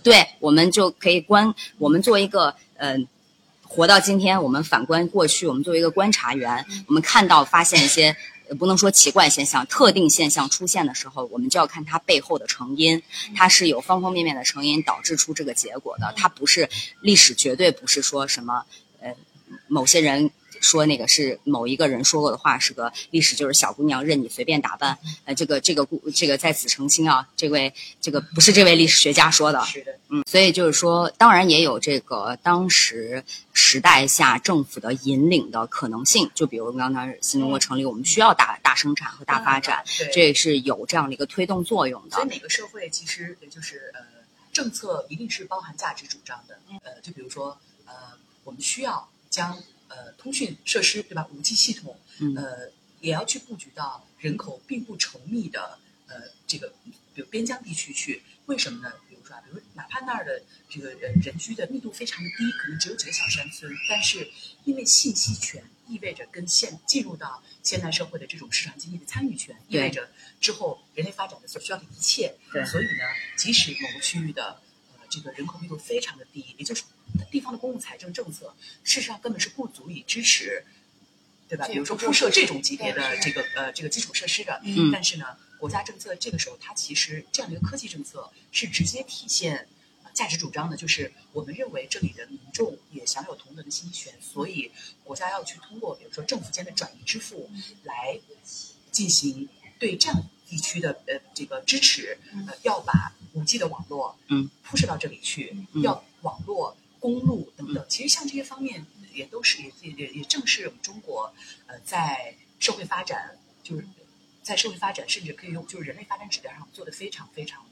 [0.01, 3.07] 对，我们就可以观，我们作为一个嗯、呃，
[3.67, 8.15] 活到今天，我们反观过去，我们作为一个观察员，我们看到发现一些。
[8.49, 13.01] 呃不能说奇怪现象，特定现象出现的时候，我们就要看它背后的成因，
[13.35, 16.13] 它是有方方面面的成因导致出这个结果的。
[16.15, 16.69] 它不是
[17.01, 18.65] 历史，绝对不是说什么
[19.01, 19.13] 呃
[19.67, 24.97] 某些人说那个是某一个人说过的话，是个历史就是小姑娘任你随便打扮。
[25.25, 33.23] 呃，这个这个故这个在此澄清啊，这位这个不是这位历史学家说的，是的，嗯，所以就是说，当然也有这个当时
[33.53, 36.29] 时代下政府的引领的可能性。
[36.33, 42.15] 就比如刚才新中国成立，我们需要大大生产和大发展，对这是有这样的一个推动作用的。
[42.15, 44.01] 所以每个社会其实也就是呃，
[44.53, 46.59] 政策一定是包含价值主张的。
[46.83, 47.93] 呃，就比如说呃，
[48.43, 49.57] 我们需要将
[49.87, 56.15] 呃通讯设施对吧，五 G 系统，嗯呃，也要去布局到人口并不稠密的呃
[56.45, 56.73] 这个
[57.13, 58.23] 比如边疆地区去。
[58.47, 58.93] 为什么呢？
[59.09, 64.31] 比如说啊，比如哪怕那儿的这个人人居的密度非常的低，可能只有几个小山村，但是
[64.63, 70.09] 因为信息权意味着跟现进入到现代社会的这种市场经济的参与权，意味着
[70.39, 72.35] 之后人类发展的所需要的一切。
[72.53, 73.03] 对所以呢，
[73.37, 74.57] 即使某个区域的呃
[75.09, 76.83] 这个人口密度非常的低，也就是
[77.31, 80.65] 地方的公共财政政策，事实上根本是不足以支持，
[81.47, 81.67] 对吧？
[81.67, 85.25] 比如说铺设这种级别的这个呃这个基础设施的，嗯但是呢，
[85.59, 89.67] 国家政策这个时候它其实这样的一个科技政策是直接体现。
[90.03, 94.71] 呃价值主张的就是我们认为这里的民众也享有同等的信息权，所以
[95.03, 97.51] 国家要去通过比如说政府间的转移支付
[97.83, 98.19] 来
[98.89, 99.47] 进行
[99.77, 102.17] 对这样地区的呃这个支持，
[102.47, 107.85] 呃要把五 G 的网络嗯铺设到这里去，嗯要网络、公路等等。
[107.89, 111.33] 其实像这些方面也都是也也也也正是我们中国
[111.67, 113.87] 呃在社会发展就是
[114.41, 117.65] 在社会发展甚至可以用就是人类发展指标上做的非常非常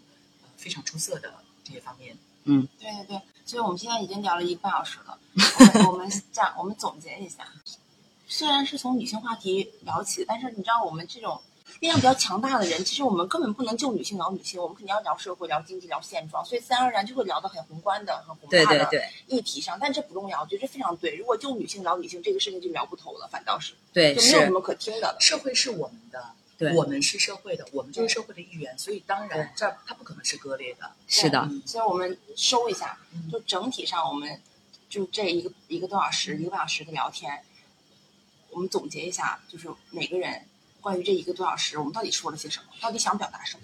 [0.44, 2.18] 呃非常出色的这些方面。
[2.48, 5.18] 嗯对对对，所以我们现在已经聊了一个半小时了。
[5.90, 7.52] 我们这样，我们总结一下，
[8.28, 11.42] 虽然是从女性话题聊起，但是你知道我们这种
[11.80, 19.78] 力量比较强大的人，其实我们根本不能就女性聊女性，我们肯定要聊社会、聊经济、聊现状，所以自然而然就会聊得很宏观的、很宏大的议题上。
[19.80, 21.16] 但这不重要，我觉得这非常对。
[21.16, 25.18] 如果就女性聊女性，这个事情就聊不透了，反倒是对，就没有什么可听的了。
[25.20, 30.92] 社会是我们的，对我们是社会的，我们就是社会的一员，所以当然这儿它不可能是割裂的。
[31.08, 34.42] 是的，嗯所以我们收一下嗯，就整体上我们
[34.90, 37.44] 就这一个一个多小时、一个半小时的聊天，
[38.52, 40.46] 我们总结一下，就是每个人
[40.86, 42.66] 关于这一个多小时，我们到底说了些什么？
[42.80, 43.64] 到底想表达什么？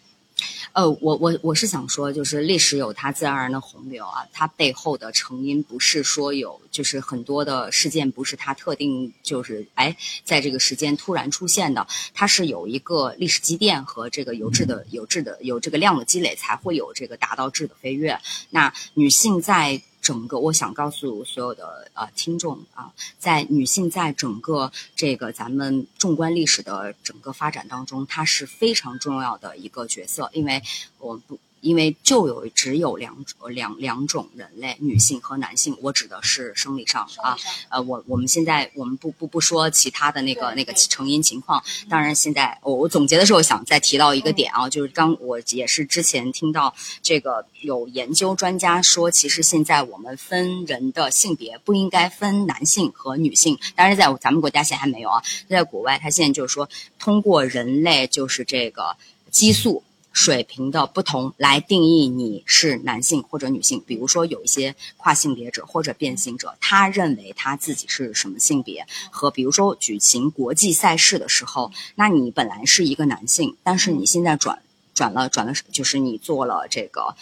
[0.74, 11.86] 呃，我我我是想说，就是历史有它自然而然的洪流啊，它背后的成因不是说有，就是很多的事件不是它特定就是哎在这个时间突然出现的，
[12.16, 18.20] 它是有一个历史积淀和这个有质的有质的有这个量的积累，才会有这个达到质的飞跃。
[18.50, 19.80] 那女性在。
[20.02, 30.62] 整个，我想告诉所有的呃听众啊，在女性在整个这个咱们纵观历史的整个发展当中，她是非常重要的一个角色，因为
[30.98, 31.40] 我不。
[31.62, 35.78] 因为就有只有两种两两种人类，女性和男性。
[35.82, 37.38] 我指的是生理上啊，
[37.70, 41.64] 呃，我我们现在我们不不不说其他的那个那个成因情况。
[41.88, 53.58] 当然，现在我我总结的时候想再提到一个点啊，就是刚我也是之前听到这个有研究专家说，其实现在我们分人的性别不应该分男性和女性。
[53.76, 56.68] 当然，在咱们国家现在还没有啊，在国外他现在就是说，
[56.98, 58.98] 通过人类就是这个
[59.30, 59.84] 激素。
[60.12, 63.82] 水平的不同来定义你是男性或者女性。
[63.86, 74.62] 比如说，有一些跨性别者或者变性者，他认为他自己是什么性别，和比如说举行国际赛事的时候，那你本来是一个男性，但是你现在转
[74.94, 77.16] 转了转了，就是你做了这个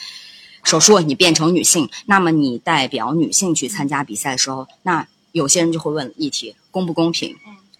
[0.63, 7.35] 手术，你变成女性，那么你代表女性去参加比赛的时候，那有些人就会问议题公不公平？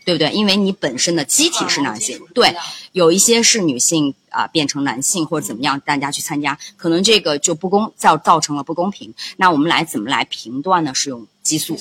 [0.05, 0.31] 对不对？
[0.31, 2.55] 因为你本身的机体是男性，对，
[2.93, 9.13] 有一些是女性啊变成男性或者怎么样，大家去参加，可能这个就不公造造成了不公平。
[9.37, 10.93] 那我们来怎么来评断呢？
[10.93, 11.77] 是用激素，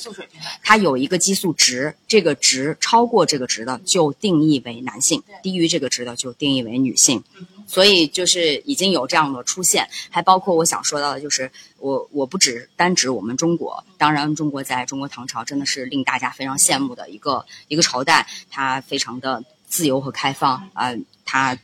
[0.63, 7.23] 它有一个激素值，这个值超过这个值的就定义为男性，低于这个值的就定义为女性。
[7.67, 20.95] 所以就是已经有这样的出现，还包括我想说到的，就是我我不只单指我们中国，当然中国在中国唐朝真的是令大家非常羡慕的一个一个朝代，它非常的自由和开放啊，
[21.27, 21.59] 它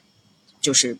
[0.64, 0.96] 就是。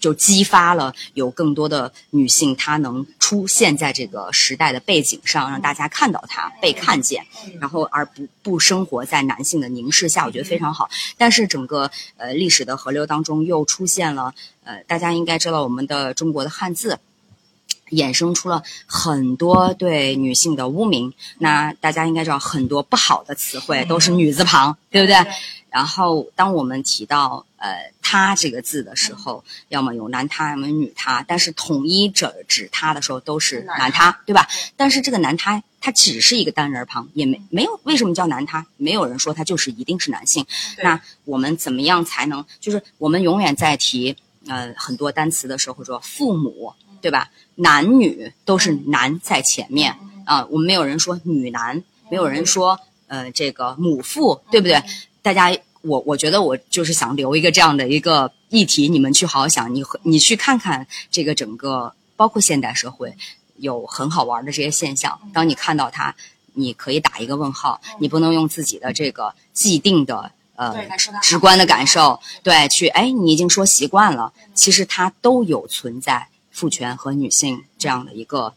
[0.00, 7.26] 就激发了有更多的女性，她能出现在这个时代的背景上，让大家看到她被看见，
[7.60, 10.88] 然后而不不生活在男性的凝视下，我觉得非常好。
[11.18, 14.34] 但是整个呃历史的河流当中又出现了
[14.64, 16.98] 呃，大家应该知道我们的中国的汉字。
[17.90, 25.16] 衍生出了很多对女性的污名，那大家应该知道很多不好的词汇都是女字旁，对不对？
[25.70, 34.48] 然后当我们提到呃“他”这个字的时候，要么有男他，要么女他，但是统一指指他的时候都是男他，对吧？
[34.76, 38.66] 但是这个男他，他只是一个单人旁，也没没有为什么叫男他？
[38.76, 40.44] 没有人说他就是一定是男性。
[40.82, 42.44] 那我们怎么样才能？
[42.60, 44.16] 就是我们永远在提
[44.46, 46.74] 呃很多单词的时候说父母。
[47.02, 47.30] 对吧？
[47.54, 54.82] 男女都是男在前面啊，我们没有人说女男，没有人说呃这个母父，对不对？
[55.22, 63.14] 大家，我我觉得我就是想留一个这样的一个议题，你们去好好想，你你去看看这个整个包括现代社会
[63.56, 66.14] 有很好玩的这些现象，当你看到它，
[66.54, 70.86] 你可以打一个问号，你不能用自己的这个既定的呃
[71.22, 76.28] 直观的感受对去哎，你已经说习惯了，其实它都有存在。
[76.52, 78.52] 父权和女性这样的一个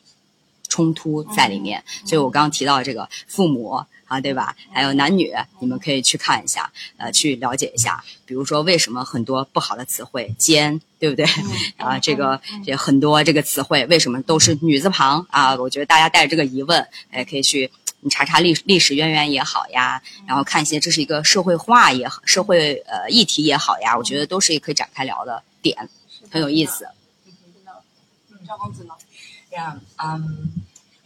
[0.73, 4.55] 冲突在里面，所以我刚刚提到这个父母啊，对吧？
[4.71, 8.03] 还有男女，你们可以去看一下，呃，去了解一下。
[8.25, 11.27] 比如说，为什么很多不好的词汇“奸”，对不对？
[11.77, 15.53] 啊，这个这很多这个词汇为什么都是女字旁啊？
[15.57, 17.69] 我觉得大家带着这个疑问，哎，可以去
[17.99, 25.87] 你查查历历史渊源也好呀，然后看一些这是一个社会化也好，社会呃议题也好呀，我觉得都是可以展开聊的点，
[26.31, 26.87] 很有意思。
[28.45, 28.93] 赵公子呢？
[29.53, 30.51] 呀，嗯，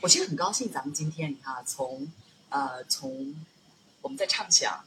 [0.02, 2.12] 我其实很高兴，咱们今天你看，从
[2.50, 3.36] 呃，从
[4.02, 4.86] 我们在畅想，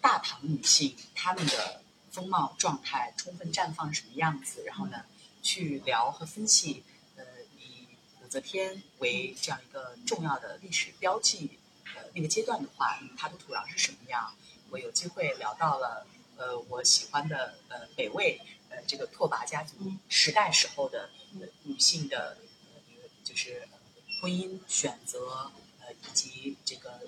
[0.00, 5.04] 大唐女性她们的风貌状态充分绽放什么样子，然后呢，
[5.42, 6.84] 去聊和分析，
[7.16, 7.24] 呃，
[7.58, 7.86] 以
[8.22, 11.58] 武则天为这样一个重要的历史标记，
[11.94, 14.34] 呃，那个阶段的话，它的土壤是什么样？
[14.68, 16.06] 我有机会聊到了，
[16.36, 18.38] 呃，我喜欢的呃北魏，
[18.68, 19.74] 呃，这个拓跋家族
[20.10, 21.08] 时代时候的。
[21.64, 22.38] 女性的，
[23.24, 23.68] 就是
[24.20, 25.50] 婚姻选择，
[25.80, 27.00] 呃，以及这个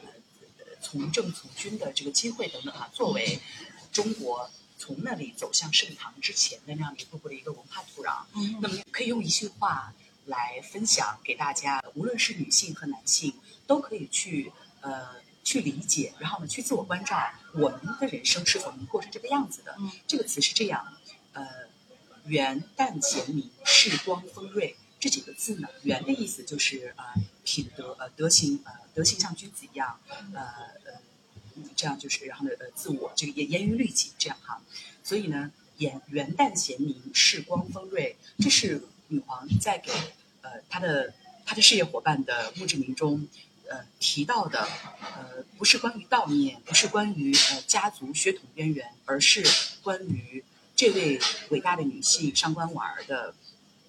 [0.80, 3.38] 从政从军的这个机会等等啊，作为
[3.92, 8.24] 中国从那里走向盛唐之前的那样一步步的一个文化土壤，
[8.60, 9.94] 那么可以用一句话
[10.26, 13.34] 来分享给大家，无论是女性和男性，
[13.66, 17.16] 都可以去呃去理解，然后呢去自我关照，
[17.55, 19.76] 我们的人生是否能过成这个样子的？
[20.06, 20.96] 这个词是这样，
[21.32, 21.72] 呃。
[22.26, 25.68] 元旦贤明，世光丰瑞，这几个字呢？
[25.82, 27.05] 元的意思就是呃
[27.44, 30.01] 品德呃德行呃德行像君子一样，
[30.32, 30.40] 呃
[30.86, 31.01] 呃
[31.76, 34.62] 这样就是然后呢呃自我这个严严于律己这样哈，
[35.02, 39.92] 所以呢元元旦贤明世光丰瑞，这是女皇在给
[40.40, 41.12] 呃她的
[41.44, 43.28] 她的事业伙伴的墓志铭中
[43.68, 44.66] 呃提到的
[45.01, 49.44] 呃不是关于悼念，不是关于呃家族血统渊源，而是
[49.82, 50.42] 关于
[50.76, 51.20] 这位
[51.51, 53.34] 伟大的女性上官婉儿的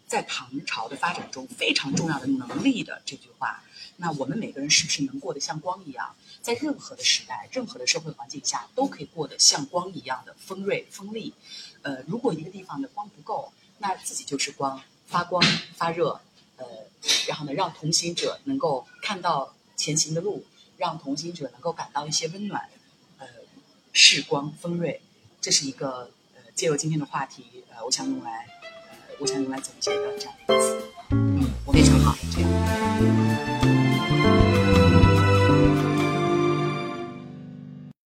[0.07, 3.63] 在唐朝的发展中非常重要的能力的这句话。
[3.97, 11.33] 那我们每个人是不是能过得像光一样，在任何的时代、任何的社会环境下，都可以过得像光一样的锋锐、锋利？
[11.81, 15.41] 呃，如果一个地方的光不够，那自己就是光，发光
[15.77, 16.19] 发热，
[16.57, 16.65] 呃，
[17.27, 20.45] 然后呢，让同行者能够看到前行的路，
[20.77, 22.69] 让同行者能够感到一些温暖，
[23.17, 23.27] 呃，
[23.93, 25.01] 视光锋锐，
[25.39, 26.11] 这是一个，
[26.55, 28.47] 借由今天的话题，呃，我想用来，
[28.89, 33.54] 呃，我想用来总结的这样的一个词，嗯，我非常好，这样。